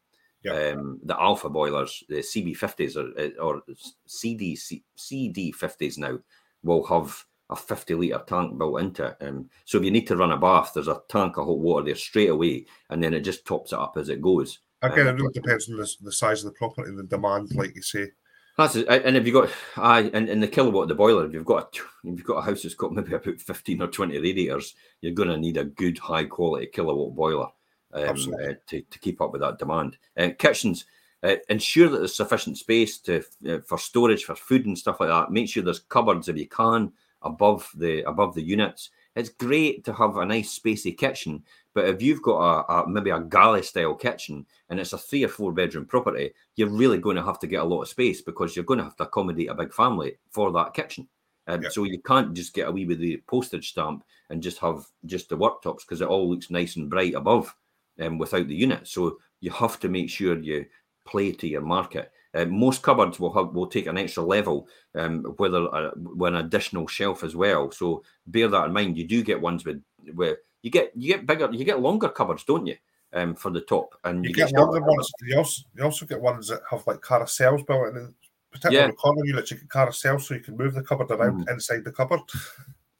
Yeah. 0.43 0.73
Um, 0.73 0.99
the 1.03 1.19
alpha 1.19 1.49
boilers, 1.49 2.03
the 2.07 2.17
CB50s 2.17 2.95
or, 2.95 3.43
or 3.43 3.61
CD 4.05 4.55
CD50s 4.55 5.97
now 5.97 6.17
will 6.63 6.83
have 6.85 7.25
a 7.49 7.55
50 7.55 7.95
litre 7.95 8.23
tank 8.27 8.57
built 8.57 8.79
into 8.79 9.05
it. 9.07 9.17
Um, 9.21 9.49
so 9.65 9.77
if 9.79 9.83
you 9.83 9.91
need 9.91 10.07
to 10.07 10.17
run 10.17 10.31
a 10.31 10.37
bath, 10.37 10.71
there's 10.73 10.87
a 10.87 11.01
tank 11.09 11.37
of 11.37 11.45
hot 11.45 11.57
water 11.59 11.85
there 11.85 11.95
straight 11.95 12.29
away, 12.29 12.65
and 12.89 13.03
then 13.03 13.13
it 13.13 13.21
just 13.21 13.45
tops 13.45 13.73
it 13.73 13.79
up 13.79 13.97
as 13.97 14.09
it 14.09 14.21
goes. 14.21 14.59
Again, 14.81 15.07
Um, 15.07 15.15
it 15.15 15.21
really 15.21 15.33
depends 15.33 15.69
on 15.69 15.77
the, 15.77 15.95
the 16.01 16.11
size 16.11 16.43
of 16.43 16.53
the 16.53 16.57
property 16.57 16.89
and 16.89 16.97
the 16.97 17.03
demand, 17.03 17.53
like 17.55 17.75
you 17.75 17.81
say. 17.81 18.11
That's 18.59 18.75
it. 18.75 18.87
and 18.89 19.15
if 19.15 19.25
you've 19.25 19.33
got 19.33 19.49
I 19.77 20.01
and, 20.13 20.27
and 20.27 20.43
the 20.43 20.47
kilowatt 20.47 20.83
of 20.83 20.89
the 20.89 20.95
boiler, 20.95 21.25
if 21.25 21.33
you've 21.33 21.45
got 21.45 21.77
a, 21.77 21.79
if 22.09 22.17
you've 22.17 22.25
got 22.25 22.39
a 22.39 22.41
house 22.41 22.63
that's 22.63 22.75
got 22.75 22.91
maybe 22.91 23.13
about 23.13 23.39
fifteen 23.39 23.81
or 23.81 23.87
twenty 23.87 24.17
radiators, 24.17 24.75
you're 24.99 25.13
going 25.13 25.29
to 25.29 25.37
need 25.37 25.55
a 25.55 25.63
good 25.63 25.97
high 25.97 26.25
quality 26.25 26.65
kilowatt 26.65 27.15
boiler 27.15 27.47
um, 27.93 28.33
uh, 28.33 28.53
to 28.67 28.81
to 28.81 28.99
keep 28.99 29.21
up 29.21 29.31
with 29.31 29.39
that 29.39 29.59
demand. 29.59 29.97
Uh, 30.17 30.31
kitchens 30.37 30.83
uh, 31.23 31.35
ensure 31.49 31.87
that 31.87 31.99
there's 31.99 32.15
sufficient 32.15 32.57
space 32.57 32.97
to 32.97 33.23
uh, 33.47 33.59
for 33.65 33.77
storage 33.77 34.25
for 34.25 34.35
food 34.35 34.65
and 34.65 34.77
stuff 34.77 34.99
like 34.99 35.09
that. 35.09 35.31
Make 35.31 35.47
sure 35.47 35.63
there's 35.63 35.79
cupboards 35.79 36.27
if 36.27 36.37
you 36.37 36.47
can 36.47 36.91
above 37.21 37.69
the 37.75 38.01
above 38.01 38.35
the 38.35 38.43
units. 38.43 38.89
It's 39.15 39.29
great 39.29 39.83
to 39.85 39.93
have 39.93 40.17
a 40.17 40.25
nice 40.25 40.57
spacey 40.57 40.97
kitchen, 40.97 41.43
but 41.73 41.87
if 41.87 42.01
you've 42.01 42.21
got 42.21 42.39
a, 42.39 42.73
a 42.73 42.89
maybe 42.89 43.09
a 43.09 43.19
galley 43.19 43.63
style 43.63 43.95
kitchen 43.95 44.45
and 44.69 44.79
it's 44.79 44.93
a 44.93 44.97
three 44.97 45.23
or 45.23 45.29
four 45.29 45.51
bedroom 45.51 45.85
property, 45.85 46.31
you're 46.55 46.69
really 46.69 46.99
going 46.99 47.15
to 47.15 47.23
have 47.23 47.39
to 47.39 47.47
get 47.47 47.61
a 47.61 47.65
lot 47.65 47.81
of 47.81 47.89
space 47.89 48.21
because 48.21 48.55
you're 48.55 48.65
going 48.65 48.77
to 48.77 48.83
have 48.83 48.95
to 48.97 49.03
accommodate 49.03 49.49
a 49.49 49.55
big 49.55 49.73
family 49.73 50.17
for 50.29 50.51
that 50.51 50.73
kitchen. 50.73 51.07
Um, 51.47 51.63
Yeah. 51.63 51.69
So 51.69 51.83
you 51.83 51.99
can't 52.01 52.33
just 52.33 52.53
get 52.53 52.67
away 52.67 52.85
with 52.85 52.99
the 52.99 53.21
postage 53.27 53.71
stamp 53.71 54.03
and 54.29 54.43
just 54.43 54.59
have 54.59 54.85
just 55.05 55.29
the 55.29 55.37
worktops 55.37 55.79
because 55.79 56.01
it 56.01 56.07
all 56.07 56.29
looks 56.29 56.51
nice 56.51 56.75
and 56.75 56.89
bright 56.89 57.15
above 57.15 57.55
um, 57.99 58.17
without 58.17 58.47
the 58.47 58.55
unit. 58.55 58.87
So 58.87 59.17
you 59.39 59.51
have 59.51 59.79
to 59.79 59.89
make 59.89 60.09
sure 60.09 60.37
you 60.37 60.65
play 61.05 61.31
to 61.31 61.47
your 61.47 61.61
market. 61.61 62.11
Uh, 62.33 62.45
most 62.45 62.83
cupboards 62.83 63.19
will 63.19 63.33
have 63.33 63.53
will 63.53 63.67
take 63.67 63.87
an 63.87 63.97
extra 63.97 64.23
level, 64.23 64.67
um, 64.95 65.23
whether 65.37 65.73
uh, 65.73 65.91
with 65.95 66.33
an 66.33 66.45
additional 66.45 66.87
shelf 66.87 67.23
as 67.23 67.35
well. 67.35 67.71
So 67.71 68.03
bear 68.27 68.47
that 68.47 68.65
in 68.65 68.73
mind. 68.73 68.97
You 68.97 69.07
do 69.07 69.23
get 69.23 69.41
ones 69.41 69.65
with 69.65 69.81
where 70.13 70.37
you 70.61 70.69
get 70.69 70.91
you 70.95 71.07
get 71.13 71.25
bigger, 71.25 71.49
you 71.51 71.65
get 71.65 71.79
longer 71.79 72.09
cupboards, 72.09 72.43
don't 72.43 72.67
you? 72.67 72.75
Um, 73.11 73.33
for 73.33 73.49
the 73.49 73.61
top, 73.61 73.95
and 74.03 74.23
You, 74.23 74.31
get 74.31 74.49
shorter 74.49 74.73
longer 74.73 74.85
ones. 74.85 75.11
You 75.23 75.37
also, 75.37 75.63
you 75.75 75.83
also 75.83 76.05
get 76.05 76.21
ones 76.21 76.47
that 76.49 76.61
have 76.69 76.85
like 76.85 77.01
carousels 77.01 77.65
built 77.65 77.95
in, 77.95 78.13
particularly 78.51 78.85
Yeah. 78.85 78.87
the 78.91 78.93
corner 78.93 79.25
units. 79.25 79.49
You 79.49 79.57
get 79.57 79.69
carousels 79.69 80.21
so 80.21 80.35
you 80.35 80.41
can 80.41 80.55
move 80.55 80.75
the 80.75 80.83
cupboard 80.83 81.09
around 81.09 81.49
inside 81.49 81.83
the 81.83 81.91
cupboard. 81.91 82.21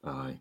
Aye. 0.03 0.39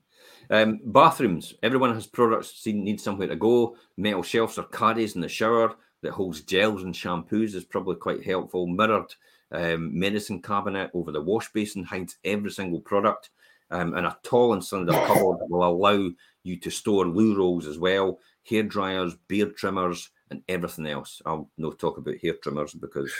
Um, 0.48 0.80
bathrooms. 0.86 1.52
Everyone 1.62 1.92
has 1.92 2.06
products 2.06 2.64
need 2.64 2.98
somewhere 2.98 3.28
to 3.28 3.36
go. 3.36 3.76
Metal 3.98 4.22
shelves 4.22 4.56
or 4.56 4.64
caddies 4.64 5.14
in 5.14 5.20
the 5.20 5.28
shower 5.28 5.76
that 6.02 6.12
holds 6.12 6.40
gels 6.42 6.82
and 6.82 6.94
shampoos 6.94 7.54
is 7.54 7.64
probably 7.64 7.96
quite 7.96 8.24
helpful. 8.24 8.66
Mirrored 8.66 9.14
um, 9.50 9.98
medicine 9.98 10.40
cabinet 10.40 10.90
over 10.94 11.12
the 11.12 11.20
wash 11.20 11.50
basin 11.52 11.84
hides 11.84 12.16
every 12.24 12.50
single 12.50 12.80
product. 12.80 13.30
Um, 13.70 13.94
and 13.94 14.06
a 14.06 14.16
tall 14.22 14.54
and 14.54 14.64
slender 14.64 14.92
cupboard 15.06 15.38
will 15.48 15.68
allow 15.68 16.10
you 16.42 16.56
to 16.58 16.70
store 16.70 17.06
loo 17.06 17.36
rolls 17.36 17.66
as 17.66 17.78
well, 17.78 18.18
hair 18.48 18.62
dryers, 18.62 19.14
beard 19.28 19.56
trimmers, 19.56 20.10
and 20.30 20.42
everything 20.48 20.86
else. 20.86 21.20
I'll 21.26 21.50
no 21.58 21.72
talk 21.72 21.98
about 21.98 22.18
hair 22.22 22.34
trimmers 22.42 22.74
because 22.74 23.12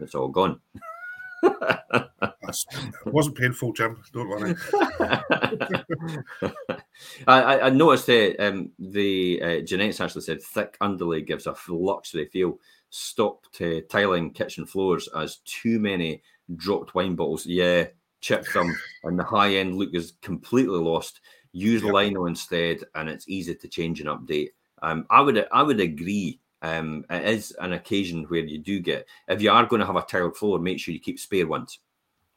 it's 0.00 0.14
all 0.14 0.28
gone. 0.28 0.60
It 3.06 3.12
wasn't 3.12 3.36
painful, 3.36 3.72
Jim. 3.72 4.02
Don't 4.12 4.28
worry. 4.28 4.54
I, 7.26 7.42
I- 7.42 7.66
I 7.66 7.70
noticed 7.70 8.06
that 8.06 8.36
um, 8.46 8.70
the 8.78 9.40
uh, 9.42 9.60
Jeanette's 9.60 10.00
actually 10.00 10.22
said 10.22 10.42
thick 10.42 10.76
underlay 10.80 11.22
gives 11.22 11.46
a 11.46 11.54
luxury 11.68 12.26
feel. 12.26 12.58
Stopped 12.90 13.60
uh, 13.60 13.80
tiling 13.88 14.30
kitchen 14.32 14.66
floors 14.66 15.08
as 15.16 15.36
too 15.44 15.80
many 15.80 16.22
dropped 16.56 16.94
wine 16.94 17.16
bottles. 17.16 17.44
Yeah, 17.44 17.86
chip 18.20 18.46
them, 18.52 18.72
and 19.02 19.18
the 19.18 19.24
high 19.24 19.56
end 19.56 19.76
look 19.76 19.90
is 19.94 20.12
completely 20.22 20.78
lost. 20.78 21.20
Use 21.52 21.82
Yep. 21.82 21.92
lino 21.92 22.26
instead, 22.26 22.84
and 22.94 23.08
it's 23.08 23.28
easy 23.28 23.54
to 23.54 23.68
change 23.68 24.00
and 24.00 24.08
update. 24.08 24.50
Um, 24.82 25.06
I 25.10 25.20
would 25.22 25.44
I 25.52 25.62
would 25.62 25.80
agree. 25.80 26.38
Um, 26.62 27.04
it 27.10 27.24
is 27.28 27.50
an 27.60 27.72
occasion 27.74 28.24
where 28.24 28.40
you 28.44 28.58
do 28.58 28.78
get 28.80 29.06
if 29.28 29.42
you 29.42 29.50
are 29.50 29.66
going 29.66 29.80
to 29.80 29.86
have 29.86 29.96
a 29.96 30.02
tiled 30.02 30.36
floor, 30.36 30.58
make 30.58 30.78
sure 30.78 30.94
you 30.94 31.00
keep 31.00 31.18
spare 31.18 31.46
ones. 31.48 31.80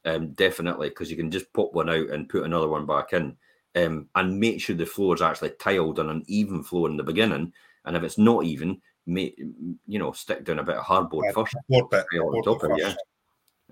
Um, 0.07 0.29
definitely, 0.31 0.87
because 0.87 1.11
you 1.11 1.17
can 1.17 1.29
just 1.29 1.51
pop 1.51 1.73
one 1.73 1.89
out 1.89 2.09
and 2.11 2.29
put 2.29 2.45
another 2.45 2.69
one 2.69 2.85
back 2.85 3.11
in 3.11 3.35
um, 3.75 4.07
and 4.15 4.39
make 4.39 4.61
sure 4.61 4.73
the 4.73 4.85
floor 4.85 5.13
is 5.13 5.21
actually 5.21 5.49
tiled 5.59 5.99
on 5.99 6.09
an 6.09 6.23
even 6.27 6.63
floor 6.63 6.89
in 6.89 6.95
the 6.95 7.03
beginning. 7.03 7.51
And 7.83 7.97
if 7.97 8.03
it's 8.03 8.17
not 8.17 8.45
even, 8.45 8.81
make, 9.05 9.37
you 9.85 9.99
know, 9.99 10.13
stick 10.13 10.45
down 10.45 10.59
a 10.59 10.63
bit 10.63 10.77
of 10.77 10.85
hardboard 10.85 11.23
Yeah, 11.25 11.31
first 11.33 11.55
bit. 11.69 12.05
on 12.13 12.41
top 12.41 12.63
of 12.63 12.71
it, 12.71 12.81
first. 12.81 12.97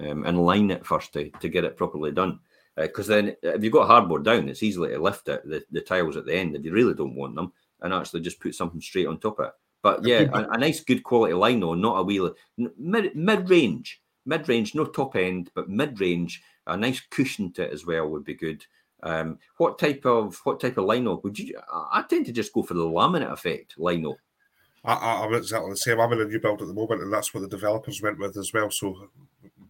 um, 0.09 0.25
and 0.25 0.45
line 0.45 0.71
it 0.71 0.85
first 0.85 1.13
to, 1.13 1.29
to 1.29 1.47
get 1.47 1.63
it 1.63 1.77
properly 1.77 2.11
done. 2.11 2.39
Because 2.75 3.07
then, 3.07 3.37
if 3.41 3.63
you've 3.63 3.71
got 3.71 3.87
hardboard 3.89 4.25
down, 4.25 4.49
it's 4.49 4.61
easily 4.63 4.89
to 4.89 4.99
lift 5.01 5.29
it, 5.29 5.47
the, 5.47 5.63
the 5.71 5.79
tiles 5.79 6.17
at 6.17 6.25
the 6.25 6.35
end, 6.35 6.57
if 6.57 6.65
you 6.65 6.73
really 6.73 6.93
don't 6.95 7.15
want 7.15 7.35
them, 7.35 7.53
and 7.79 7.93
actually 7.93 8.19
just 8.19 8.41
put 8.41 8.53
something 8.55 8.81
straight 8.81 9.07
on 9.07 9.19
top 9.19 9.39
of 9.39 9.45
it. 9.45 9.53
But 9.81 10.03
Yeah, 10.03 10.21
yeah, 10.21 10.27
a, 10.33 10.49
a 10.49 10.57
nice, 10.57 10.83
good 10.83 11.01
quality 11.01 11.33
lino, 11.33 11.75
not 11.75 11.99
a 11.99 12.03
wheel, 12.03 12.35
mid 12.57 13.15
mid 13.15 13.49
range, 13.49 14.01
mid 14.25 14.47
range, 14.49 14.75
no 14.75 14.85
top 14.85 15.15
end, 15.15 15.51
but 15.53 15.69
mid 15.69 15.99
range. 15.99 16.41
A 16.67 16.75
nice 16.75 16.99
cushion 16.99 17.51
to 17.53 17.63
it 17.63 17.71
as 17.71 17.85
well 17.85 18.09
would 18.09 18.23
be 18.23 18.33
good. 18.33 18.65
Um, 19.03 19.37
what 19.57 19.77
type 19.77 20.05
of 20.05 20.39
what 20.45 20.59
type 20.59 20.77
of 20.77 20.85
lino 20.85 21.21
would 21.23 21.37
you? 21.37 21.59
I 21.71 22.03
tend 22.09 22.25
to 22.25 22.31
just 22.31 22.53
go 22.53 22.63
for 22.63 22.73
the 22.73 22.83
laminate 22.83 23.31
effect 23.31 23.75
lino. 23.77 24.15
I, 24.83 24.93
I, 24.93 25.25
I'm 25.25 25.33
exactly 25.33 25.69
the 25.69 25.77
same. 25.77 25.99
I'm 25.99 26.11
in 26.13 26.21
a 26.21 26.25
new 26.25 26.39
build 26.39 26.61
at 26.61 26.67
the 26.67 26.73
moment, 26.73 27.01
and 27.01 27.13
that's 27.13 27.33
what 27.33 27.41
the 27.41 27.47
developers 27.47 28.01
went 28.01 28.17
with 28.17 28.35
as 28.37 28.51
well. 28.51 28.71
So 28.71 29.09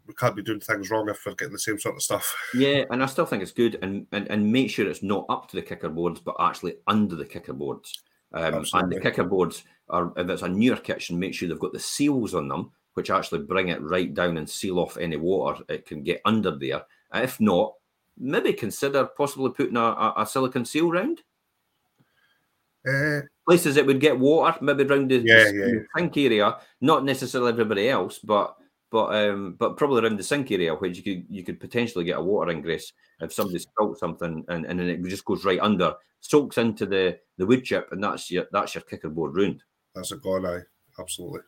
we 0.07 0.13
can't 0.13 0.35
be 0.35 0.43
doing 0.43 0.59
things 0.59 0.89
wrong 0.89 1.09
if 1.09 1.25
we're 1.25 1.35
getting 1.35 1.53
the 1.53 1.59
same 1.59 1.79
sort 1.79 1.95
of 1.95 2.03
stuff. 2.03 2.35
Yeah, 2.53 2.85
and 2.89 3.03
I 3.03 3.07
still 3.07 3.25
think 3.25 3.43
it's 3.43 3.51
good, 3.51 3.77
and 3.81 4.07
and, 4.11 4.29
and 4.29 4.51
make 4.51 4.69
sure 4.69 4.87
it's 4.87 5.03
not 5.03 5.25
up 5.29 5.49
to 5.49 5.57
the 5.57 5.61
kicker 5.61 5.89
boards, 5.89 6.21
but 6.21 6.35
actually 6.39 6.75
under 6.87 7.15
the 7.15 7.25
kicker 7.25 7.53
boards. 7.53 8.03
Um, 8.33 8.65
and 8.73 8.91
the 8.91 8.99
kicker 8.99 9.23
boards 9.23 9.63
are, 9.89 10.11
if 10.17 10.29
it's 10.29 10.41
a 10.41 10.49
newer 10.49 10.75
kitchen, 10.75 11.19
make 11.19 11.33
sure 11.33 11.47
they've 11.47 11.59
got 11.59 11.73
the 11.73 11.79
seals 11.79 12.33
on 12.33 12.49
them, 12.49 12.71
which 12.95 13.09
actually 13.09 13.39
bring 13.43 13.69
it 13.69 13.81
right 13.81 14.13
down 14.13 14.37
and 14.37 14.49
seal 14.49 14.79
off 14.79 14.97
any 14.97 15.15
water 15.17 15.63
it 15.69 15.85
can 15.85 16.03
get 16.03 16.21
under 16.25 16.57
there. 16.57 16.81
If 17.13 17.39
not, 17.39 17.75
maybe 18.17 18.51
consider 18.53 19.05
possibly 19.05 19.51
putting 19.51 19.77
a, 19.77 19.81
a, 19.81 20.13
a 20.17 20.25
silicon 20.25 20.65
seal 20.65 20.89
round 20.91 21.21
Uh, 22.87 23.21
places 23.47 23.77
it 23.77 23.85
would 23.85 23.99
get 23.99 24.17
water, 24.19 24.57
maybe 24.61 24.83
around 24.83 25.09
the, 25.09 25.17
Yeah, 25.17 25.45
the 25.51 25.53
yeah. 25.55 25.79
sink 25.97 26.17
area, 26.17 26.57
not 26.81 27.03
necessarily 27.03 27.51
everybody 27.51 27.89
else, 27.89 28.19
but 28.19 28.55
but 28.91 29.15
um 29.15 29.55
but 29.59 29.75
probably 29.75 30.01
around 30.03 30.17
the 30.17 30.23
sink 30.23 30.51
area 30.51 30.73
where 30.75 30.91
you 30.91 31.01
could 31.01 31.25
you 31.27 31.43
could 31.43 31.59
potentially 31.59 32.05
get 32.05 32.19
a 32.19 32.21
water 32.21 32.51
ingress 32.51 32.93
if 33.19 33.33
somebody 33.33 33.57
spilt 33.59 33.97
something 33.97 34.45
and, 34.47 34.65
and 34.65 34.79
then 34.79 34.87
it 34.87 35.03
just 35.05 35.25
goes 35.25 35.43
right 35.43 35.59
under, 35.59 35.95
soaks 36.21 36.57
into 36.59 36.85
the 36.85 37.17
the 37.37 37.45
wood 37.45 37.63
chip, 37.63 37.89
and 37.91 38.03
that's 38.03 38.29
your 38.29 38.45
that's 38.51 38.75
your 38.75 38.83
kicker 38.83 39.09
board 39.09 39.35
ruined. 39.35 39.63
that's 39.95 40.11
a 40.11 40.17
gone 40.17 40.45
eye. 40.45 40.61
Absolutely. 40.99 41.41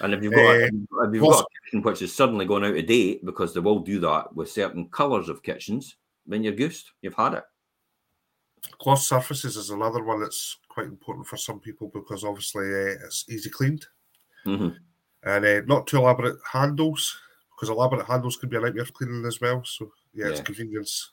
And 0.00 0.14
if 0.14 0.22
you've 0.22 0.32
got 0.32 0.40
a- 0.40 0.64
Eh, 0.64 0.66
if 0.66 1.14
you've 1.14 1.22
got 1.22 1.44
a 1.44 1.46
kitchen 1.64 1.82
which 1.82 2.02
is 2.02 2.14
suddenly 2.14 2.46
gone 2.46 2.64
out 2.64 2.76
of 2.76 2.86
date 2.86 3.24
because 3.24 3.52
they 3.54 3.60
will 3.60 3.80
do 3.80 3.98
that 4.00 4.34
with 4.34 4.50
certain 4.50 4.88
colours 4.88 5.28
of 5.28 5.42
kitchens, 5.42 5.96
then 6.26 6.42
you're 6.42 6.54
goosed. 6.54 6.92
You've 7.02 7.14
had 7.14 7.34
it. 7.34 7.44
Cloth 8.78 9.00
surfaces 9.00 9.56
is 9.56 9.70
another 9.70 10.02
one 10.02 10.20
that's 10.20 10.56
quite 10.68 10.86
important 10.86 11.26
for 11.26 11.36
some 11.36 11.60
people 11.60 11.88
because 11.92 12.24
obviously 12.24 12.64
uh, 12.66 12.96
it's 13.04 13.24
easy 13.28 13.50
cleaned 13.50 13.86
Mhm. 14.46 14.76
and 15.24 15.44
uh, 15.44 15.60
not 15.66 15.86
too 15.86 15.98
elaborate 15.98 16.38
handles 16.50 17.16
because 17.50 17.68
elaborate 17.68 18.06
handles 18.06 18.36
can 18.36 18.48
be 18.48 18.56
a 18.56 18.60
nightmare 18.60 18.84
for 18.84 18.92
cleaning 18.92 19.24
as 19.26 19.40
well. 19.40 19.62
So 19.64 19.92
yeah, 20.14 20.28
it's 20.28 20.40
convenience. 20.40 21.10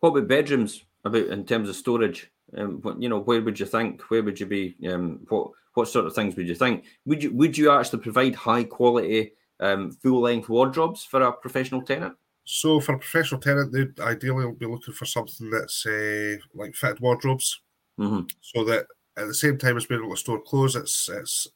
What 0.00 0.10
about 0.10 0.28
bedrooms? 0.28 0.84
About 1.04 1.26
in 1.26 1.44
terms 1.44 1.68
of 1.68 1.76
storage? 1.76 2.30
Um, 2.56 2.80
what, 2.80 3.00
you 3.02 3.08
know, 3.08 3.20
where 3.20 3.42
would 3.42 3.58
you 3.60 3.66
think? 3.66 4.02
Where 4.10 4.22
would 4.22 4.38
you 4.40 4.46
be? 4.46 4.76
Um, 4.88 5.20
what 5.28 5.50
what 5.74 5.88
sort 5.88 6.06
of 6.06 6.14
things 6.14 6.36
would 6.36 6.48
you 6.48 6.54
think? 6.54 6.84
Would 7.04 7.22
you 7.22 7.32
would 7.32 7.58
you 7.58 7.70
actually 7.70 8.00
provide 8.02 8.34
high 8.34 8.64
quality 8.64 9.32
um, 9.60 9.90
full 9.92 10.20
length 10.20 10.48
wardrobes 10.48 11.04
for 11.04 11.22
a 11.22 11.32
professional 11.32 11.82
tenant? 11.82 12.16
So 12.44 12.80
for 12.80 12.94
a 12.94 12.98
professional 12.98 13.40
tenant, 13.40 13.72
they'd 13.72 13.98
ideally 14.00 14.52
be 14.52 14.66
looking 14.66 14.94
for 14.94 15.06
something 15.06 15.50
that's 15.50 15.86
uh, 15.86 16.36
like 16.54 16.74
fitted 16.74 17.00
wardrobes, 17.00 17.60
hmm 17.98 18.20
so 18.40 18.64
that 18.64 18.86
at 19.16 19.26
the 19.26 19.34
same 19.34 19.56
time 19.58 19.76
as 19.76 19.86
being 19.86 20.00
able 20.00 20.14
to 20.14 20.20
store 20.20 20.42
clothes, 20.42 20.76
it's 20.76 21.08
it's 21.08 21.48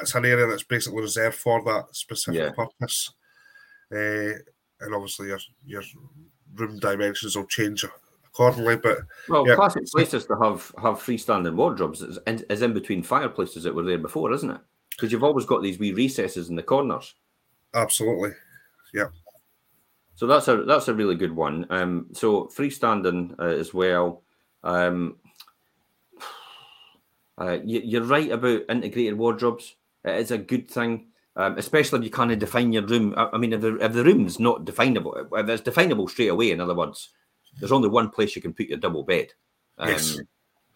it's 0.00 0.14
an 0.14 0.24
area 0.24 0.46
that's 0.46 0.62
basically 0.64 1.00
reserved 1.00 1.36
for 1.36 1.62
that 1.64 1.86
specific 1.92 2.40
Yeah. 2.40 2.50
purpose. 2.50 3.12
Uh, 3.92 4.38
and 4.80 4.94
obviously 4.94 5.28
your 5.28 5.38
your 5.64 5.82
room 6.54 6.78
dimensions 6.78 7.36
will 7.36 7.46
change 7.46 7.84
accordingly. 8.32 8.76
But 8.76 8.98
Well, 9.28 9.46
Yeah. 9.46 9.54
classic 9.54 9.86
places 9.86 10.26
to 10.26 10.36
have 10.36 10.72
have 10.78 11.02
freestanding 11.02 11.54
wardrobes 11.54 12.02
is 12.02 12.18
in, 12.26 12.44
is 12.48 12.62
in 12.62 12.72
between 12.72 13.02
fireplaces 13.02 13.64
that 13.64 13.74
were 13.74 13.82
there 13.82 13.98
before, 13.98 14.32
isn't 14.32 14.50
it? 14.50 14.60
Because 14.90 15.12
you've 15.12 15.24
always 15.24 15.46
got 15.46 15.62
these 15.62 15.78
wee 15.78 15.92
recesses 15.92 16.48
in 16.48 16.56
the 16.56 16.62
corners. 16.62 17.14
absolutely, 17.74 18.32
Yeah. 18.92 19.08
So 20.14 20.26
that's 20.26 20.48
a 20.48 20.64
that's 20.64 20.88
a 20.88 20.94
really 20.94 21.14
good 21.14 21.34
one. 21.34 21.66
Um, 21.70 22.06
so 22.12 22.44
freestanding 22.46 23.38
uh, 23.38 23.44
as 23.44 23.72
well. 23.72 24.22
Um, 24.62 25.16
uh, 27.38 27.58
you, 27.64 28.00
are 28.00 28.04
right 28.04 28.30
about 28.30 28.62
integrated 28.68 29.16
wardrobes. 29.16 29.76
It 30.04 30.16
is 30.16 30.30
a 30.30 30.38
good 30.38 30.70
thing, 30.70 31.08
um, 31.36 31.56
especially 31.58 32.00
if 32.00 32.04
you 32.04 32.10
kind 32.10 32.32
of 32.32 32.38
define 32.38 32.72
your 32.72 32.84
room. 32.84 33.14
I, 33.16 33.30
I 33.32 33.38
mean, 33.38 33.52
if 33.54 33.60
the, 33.62 33.76
if 33.76 33.92
the 33.92 34.04
room's 34.04 34.38
not 34.38 34.64
definable, 34.66 35.14
if 35.32 35.48
it's 35.48 35.62
definable 35.62 36.08
straight 36.08 36.28
away, 36.28 36.50
in 36.50 36.60
other 36.60 36.74
words, 36.74 37.10
there's 37.58 37.72
only 37.72 37.88
one 37.88 38.10
place 38.10 38.36
you 38.36 38.42
can 38.42 38.54
put 38.54 38.66
your 38.66 38.78
double 38.78 39.02
bed. 39.02 39.32
Um, 39.78 39.88
yes. 39.88 40.20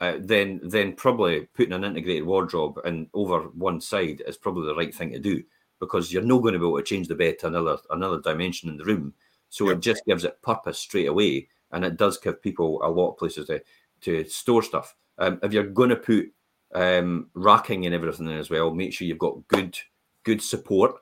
Uh, 0.00 0.14
then 0.18 0.60
then 0.64 0.92
probably 0.92 1.46
putting 1.54 1.72
an 1.72 1.84
integrated 1.84 2.26
wardrobe 2.26 2.80
and 2.84 3.06
over 3.14 3.42
one 3.54 3.80
side 3.80 4.22
is 4.26 4.36
probably 4.36 4.66
the 4.66 4.74
right 4.74 4.94
thing 4.94 5.12
to 5.12 5.20
do 5.20 5.42
because 5.78 6.12
you're 6.12 6.22
not 6.22 6.42
going 6.42 6.54
to 6.54 6.58
be 6.58 6.66
able 6.66 6.76
to 6.76 6.82
change 6.82 7.08
the 7.08 7.14
bed 7.14 7.38
to 7.38 7.46
another 7.46 7.78
another 7.90 8.20
dimension 8.20 8.68
in 8.68 8.76
the 8.76 8.84
room. 8.84 9.14
So 9.50 9.68
yep. 9.68 9.76
it 9.76 9.80
just 9.80 10.04
gives 10.04 10.24
it 10.24 10.42
purpose 10.42 10.78
straight 10.78 11.06
away, 11.06 11.48
and 11.70 11.84
it 11.84 11.96
does 11.96 12.18
give 12.18 12.42
people 12.42 12.80
a 12.82 12.90
lot 12.90 13.12
of 13.12 13.18
places 13.18 13.46
to 13.46 13.62
to 14.02 14.28
store 14.28 14.62
stuff. 14.62 14.96
Um, 15.18 15.38
if 15.42 15.52
you're 15.52 15.64
going 15.64 15.90
to 15.90 15.96
put 15.96 16.32
um, 16.74 17.30
racking 17.34 17.86
and 17.86 17.94
everything 17.94 18.26
in 18.26 18.36
as 18.36 18.50
well, 18.50 18.74
make 18.74 18.92
sure 18.92 19.06
you've 19.06 19.18
got 19.18 19.46
good 19.48 19.78
good 20.24 20.42
support. 20.42 20.96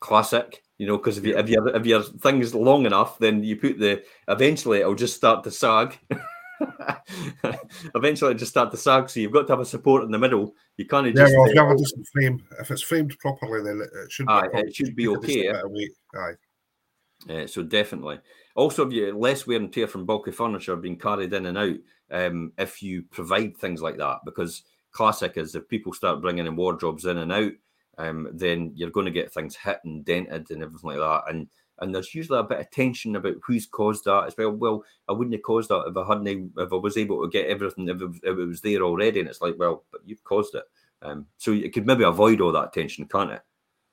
Classic, 0.00 0.62
you 0.78 0.86
know, 0.86 0.96
because 0.98 1.18
if 1.18 1.24
you 1.24 1.36
if 1.36 1.48
you 1.48 1.66
if 1.68 1.86
your 1.86 2.02
thing's 2.02 2.54
long 2.54 2.86
enough, 2.86 3.18
then 3.18 3.42
you 3.42 3.56
put 3.56 3.78
the 3.78 4.02
eventually 4.28 4.80
it'll 4.80 4.94
just 4.94 5.16
start 5.16 5.44
to 5.44 5.50
sag. 5.50 5.98
eventually 7.94 8.32
it 8.32 8.38
just 8.38 8.50
start 8.50 8.70
to 8.70 8.76
sag. 8.76 9.08
So 9.08 9.20
you've 9.20 9.32
got 9.32 9.46
to 9.46 9.52
have 9.52 9.60
a 9.60 9.64
support 9.64 10.04
in 10.04 10.10
the 10.10 10.18
middle. 10.18 10.54
You 10.76 10.86
can't 10.86 11.06
just 11.14 11.32
yeah. 11.32 11.38
Well, 11.38 11.48
if 11.48 11.54
you 11.54 11.60
have 11.60 11.70
a 11.70 11.78
decent 11.78 12.06
frame, 12.08 12.42
if 12.60 12.70
it's 12.70 12.82
framed 12.82 13.16
properly, 13.18 13.62
then 13.62 13.80
it 13.80 14.12
should. 14.12 14.28
Aye, 14.28 14.48
be 14.52 14.58
it 14.58 14.74
should 14.74 14.96
be 14.96 15.08
okay. 15.08 15.50
Aye. 15.50 16.34
Uh, 17.28 17.46
so 17.46 17.62
definitely. 17.62 18.18
Also, 18.54 18.86
if 18.86 18.92
you 18.92 19.16
less 19.16 19.46
wear 19.46 19.58
and 19.58 19.72
tear 19.72 19.86
from 19.86 20.04
bulky 20.04 20.30
furniture 20.30 20.76
being 20.76 20.98
carried 20.98 21.32
in 21.32 21.46
and 21.46 21.58
out, 21.58 21.76
um, 22.10 22.52
if 22.58 22.82
you 22.82 23.02
provide 23.10 23.56
things 23.56 23.80
like 23.80 23.96
that, 23.98 24.18
because 24.24 24.62
classic 24.92 25.36
is 25.36 25.54
if 25.54 25.68
people 25.68 25.92
start 25.92 26.20
bringing 26.20 26.46
in 26.46 26.56
wardrobes 26.56 27.06
in 27.06 27.18
and 27.18 27.32
out, 27.32 27.52
um, 27.98 28.28
then 28.32 28.72
you're 28.74 28.90
going 28.90 29.06
to 29.06 29.12
get 29.12 29.32
things 29.32 29.56
hit 29.56 29.80
and 29.84 30.04
dented 30.04 30.50
and 30.50 30.62
everything 30.62 30.90
like 30.90 30.98
that. 30.98 31.24
And 31.28 31.48
and 31.80 31.92
there's 31.92 32.14
usually 32.14 32.38
a 32.38 32.44
bit 32.44 32.60
of 32.60 32.70
tension 32.70 33.16
about 33.16 33.34
who's 33.44 33.66
caused 33.66 34.04
that 34.04 34.26
as 34.28 34.36
well. 34.36 34.52
Well, 34.52 34.84
I 35.08 35.12
wouldn't 35.12 35.34
have 35.34 35.42
caused 35.42 35.70
that 35.70 35.84
if 35.88 35.96
I 35.96 36.06
hadn't, 36.06 36.52
if 36.56 36.72
I 36.72 36.76
was 36.76 36.96
able 36.96 37.22
to 37.22 37.28
get 37.28 37.48
everything, 37.48 37.88
if 37.88 38.00
it, 38.00 38.10
if 38.22 38.38
it 38.38 38.46
was 38.46 38.60
there 38.60 38.82
already. 38.82 39.20
And 39.20 39.28
it's 39.28 39.40
like, 39.40 39.56
well, 39.58 39.82
but 39.90 40.02
you've 40.06 40.22
caused 40.22 40.54
it. 40.54 40.64
Um, 41.02 41.26
so 41.36 41.52
it 41.52 41.72
could 41.72 41.86
maybe 41.86 42.04
avoid 42.04 42.40
all 42.40 42.52
that 42.52 42.72
tension, 42.72 43.06
can't 43.06 43.32
it? 43.32 43.42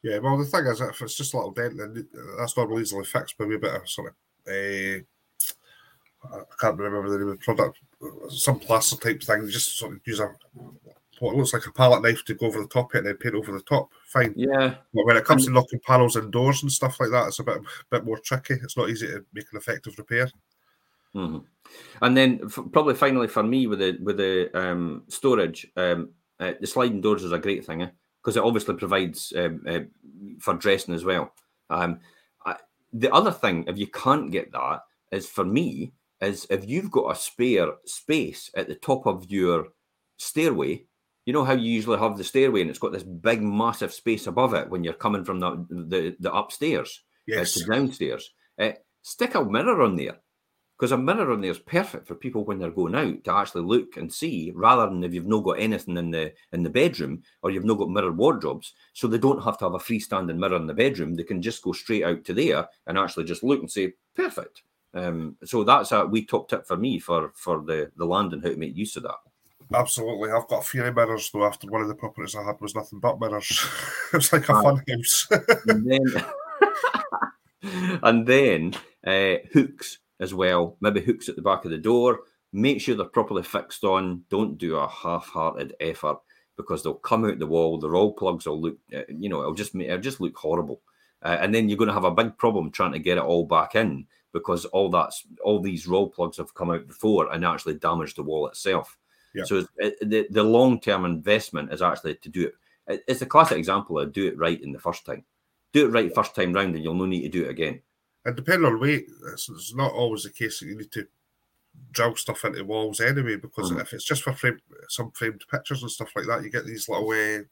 Yeah, 0.04 0.20
well, 0.20 0.38
the 0.38 0.46
thing 0.46 0.66
is, 0.66 0.80
if 0.80 1.02
it's 1.02 1.16
just 1.16 1.34
a 1.34 1.38
little 1.38 1.52
dent, 1.52 1.78
then 1.78 2.08
that's 2.38 2.56
normally 2.56 2.82
easily 2.82 3.06
fixed 3.06 3.38
by 3.38 3.46
a 3.46 3.58
bit 3.58 3.76
of 3.76 3.90
sort 3.90 4.10
of, 4.10 4.14
uh, 4.48 5.00
I 6.24 6.56
can't 6.60 6.78
remember 6.78 7.10
the 7.10 7.18
name 7.18 7.30
of 7.30 7.40
the 7.40 7.44
product, 7.44 7.80
some 8.30 8.60
plaster 8.60 8.96
type 8.96 9.22
thing. 9.22 9.48
Just 9.50 9.78
sort 9.78 9.94
of 9.94 10.00
use 10.06 10.20
a 10.20 10.36
what 11.22 11.36
looks 11.36 11.54
like 11.54 11.66
a 11.66 11.72
palette 11.72 12.04
knife 12.04 12.24
to 12.26 12.34
go 12.34 12.48
over 12.48 12.62
the 12.62 12.68
top 12.68 12.94
it 12.94 13.00
and 13.00 13.08
then 13.08 13.18
paint 13.18 13.36
over 13.36 13.52
the 13.52 13.62
top. 13.62 13.90
Fine. 14.08 14.34
Yeah. 14.36 14.76
But 14.94 15.06
when 15.06 15.18
it 15.18 15.26
comes 15.26 15.46
to 15.46 15.52
knocking 15.52 15.80
panels 15.86 16.16
and 16.16 16.32
doors 16.32 16.62
and 16.62 16.72
stuff 16.72 17.00
like 17.00 17.12
that, 17.12 17.28
it's 17.28 17.40
a 17.40 17.44
bit 17.44 17.60
bit 17.90 18.06
more 18.06 18.20
tricky. 18.20 18.56
It's 18.56 18.78
not 18.78 18.90
easy 18.90 19.08
to 19.08 19.26
make 19.34 19.46
an 19.52 19.58
effective 19.58 19.98
repair. 19.98 20.30
Mm-hmm. 21.16 21.40
And 22.02 22.18
then 22.18 22.42
f- 22.46 22.72
probably 22.72 22.96
finally 22.96 23.28
for 23.28 23.44
me 23.44 23.68
with 23.68 23.80
the 23.80 23.98
with 24.02 24.18
the 24.18 24.50
um, 24.58 25.04
storage, 25.08 25.68
um, 25.78 26.10
uh, 26.40 26.54
the 26.60 26.68
sliding 26.68 27.02
doors 27.02 27.24
is 27.24 27.32
a 27.32 27.40
great 27.40 27.66
thing. 27.66 27.84
Eh? 27.84 27.90
because 28.22 28.38
it 28.38 28.44
obviously 28.44 28.76
provides 28.76 29.34
um, 29.36 29.64
uh, 29.68 29.80
for 30.40 30.54
dressing 30.54 30.94
as 30.94 31.04
well. 31.04 31.34
Um, 31.70 32.00
I, 32.46 32.56
the 32.94 33.12
other 33.14 33.32
thing, 33.32 33.66
if 33.68 33.78
you 33.78 33.88
can't 33.88 34.32
get 34.32 34.52
that, 34.52 34.82
is 35.12 35.28
for 35.28 35.44
me, 35.44 35.94
is 36.22 36.46
if 36.50 36.68
you've 36.68 36.92
got 36.92 37.12
a 37.12 37.20
spare 37.20 37.70
space 37.86 38.52
at 38.56 38.68
the 38.68 38.76
top 38.76 39.08
of 39.08 39.30
your 39.30 39.70
stairway, 40.18 40.86
you 41.26 41.34
know 41.34 41.44
how 41.44 41.54
you 41.54 41.72
usually 41.72 42.00
have 42.00 42.18
the 42.18 42.24
stairway 42.24 42.62
and 42.62 42.70
it's 42.70 42.80
got 42.80 42.92
this 42.92 43.04
big, 43.04 43.42
massive 43.42 43.94
space 43.94 44.28
above 44.28 44.54
it 44.54 44.70
when 44.70 44.84
you're 44.84 44.94
coming 44.94 45.24
from 45.24 45.40
the 45.40 45.66
the, 45.70 46.16
the 46.20 46.34
upstairs 46.34 47.04
yes. 47.28 47.56
uh, 47.56 47.60
to 47.60 47.66
downstairs. 47.66 48.32
Uh, 48.60 48.72
stick 49.02 49.36
a 49.36 49.44
mirror 49.44 49.82
on 49.82 49.96
there 49.96 50.18
because 50.82 50.92
a 50.94 50.98
mirror 50.98 51.32
on 51.32 51.42
there 51.42 51.52
is 51.52 51.60
perfect 51.60 52.08
for 52.08 52.16
people 52.16 52.44
when 52.44 52.58
they're 52.58 52.72
going 52.72 52.96
out 52.96 53.24
to 53.24 53.32
actually 53.32 53.62
look 53.62 53.98
and 53.98 54.12
see, 54.12 54.52
rather 54.56 54.88
than 54.88 55.04
if 55.04 55.14
you've 55.14 55.28
not 55.28 55.44
got 55.44 55.60
anything 55.60 55.96
in 55.96 56.10
the 56.10 56.34
in 56.54 56.64
the 56.64 56.72
bedroom 56.72 57.22
or 57.44 57.52
you've 57.52 57.66
not 57.66 57.78
got 57.78 57.92
mirror 57.92 58.12
wardrobes, 58.12 58.74
so 58.94 59.08
they 59.08 59.20
don't 59.20 59.44
have 59.44 59.60
to 59.60 59.66
have 59.66 59.76
a 59.76 59.78
freestanding 59.78 60.38
mirror 60.38 60.56
in 60.56 60.66
the 60.66 60.74
bedroom. 60.74 61.14
They 61.14 61.24
can 61.24 61.40
just 61.40 61.62
go 61.62 61.72
straight 61.72 62.04
out 62.04 62.26
to 62.26 62.34
there 62.34 62.68
and 62.88 62.98
actually 62.98 63.26
just 63.26 63.44
look 63.44 63.60
and 63.60 63.70
say, 63.70 63.94
perfect. 64.16 64.64
Um, 64.96 65.38
so 65.44 65.64
that's 65.64 65.92
a 65.92 66.06
wee 66.08 66.26
top 66.26 66.50
tip 66.50 66.66
for 66.66 66.78
me 66.78 66.98
for 66.98 67.32
for 67.36 67.64
the 67.64 67.92
the 67.96 68.06
land 68.06 68.34
and 68.34 68.44
how 68.44 68.50
to 68.50 68.58
make 68.58 68.76
use 68.76 68.96
of 68.96 69.04
that. 69.04 69.20
Absolutely, 69.74 70.32
I've 70.32 70.48
got 70.48 70.60
a 70.60 70.64
few 70.64 70.84
mirrors 70.92 71.30
though. 71.32 71.46
After 71.46 71.68
one 71.68 71.82
of 71.82 71.88
the 71.88 71.96
properties 71.96 72.36
I 72.36 72.44
had 72.44 72.60
was 72.60 72.76
nothing 72.76 73.00
but 73.00 73.20
mirrors. 73.20 73.66
it 74.14 74.18
was 74.18 74.34
like 74.34 74.50
a 74.50 74.62
fun 74.62 74.84
house. 74.88 75.28
and 75.68 75.90
then, 75.90 76.26
and 78.04 78.28
then 78.28 78.74
uh, 79.06 79.40
hooks 79.54 80.00
as 80.20 80.34
well. 80.34 80.78
Maybe 80.82 81.02
hooks 81.02 81.30
at 81.30 81.36
the 81.36 81.42
back 81.42 81.66
of 81.66 81.72
the 81.72 81.78
door. 81.78 82.22
Make 82.54 82.82
sure 82.82 82.96
they're 82.96 83.06
properly 83.06 83.44
fixed 83.44 83.84
on. 83.84 84.24
Don't 84.30 84.58
do 84.58 84.76
a 84.76 84.88
half-hearted 84.88 85.76
effort 85.80 86.18
because 86.58 86.84
they'll 86.84 86.94
come 86.94 87.26
out 87.26 87.40
the 87.40 87.48
wall. 87.48 87.78
The 87.78 87.88
Rawlplugs 87.88 88.46
will 88.46 88.62
look, 88.62 88.78
uh, 88.94 89.02
you 89.08 89.30
know, 89.30 89.42
it'll 89.42 89.54
just 89.54 89.74
it'll 89.76 90.00
just 90.00 90.20
look 90.20 90.38
horrible. 90.38 90.82
Uh, 91.24 91.38
and 91.40 91.54
then 91.54 91.70
you're 91.70 91.78
going 91.78 91.88
to 91.88 91.94
have 91.94 92.04
a 92.04 92.12
big 92.12 92.38
problem 92.38 92.72
trying 92.72 92.92
to 92.94 93.00
get 93.00 93.18
it 93.18 93.24
all 93.24 93.46
back 93.46 93.76
in 93.76 94.06
because 94.34 94.66
all 94.66 94.90
that's 94.90 95.24
all 95.44 95.60
these 95.60 95.88
Rawlplugs 95.88 96.38
have 96.38 96.54
come 96.54 96.72
out 96.72 96.88
before 96.88 97.32
and 97.32 97.46
actually 97.46 97.76
damaged 97.76 98.18
the 98.18 98.24
wall 98.24 98.48
itself. 98.48 98.98
Yeah. 99.34 99.44
So 99.46 99.66
it, 99.78 99.98
the 100.02 100.28
the 100.30 100.44
long 100.44 100.80
term 100.80 101.06
investment 101.06 101.72
is 101.72 101.82
actually 101.82 102.16
to 102.16 102.30
do 102.30 102.48
it. 102.88 103.04
It's 103.08 103.22
a 103.22 103.26
classic 103.26 103.58
example 103.58 104.00
of 104.00 104.12
do 104.12 104.28
it 104.28 104.38
right 104.38 104.62
in 104.62 104.72
the 104.72 104.80
first 104.80 105.06
time. 105.06 105.24
Do 105.74 105.86
it 105.86 105.92
right 105.92 106.14
first 106.14 106.36
time 106.36 106.54
round, 106.54 106.76
and 106.76 106.84
you'll 106.84 106.94
no 106.94 107.06
need 107.06 107.22
to 107.22 107.30
do 107.30 107.46
it 107.46 107.50
again. 107.50 107.82
And 108.26 108.36
depending 108.36 108.66
on 108.66 108.80
weight, 108.80 109.08
it's, 109.34 109.50
it's, 109.50 109.74
not 109.74 109.94
always 109.94 110.24
the 110.24 110.30
case 110.30 110.60
that 110.60 110.68
you 110.68 110.78
need 110.78 110.92
to 110.92 111.08
drill 111.92 112.16
stuff 112.16 112.46
into 112.46 112.64
walls 112.66 113.00
anyway. 113.00 113.38
Because 113.38 113.72
mm. 113.72 113.82
if 113.82 113.94
it's 113.94 114.04
just 114.04 114.24
for 114.24 114.34
frame, 114.34 114.60
some 114.90 115.12
framed 115.12 115.44
pictures 115.50 115.82
and 115.82 115.92
stuff 115.92 116.12
like 116.16 116.26
that, 116.28 116.44
you 116.44 116.52
get 116.52 116.66
these 116.66 116.90
little 116.90 117.10
uh, 117.10 117.44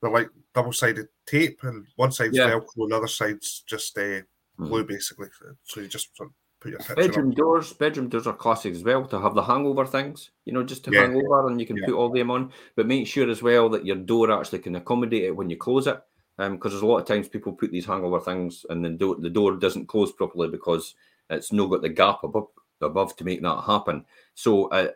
they're 0.00 0.12
like 0.12 0.28
double 0.54 0.72
sided 0.72 1.08
tape, 1.26 1.60
and 1.64 1.86
one 1.96 2.12
side's 2.12 2.36
yeah. 2.36 2.48
Velcro, 2.48 2.84
and 2.84 2.92
the 2.92 2.96
other 2.96 3.08
side's 3.08 3.64
just 3.66 3.96
uh, 3.98 4.20
mm. 4.58 4.86
basically. 4.86 5.28
So 5.64 5.80
you 5.80 5.88
just 5.88 6.16
sort 6.16 6.28
of 6.28 6.34
put 6.64 6.72
your 6.72 6.96
bedroom 6.96 7.30
up. 7.30 7.36
doors. 7.36 7.72
Bedroom 7.72 8.08
doors 8.08 8.26
are 8.26 8.34
classic 8.34 8.74
as 8.74 8.82
well 8.82 9.04
to 9.06 9.20
have 9.20 9.34
the 9.34 9.42
hangover 9.42 9.86
things, 9.86 10.30
you 10.44 10.52
know, 10.52 10.62
just 10.62 10.84
to 10.84 10.90
yeah. 10.90 11.02
hang 11.02 11.16
over, 11.16 11.46
and 11.48 11.60
you 11.60 11.66
can 11.66 11.76
yeah. 11.76 11.86
put 11.86 11.94
all 11.94 12.10
them 12.10 12.30
on. 12.30 12.50
But 12.74 12.86
make 12.86 13.06
sure 13.06 13.30
as 13.30 13.42
well 13.42 13.68
that 13.70 13.86
your 13.86 13.96
door 13.96 14.32
actually 14.32 14.60
can 14.60 14.76
accommodate 14.76 15.24
it 15.24 15.36
when 15.36 15.50
you 15.50 15.56
close 15.56 15.86
it 15.86 16.00
because 16.36 16.48
um, 16.48 16.58
there's 16.60 16.82
a 16.82 16.86
lot 16.86 16.98
of 16.98 17.06
times 17.06 17.28
people 17.28 17.52
put 17.52 17.70
these 17.70 17.86
hangover 17.86 18.18
things 18.18 18.66
and 18.68 18.84
then 18.84 18.96
do- 18.96 19.18
the 19.20 19.30
door 19.30 19.54
doesn't 19.54 19.86
close 19.86 20.10
properly 20.10 20.48
because 20.48 20.96
it's 21.30 21.52
no 21.52 21.68
got 21.68 21.82
the 21.82 21.88
gap 21.88 22.24
above 22.24 22.48
above 22.80 23.16
to 23.16 23.24
make 23.24 23.40
that 23.40 23.62
happen. 23.64 24.04
So 24.34 24.66
uh, 24.66 24.88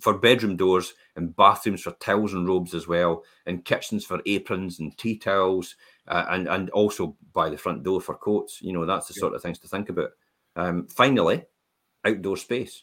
for 0.00 0.18
bedroom 0.18 0.56
doors 0.56 0.94
and 1.16 1.34
bathrooms 1.34 1.82
for 1.82 1.92
towels 1.92 2.34
and 2.34 2.46
robes 2.46 2.74
as 2.74 2.86
well, 2.86 3.24
and 3.46 3.64
kitchens 3.64 4.04
for 4.04 4.20
aprons 4.26 4.78
and 4.80 4.96
tea 4.98 5.18
towels, 5.18 5.76
uh, 6.08 6.26
and 6.30 6.46
and 6.48 6.70
also 6.70 7.16
by 7.32 7.48
the 7.48 7.56
front 7.56 7.82
door 7.82 8.00
for 8.00 8.14
coats. 8.14 8.60
You 8.60 8.72
know 8.72 8.84
that's 8.84 9.08
the 9.08 9.14
sort 9.14 9.34
of 9.34 9.42
things 9.42 9.58
to 9.60 9.68
think 9.68 9.88
about. 9.88 10.10
Um, 10.56 10.86
finally, 10.88 11.44
outdoor 12.04 12.36
space. 12.36 12.82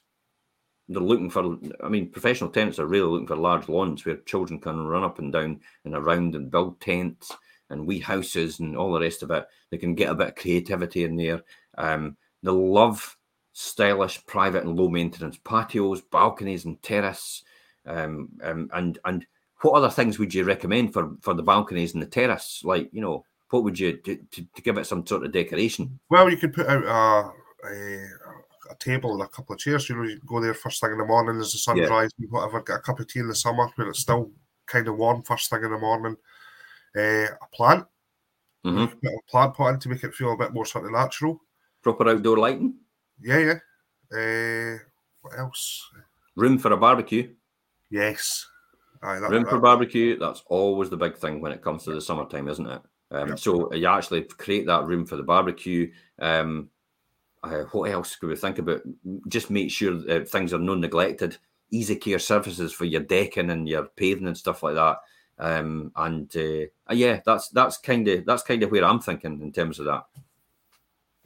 They're 0.88 1.01
looking 1.01 1.30
for. 1.30 1.57
I 1.84 1.89
mean, 1.89 2.09
professional 2.09 2.49
tenants 2.49 2.80
are 2.80 2.86
really 2.86 3.09
looking 3.09 3.28
for 3.28 3.36
large 3.36 3.67
lawns 3.67 4.05
where 4.05 4.17
children 4.17 4.59
can 4.59 4.86
run 4.86 5.03
up 5.03 5.19
and 5.19 5.32
down 5.32 5.61
and 5.86 5.95
around 5.95 6.36
and 6.36 6.51
build 6.51 6.80
tents 6.80 7.32
and 7.69 7.88
wee 7.88 7.99
houses 7.99 8.59
and 8.59 8.78
all 8.78 8.91
the 8.93 8.99
rest 8.99 9.24
of 9.24 9.32
it. 9.32 9.45
They 9.71 9.78
can 9.78 9.95
get 9.95 10.09
a 10.09 10.15
bit 10.15 10.30
of 10.30 10.36
creativity 10.36 11.03
in 11.05 11.15
there. 11.15 11.41
Um, 11.78 12.17
they 12.43 12.51
love 12.51 13.17
stylish, 13.53 14.26
private, 14.26 14.63
and 14.63 14.78
low 14.78 14.89
maintenance 14.89 15.38
patios, 15.38 16.01
balconies, 16.01 16.65
and 16.65 16.82
terrace. 16.82 17.43
Um, 17.86 18.30
um, 18.43 18.69
and 18.74 18.99
and 19.05 19.26
what 19.61 19.74
other 19.74 19.89
things 19.89 20.19
would 20.19 20.34
you 20.34 20.43
recommend 20.43 20.93
for 20.93 21.15
for 21.21 21.34
the 21.34 21.43
balconies 21.43 21.93
and 21.93 22.03
the 22.03 22.07
terrace? 22.07 22.61
Like 22.63 22.89
you 22.91 23.01
know, 23.01 23.26
what 23.49 23.63
would 23.63 23.80
you 23.80 23.97
to, 23.97 24.15
to, 24.17 24.45
to 24.55 24.61
give 24.61 24.78
it 24.78 24.86
some 24.86 25.05
sort 25.07 25.26
of 25.26 25.32
decoration? 25.32 25.99
Well, 26.09 26.30
you 26.30 26.38
could 26.38 26.53
put 26.53 26.67
out 26.67 26.84
a, 26.84 27.32
a, 27.70 28.07
a 28.72 28.76
table 28.80 29.14
and 29.14 29.22
a 29.22 29.28
couple 29.28 29.53
of 29.53 29.59
chairs. 29.59 29.89
You 29.89 29.95
know, 29.95 30.03
you 30.03 30.20
go 30.26 30.39
there 30.39 30.53
first 30.53 30.82
thing 30.82 30.91
in 30.91 30.97
the 30.97 31.05
morning 31.05 31.39
as 31.39 31.51
the 31.51 31.57
sun 31.57 31.78
yeah. 31.78 31.86
rises, 31.86 32.14
whatever. 32.30 32.61
Get 32.61 32.78
a 32.78 32.80
cup 32.80 32.99
of 32.99 33.07
tea 33.07 33.20
in 33.20 33.28
the 33.28 33.36
summer 33.36 33.70
when 33.76 33.88
it's 33.88 33.99
still 33.99 34.32
kind 34.66 34.88
of 34.88 34.97
warm 34.97 35.24
first 35.24 35.49
thing 35.49 35.64
in 35.64 35.72
the 35.72 35.78
morning 35.78 36.16
uh, 36.95 37.26
a 37.41 37.47
plant. 37.53 37.86
Mm-hmm. 38.66 39.07
a 39.07 39.22
plant 39.30 39.53
pot 39.55 39.74
in 39.74 39.80
to 39.82 39.89
make 39.89 40.03
it 40.05 40.16
feel 40.16 40.32
a 40.32 40.38
bit 40.38 40.53
more 40.53 40.66
sort 40.66 40.86
of 40.86 40.91
natural. 40.91 41.41
Proper 41.82 42.09
outdoor 42.09 42.38
lighting. 42.38 42.76
Yeah, 43.22 43.39
yeah. 43.39 44.18
Uh, 44.18 44.78
what 45.22 45.38
else? 45.38 45.86
Room 46.36 46.57
for 46.57 46.72
a 46.72 46.78
barbecue. 46.78 47.34
Yes. 47.89 48.47
Aye, 49.01 49.20
that, 49.20 49.30
Room 49.30 49.43
that, 49.43 49.49
for 49.49 49.59
barbecue. 49.59 50.18
That's 50.18 50.43
always 50.47 50.89
the 50.89 50.97
big 50.97 51.18
thing 51.18 51.41
when 51.41 51.51
it 51.51 51.61
comes 51.61 51.84
to 51.84 51.93
the 51.93 51.99
summertime, 51.99 52.47
isn't 52.47 52.66
it? 52.66 52.82
Um, 53.11 53.30
yep. 53.30 53.39
So 53.39 53.74
you 53.74 53.86
actually 53.86 54.24
create 54.24 54.66
that 54.68 54.86
room 54.86 55.05
for 55.05 55.18
the 55.18 55.24
barbecue. 55.24 55.91
Um, 56.20 56.70
uh, 57.43 57.63
what 57.71 57.91
else 57.91 58.15
could 58.15 58.29
we 58.29 58.35
think 58.35 58.59
about? 58.59 58.81
Just 59.27 59.49
make 59.49 59.69
sure 59.69 59.93
that 59.93 60.29
things 60.29 60.53
are 60.53 60.59
non 60.59 60.81
neglected. 60.81 61.37
Easy 61.71 61.95
care 61.95 62.19
services 62.19 62.71
for 62.71 62.85
your 62.85 63.01
decking 63.01 63.49
and 63.49 63.67
your 63.67 63.85
paving 63.95 64.27
and 64.27 64.37
stuff 64.37 64.63
like 64.63 64.75
that. 64.75 64.97
Um, 65.39 65.91
and 65.95 66.33
uh, 66.35 66.67
yeah, 66.91 67.19
that's 67.25 67.49
that's 67.49 67.77
kind 67.77 68.07
of 68.07 68.25
that's 68.25 68.43
kind 68.43 68.63
of 68.63 68.71
where 68.71 68.85
I'm 68.85 68.99
thinking 68.99 69.41
in 69.41 69.51
terms 69.51 69.79
of 69.79 69.85
that. 69.85 70.03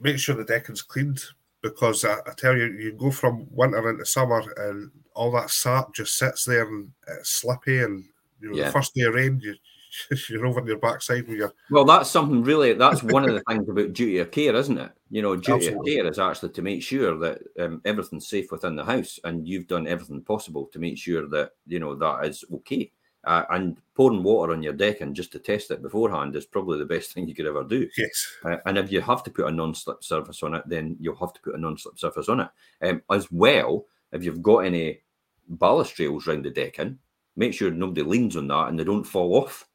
Make 0.00 0.18
sure 0.18 0.34
the 0.34 0.44
decking's 0.44 0.82
cleaned 0.82 1.20
because 1.62 2.04
I, 2.04 2.14
I, 2.26 2.32
tell 2.36 2.56
you, 2.56 2.66
you 2.66 2.92
go 2.92 3.10
from 3.10 3.46
winter 3.50 3.90
into 3.90 4.06
summer 4.06 4.42
and 4.56 4.90
all 5.14 5.32
that 5.32 5.50
sap 5.50 5.92
just 5.92 6.16
sits 6.16 6.44
there 6.44 6.66
and 6.66 6.90
it's 7.08 7.30
slippy. 7.30 7.82
And 7.82 8.04
you 8.40 8.50
know, 8.50 8.56
yeah. 8.56 8.66
the 8.66 8.72
first 8.72 8.94
day 8.94 9.02
of 9.02 9.14
rain, 9.14 9.40
you, 9.42 9.54
you're 10.28 10.46
over 10.46 10.60
on 10.60 10.66
your 10.66 10.78
backside 10.78 11.28
with 11.28 11.38
your. 11.38 11.52
Well, 11.70 11.84
that's 11.84 12.10
something 12.10 12.42
really. 12.42 12.72
That's 12.72 13.02
one 13.02 13.28
of 13.28 13.34
the 13.34 13.42
things 13.48 13.68
about 13.68 13.92
duty 13.92 14.18
of 14.18 14.30
care, 14.30 14.54
isn't 14.54 14.78
it? 14.78 14.92
You 15.10 15.22
know, 15.22 15.36
duty 15.36 15.68
Absolutely. 15.68 15.96
of 15.96 16.02
care 16.02 16.10
is 16.10 16.18
actually 16.18 16.50
to 16.50 16.62
make 16.62 16.82
sure 16.82 17.18
that 17.18 17.40
um, 17.58 17.80
everything's 17.84 18.28
safe 18.28 18.50
within 18.52 18.76
the 18.76 18.84
house, 18.84 19.18
and 19.24 19.48
you've 19.48 19.66
done 19.66 19.86
everything 19.86 20.22
possible 20.22 20.66
to 20.66 20.78
make 20.78 20.98
sure 20.98 21.28
that 21.28 21.52
you 21.66 21.78
know 21.78 21.94
that 21.94 22.26
is 22.26 22.44
okay. 22.52 22.92
Uh, 23.24 23.44
and 23.50 23.78
pouring 23.94 24.22
water 24.22 24.52
on 24.52 24.62
your 24.62 24.72
decking 24.72 25.12
just 25.12 25.32
to 25.32 25.40
test 25.40 25.70
it 25.72 25.82
beforehand 25.82 26.36
is 26.36 26.46
probably 26.46 26.78
the 26.78 26.84
best 26.84 27.12
thing 27.12 27.28
you 27.28 27.34
could 27.34 27.46
ever 27.46 27.64
do. 27.64 27.88
Yes. 27.96 28.32
Uh, 28.44 28.56
and 28.64 28.78
if 28.78 28.92
you 28.92 29.00
have 29.00 29.24
to 29.24 29.30
put 29.30 29.48
a 29.48 29.50
non-slip 29.50 30.04
surface 30.04 30.42
on 30.42 30.54
it, 30.54 30.62
then 30.66 30.96
you'll 31.00 31.16
have 31.16 31.32
to 31.32 31.40
put 31.40 31.54
a 31.54 31.58
non-slip 31.58 31.98
surface 31.98 32.28
on 32.28 32.40
it. 32.40 32.48
Um, 32.80 33.02
as 33.10 33.30
well, 33.32 33.86
if 34.12 34.24
you've 34.24 34.40
got 34.40 34.58
any 34.58 35.00
ballast 35.48 35.96
balustrades 35.96 36.28
around 36.28 36.44
the 36.44 36.50
deck, 36.50 36.76
decking, 36.76 36.98
make 37.36 37.54
sure 37.54 37.70
nobody 37.70 38.02
leans 38.02 38.36
on 38.36 38.48
that 38.48 38.68
and 38.68 38.78
they 38.78 38.84
don't 38.84 39.04
fall 39.04 39.34
off. 39.34 39.66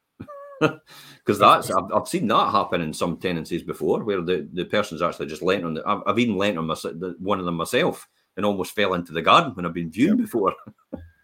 Because 1.24 1.38
that's 1.38 1.70
I've, 1.70 1.90
I've, 1.94 2.06
seen 2.06 2.28
that 2.28 2.50
happen 2.50 2.82
in 2.82 2.92
some 2.92 3.16
tenancies 3.16 3.62
before, 3.62 4.04
where 4.04 4.20
the, 4.20 4.46
the 4.52 4.66
person's 4.66 5.00
actually 5.00 5.26
just 5.26 5.40
lent 5.40 5.64
on 5.64 5.72
the. 5.72 5.82
I've, 5.86 6.02
I've 6.06 6.18
even 6.18 6.36
lent 6.36 6.58
on 6.58 6.66
my, 6.66 6.74
the, 6.74 7.16
one 7.18 7.38
of 7.38 7.46
them 7.46 7.54
myself 7.54 8.06
and 8.36 8.44
almost 8.44 8.74
fell 8.74 8.92
into 8.92 9.12
the 9.12 9.22
garden 9.22 9.54
when 9.54 9.64
I've 9.64 9.72
been 9.72 9.90
viewing 9.90 10.18
yep. 10.18 10.26
before. 10.26 10.54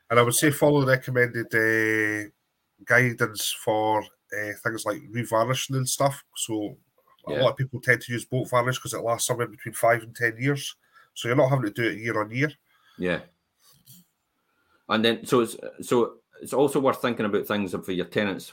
And 0.09 0.19
I 0.19 0.23
would 0.23 0.35
say 0.35 0.51
follow 0.51 0.81
the 0.81 0.87
recommended 0.87 1.55
uh, 1.55 2.31
guidance 2.87 3.55
for 3.63 4.03
uh, 4.03 4.53
things 4.63 4.85
like 4.87 5.03
revarnishing 5.15 5.77
and 5.77 5.89
stuff. 5.89 6.25
So 6.35 6.79
a 7.29 7.33
yeah. 7.33 7.43
lot 7.43 7.51
of 7.51 7.57
people 7.57 7.81
tend 7.81 8.01
to 8.01 8.13
use 8.13 8.25
boat 8.25 8.49
varnish 8.49 8.79
because 8.79 8.95
it 8.95 9.03
lasts 9.03 9.27
somewhere 9.27 9.49
between 9.49 9.75
five 9.75 10.03
and 10.03 10.17
ten 10.17 10.37
years. 10.39 10.77
So 11.15 11.29
you're 11.29 11.37
not 11.37 11.51
having 11.51 11.67
to 11.67 11.71
do 11.71 11.89
it 11.89 11.99
year 11.99 12.21
on 12.21 12.31
year. 12.31 12.53
Yeah. 12.99 13.21
And 14.89 15.05
then 15.05 15.27
so 15.27 15.41
it's 15.41 15.57
so 15.83 16.15
it's 16.43 16.53
also 16.53 16.81
worth 16.81 17.03
thinking 17.03 17.27
about 17.27 17.47
things 17.47 17.75
for 17.75 17.93
your 17.93 18.07
tenants. 18.07 18.53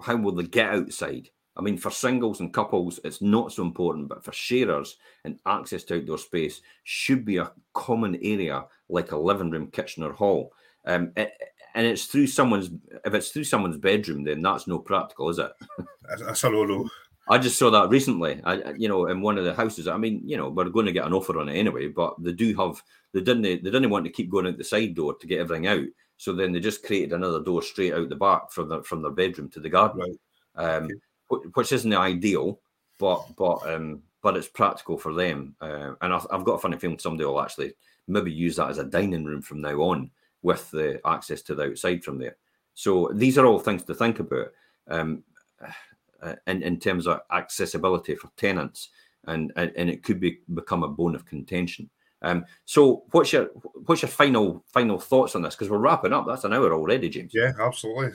How 0.00 0.16
will 0.16 0.32
they 0.32 0.44
get 0.44 0.74
outside? 0.74 1.30
I 1.56 1.60
mean, 1.60 1.76
for 1.76 1.90
singles 1.90 2.38
and 2.38 2.54
couples, 2.54 3.00
it's 3.02 3.20
not 3.20 3.52
so 3.52 3.62
important, 3.62 4.08
but 4.08 4.24
for 4.24 4.32
sharers 4.32 4.96
and 5.24 5.40
access 5.44 5.82
to 5.84 5.98
outdoor 5.98 6.18
space 6.18 6.60
should 6.84 7.24
be 7.24 7.38
a 7.38 7.50
common 7.74 8.16
area 8.22 8.64
like 8.88 9.10
a 9.10 9.16
living 9.16 9.50
room, 9.50 9.68
kitchen, 9.68 10.04
or 10.04 10.12
hall. 10.12 10.52
Um, 10.86 11.12
it, 11.16 11.32
and 11.74 11.86
it's 11.86 12.06
through 12.06 12.28
someone's 12.28 12.70
if 13.04 13.12
it's 13.12 13.30
through 13.30 13.44
someone's 13.44 13.76
bedroom, 13.76 14.24
then 14.24 14.40
that's 14.40 14.66
no 14.66 14.78
practical, 14.78 15.28
is 15.28 15.38
it? 15.38 15.52
That's 16.18 16.42
a 16.42 16.50
no 16.50 16.88
I 17.30 17.36
just 17.36 17.58
saw 17.58 17.70
that 17.70 17.90
recently. 17.90 18.40
I, 18.42 18.72
you 18.72 18.88
know, 18.88 19.06
in 19.06 19.20
one 19.20 19.36
of 19.36 19.44
the 19.44 19.52
houses. 19.52 19.86
I 19.86 19.98
mean, 19.98 20.22
you 20.24 20.38
know, 20.38 20.48
we're 20.48 20.70
going 20.70 20.86
to 20.86 20.92
get 20.92 21.04
an 21.04 21.12
offer 21.12 21.38
on 21.38 21.50
it 21.50 21.58
anyway, 21.58 21.88
but 21.88 22.14
they 22.18 22.32
do 22.32 22.56
have 22.56 22.82
they 23.12 23.20
didn't 23.20 23.42
they 23.42 23.56
didn't 23.58 23.90
want 23.90 24.06
to 24.06 24.10
keep 24.10 24.30
going 24.30 24.46
out 24.46 24.56
the 24.56 24.64
side 24.64 24.94
door 24.94 25.14
to 25.14 25.26
get 25.26 25.40
everything 25.40 25.66
out. 25.66 25.84
So 26.18 26.32
then 26.32 26.52
they 26.52 26.60
just 26.60 26.84
created 26.84 27.12
another 27.12 27.40
door 27.40 27.62
straight 27.62 27.94
out 27.94 28.08
the 28.08 28.16
back 28.16 28.50
from 28.50 28.68
the 28.68 28.82
from 28.82 29.02
their 29.02 29.12
bedroom 29.12 29.48
to 29.50 29.60
the 29.60 29.70
garden, 29.70 30.18
right. 30.56 30.76
um, 30.76 30.88
okay. 31.30 31.48
which 31.54 31.72
isn't 31.72 31.94
ideal, 31.94 32.60
but 32.98 33.24
but 33.36 33.66
um, 33.72 34.02
but 34.20 34.36
it's 34.36 34.48
practical 34.48 34.98
for 34.98 35.14
them. 35.14 35.54
Uh, 35.60 35.92
and 36.00 36.12
I've, 36.12 36.26
I've 36.30 36.44
got 36.44 36.54
a 36.54 36.58
funny 36.58 36.76
feeling 36.76 36.98
somebody 36.98 37.24
will 37.24 37.40
actually 37.40 37.72
maybe 38.08 38.32
use 38.32 38.56
that 38.56 38.68
as 38.68 38.78
a 38.78 38.84
dining 38.84 39.24
room 39.24 39.42
from 39.42 39.60
now 39.60 39.80
on 39.80 40.10
with 40.42 40.70
the 40.72 41.00
access 41.06 41.40
to 41.42 41.54
the 41.54 41.70
outside 41.70 42.02
from 42.02 42.18
there. 42.18 42.36
So 42.74 43.10
these 43.14 43.38
are 43.38 43.46
all 43.46 43.58
things 43.58 43.84
to 43.84 43.94
think 43.94 44.18
about 44.18 44.52
um, 44.88 45.22
uh, 46.22 46.34
in, 46.46 46.62
in 46.62 46.80
terms 46.80 47.06
of 47.06 47.20
accessibility 47.30 48.16
for 48.16 48.30
tenants, 48.36 48.88
and, 49.26 49.52
and, 49.56 49.72
and 49.76 49.88
it 49.88 50.02
could 50.02 50.18
be 50.18 50.40
become 50.54 50.82
a 50.82 50.88
bone 50.88 51.14
of 51.14 51.26
contention. 51.26 51.88
Um, 52.22 52.44
so 52.64 53.04
what's 53.12 53.32
your 53.32 53.50
what's 53.86 54.02
your 54.02 54.08
final 54.08 54.64
final 54.66 54.98
thoughts 54.98 55.36
on 55.36 55.42
this? 55.42 55.54
Because 55.54 55.70
we're 55.70 55.78
wrapping 55.78 56.12
up. 56.12 56.26
That's 56.26 56.44
an 56.44 56.52
hour 56.52 56.72
already, 56.72 57.08
James. 57.08 57.32
Yeah, 57.34 57.52
absolutely. 57.60 58.10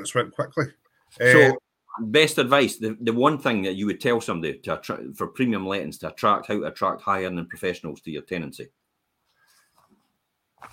It's 0.00 0.14
went 0.14 0.32
quickly. 0.32 0.66
So, 1.10 1.50
uh, 1.50 1.52
best 2.00 2.38
advice: 2.38 2.76
the, 2.76 2.96
the 3.00 3.12
one 3.12 3.38
thing 3.38 3.62
that 3.62 3.76
you 3.76 3.86
would 3.86 4.00
tell 4.00 4.20
somebody 4.20 4.58
to 4.58 4.78
attract 4.78 5.16
for 5.16 5.28
premium 5.28 5.66
lettings 5.66 5.98
to 5.98 6.08
attract 6.08 6.48
how 6.48 6.54
to 6.54 6.64
attract 6.64 7.02
higher 7.02 7.26
earning 7.26 7.46
professionals 7.46 8.00
to 8.02 8.10
your 8.10 8.22
tenancy. 8.22 8.68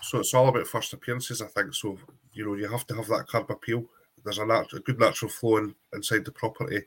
So 0.02 0.20
it's 0.20 0.34
all 0.34 0.48
about 0.48 0.68
first 0.68 0.94
appearances, 0.94 1.42
I 1.42 1.48
think. 1.48 1.76
So 1.76 1.98
you 2.34 2.46
know 2.46 2.56
you 2.56 2.68
have 2.68 2.88
to 2.88 2.96
have 2.96 3.08
that 3.08 3.28
curb 3.28 3.52
appeal. 3.52 3.86
There's 4.24 4.40
a, 4.40 4.46
nat- 4.46 4.74
a 4.74 4.80
good 4.80 5.00
natural 5.00 5.30
flow 5.30 5.58
in, 5.58 5.76
inside 5.94 6.26
the 6.26 6.32
property, 6.32 6.84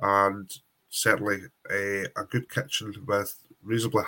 and 0.00 0.50
certainly 0.88 1.40
a, 1.70 2.04
a 2.16 2.24
good 2.30 2.48
kitchen 2.48 2.94
with 3.06 3.34
reasonably 3.62 4.04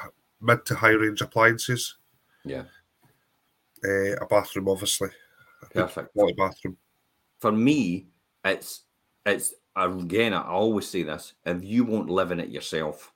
mid 0.47 0.65
to 0.67 0.75
high 0.75 0.91
range 0.91 1.21
appliances. 1.21 1.97
Yeah. 2.45 2.65
Uh, 3.85 4.17
a 4.17 4.27
bathroom, 4.27 4.69
obviously. 4.69 5.11
Perfect. 5.75 6.13
Quality 6.13 6.35
bathroom. 6.37 6.77
For 7.41 7.53
me, 7.53 8.07
it's 8.45 8.85
it's 9.25 9.55
again. 9.75 10.33
I 10.33 10.43
always 10.43 10.89
say 10.89 11.03
this: 11.03 11.35
if 11.45 11.63
you 11.65 11.85
won't 11.85 12.09
live 12.09 12.33
in 12.33 12.41
it 12.41 12.49
yourself, 12.49 13.13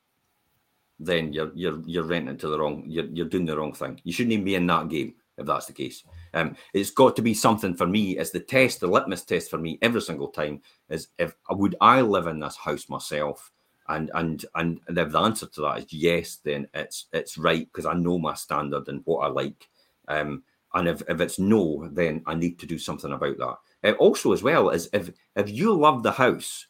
then 0.99 1.33
you're 1.33 1.51
you're 1.55 1.81
you're 1.85 2.03
renting 2.03 2.37
to 2.37 2.47
the 2.47 2.59
wrong. 2.59 2.83
You're 2.87 3.05
you're 3.05 3.29
doing 3.29 3.45
the 3.45 3.57
wrong 3.57 3.73
thing. 3.73 3.99
You 4.03 4.13
shouldn't 4.13 4.33
even 4.33 4.45
be 4.45 4.55
in 4.55 4.67
that 4.67 4.89
game 4.89 5.15
if 5.37 5.47
that's 5.47 5.65
the 5.65 5.73
case. 5.73 6.03
Um, 6.33 6.55
it's 6.73 6.91
got 6.91 7.15
to 7.15 7.21
be 7.21 7.33
something 7.33 7.75
for 7.75 7.87
me. 7.87 8.17
It's 8.17 8.29
the 8.29 8.39
test, 8.39 8.79
the 8.79 8.87
litmus 8.87 9.23
test 9.23 9.49
for 9.49 9.57
me 9.57 9.79
every 9.81 10.01
single 10.01 10.29
time. 10.29 10.61
Is 10.89 11.07
if 11.17 11.33
would 11.49 11.75
I 11.81 12.01
live 12.01 12.27
in 12.27 12.39
this 12.39 12.55
house 12.55 12.87
myself? 12.89 13.51
And 13.87 14.11
and 14.13 14.45
and 14.55 14.79
if 14.87 15.11
the 15.11 15.19
answer 15.19 15.47
to 15.47 15.61
that 15.61 15.79
is 15.79 15.93
yes, 15.93 16.37
then 16.43 16.67
it's 16.73 17.07
it's 17.11 17.37
right 17.37 17.65
because 17.65 17.85
I 17.85 17.93
know 17.93 18.17
my 18.19 18.35
standard 18.35 18.87
and 18.87 19.01
what 19.05 19.19
I 19.19 19.27
like. 19.27 19.67
Um, 20.07 20.43
and 20.73 20.87
if, 20.87 21.01
if 21.09 21.19
it's 21.19 21.39
no, 21.39 21.89
then 21.91 22.23
I 22.25 22.35
need 22.35 22.57
to 22.59 22.65
do 22.65 22.77
something 22.77 23.11
about 23.11 23.37
that. 23.37 23.57
Uh, 23.83 23.93
also, 23.97 24.31
as 24.31 24.43
well 24.43 24.69
as 24.69 24.89
if 24.93 25.11
if 25.35 25.49
you 25.49 25.73
love 25.73 26.03
the 26.03 26.11
house 26.13 26.67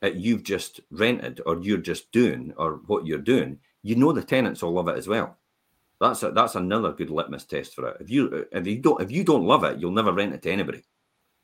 that 0.00 0.16
you've 0.16 0.42
just 0.42 0.80
rented 0.90 1.40
or 1.46 1.60
you're 1.60 1.78
just 1.78 2.10
doing 2.12 2.52
or 2.56 2.80
what 2.86 3.06
you're 3.06 3.18
doing, 3.18 3.58
you 3.82 3.96
know 3.96 4.12
the 4.12 4.22
tenants 4.22 4.62
will 4.62 4.72
love 4.72 4.88
it 4.88 4.98
as 4.98 5.08
well. 5.08 5.38
That's 6.00 6.22
a, 6.22 6.30
that's 6.30 6.54
another 6.54 6.92
good 6.92 7.10
litmus 7.10 7.44
test 7.44 7.74
for 7.74 7.88
it. 7.88 7.96
If 8.00 8.10
you 8.10 8.46
if 8.52 8.66
you 8.66 8.78
don't 8.78 9.00
if 9.00 9.10
you 9.10 9.24
don't 9.24 9.46
love 9.46 9.64
it, 9.64 9.78
you'll 9.78 9.92
never 9.92 10.12
rent 10.12 10.34
it 10.34 10.42
to 10.42 10.50
anybody. 10.50 10.82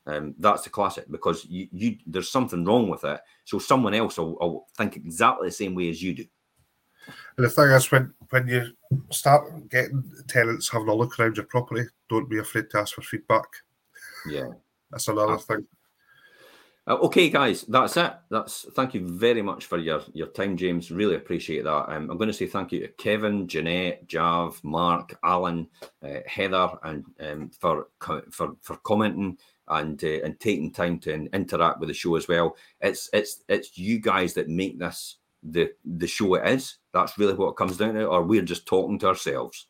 Um, 0.06 0.34
that's 0.38 0.62
the 0.62 0.70
classic 0.70 1.10
because 1.10 1.44
you, 1.46 1.68
you 1.72 1.96
there's 2.06 2.30
something 2.30 2.64
wrong 2.64 2.88
with 2.88 3.04
it. 3.04 3.20
So 3.44 3.58
someone 3.58 3.94
else 3.94 4.18
will, 4.18 4.36
will, 4.36 4.66
think 4.76 4.96
exactly 4.96 5.48
the 5.48 5.52
same 5.52 5.74
way 5.74 5.90
as 5.90 6.00
you 6.02 6.14
do. 6.14 6.24
And 7.36 7.44
the 7.44 7.50
thing 7.50 7.70
is, 7.70 7.90
when 7.90 8.14
when 8.30 8.46
you 8.46 8.72
start 9.10 9.68
getting 9.68 10.04
tenants 10.28 10.68
having 10.68 10.88
a 10.88 10.94
look 10.94 11.18
around 11.18 11.36
your 11.36 11.46
property, 11.46 11.88
don't 12.08 12.30
be 12.30 12.38
afraid 12.38 12.70
to 12.70 12.78
ask 12.78 12.94
for 12.94 13.02
feedback. 13.02 13.46
Yeah, 14.28 14.48
that's 14.90 15.08
another 15.08 15.38
thing. 15.38 15.66
Uh, 16.88 16.94
okay, 17.02 17.28
guys, 17.28 17.62
that's 17.62 17.96
it. 17.96 18.12
That's 18.30 18.64
thank 18.74 18.94
you 18.94 19.08
very 19.08 19.42
much 19.42 19.66
for 19.66 19.78
your 19.78 20.02
your 20.14 20.28
time, 20.28 20.56
James. 20.56 20.92
Really 20.92 21.16
appreciate 21.16 21.64
that. 21.64 21.90
Um, 21.90 22.10
I'm 22.10 22.16
going 22.16 22.28
to 22.28 22.32
say 22.32 22.46
thank 22.46 22.70
you 22.70 22.80
to 22.80 22.88
Kevin, 22.88 23.48
Jeanette, 23.48 24.06
Jav, 24.06 24.62
Mark, 24.62 25.18
Alan, 25.24 25.66
uh, 26.04 26.20
Heather, 26.26 26.70
and 26.84 27.04
um, 27.20 27.50
for 27.58 27.88
for 28.30 28.56
for 28.62 28.76
commenting 28.84 29.36
and 29.68 30.02
uh, 30.02 30.22
and 30.24 30.38
taking 30.40 30.72
time 30.72 30.98
to 31.00 31.28
interact 31.32 31.80
with 31.80 31.88
the 31.88 31.94
show 31.94 32.16
as 32.16 32.28
well. 32.28 32.56
It's 32.80 33.10
it's 33.12 33.44
it's 33.48 33.76
you 33.76 33.98
guys 33.98 34.34
that 34.34 34.48
make 34.48 34.78
this 34.78 35.16
the 35.42 35.70
the 35.84 36.06
show 36.06 36.34
it 36.34 36.48
is. 36.48 36.78
That's 36.92 37.18
really 37.18 37.34
what 37.34 37.50
it 37.50 37.56
comes 37.56 37.76
down 37.76 37.94
to, 37.94 38.06
or 38.06 38.22
we're 38.22 38.42
just 38.42 38.66
talking 38.66 38.98
to 39.00 39.08
ourselves. 39.08 39.66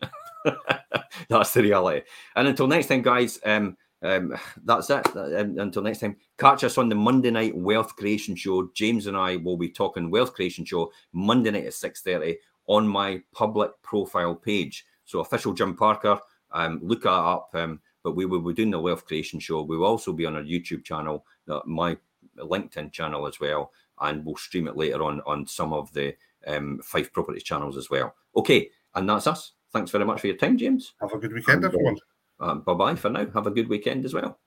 That's 1.29 1.53
the 1.55 1.63
reality. 1.63 2.07
And 2.35 2.49
until 2.49 2.67
next 2.67 2.87
time, 2.87 3.03
guys. 3.03 3.39
Um, 3.45 3.77
um, 4.03 4.37
that's 4.63 4.91
it. 4.91 5.07
Um, 5.17 5.59
until 5.59 5.83
next 5.83 6.01
time, 6.01 6.17
catch 6.39 6.65
us 6.65 6.77
on 6.77 6.91
the 6.91 6.95
Monday 6.95 7.31
night 7.31 7.57
Wealth 7.57 7.97
Creation 7.97 8.37
Show. 8.37 8.71
James 8.75 9.07
and 9.07 9.17
I 9.17 9.37
will 9.37 9.57
be 9.57 9.71
talking 9.71 10.11
Wealth 10.11 10.35
Creation 10.35 10.67
Show 10.67 10.93
Monday 11.13 11.51
night 11.51 11.65
at 11.65 11.75
six 11.75 12.03
thirty 12.03 12.37
on 12.67 12.87
my 12.87 13.23
public 13.33 13.71
profile 13.83 14.35
page. 14.35 14.85
So 15.07 15.21
official 15.21 15.55
Jim 15.55 15.75
Parker. 15.75 16.21
Um, 16.53 16.81
look 16.83 17.03
that 17.03 17.11
up. 17.11 17.51
Um, 17.55 17.81
but 18.07 18.15
we 18.15 18.25
will 18.25 18.39
be 18.39 18.55
doing 18.55 18.71
the 18.71 18.79
Wealth 18.79 19.05
Creation 19.05 19.41
Show. 19.41 19.63
We 19.63 19.77
will 19.77 19.89
also 19.89 20.13
be 20.13 20.27
on 20.27 20.37
our 20.37 20.43
YouTube 20.45 20.85
channel, 20.85 21.27
uh, 21.49 21.59
my 21.67 21.97
LinkedIn 22.39 22.93
channel 22.93 23.27
as 23.27 23.41
well, 23.41 23.73
and 24.01 24.25
we'll 24.25 24.37
stream 24.37 24.69
it 24.69 24.77
later 24.77 25.03
on 25.03 25.21
on 25.27 25.45
some 25.45 25.73
of 25.73 25.93
the 25.93 26.15
um, 26.47 26.79
Fife 26.85 27.13
Properties 27.13 27.43
channels 27.43 27.77
as 27.77 27.91
well. 27.91 28.15
Okay, 28.37 28.71
and 28.95 29.11
that's 29.11 29.27
us. 29.27 29.55
Thanks 29.73 29.91
very 29.91 30.05
much 30.05 30.21
for 30.21 30.29
your 30.29 30.37
time, 30.37 30.57
James. 30.57 30.95
Have 31.01 31.15
a 31.15 31.19
good 31.19 31.33
weekend, 31.33 31.57
and, 31.57 31.65
uh, 31.65 31.67
everyone. 31.67 31.97
Um, 32.39 32.61
bye 32.61 32.75
bye 32.75 32.95
for 32.95 33.11
now. 33.11 33.27
Have 33.35 33.49
a 33.49 33.51
good 33.51 33.69
weekend 33.69 34.05
as 34.05 34.15
well. 34.15 34.39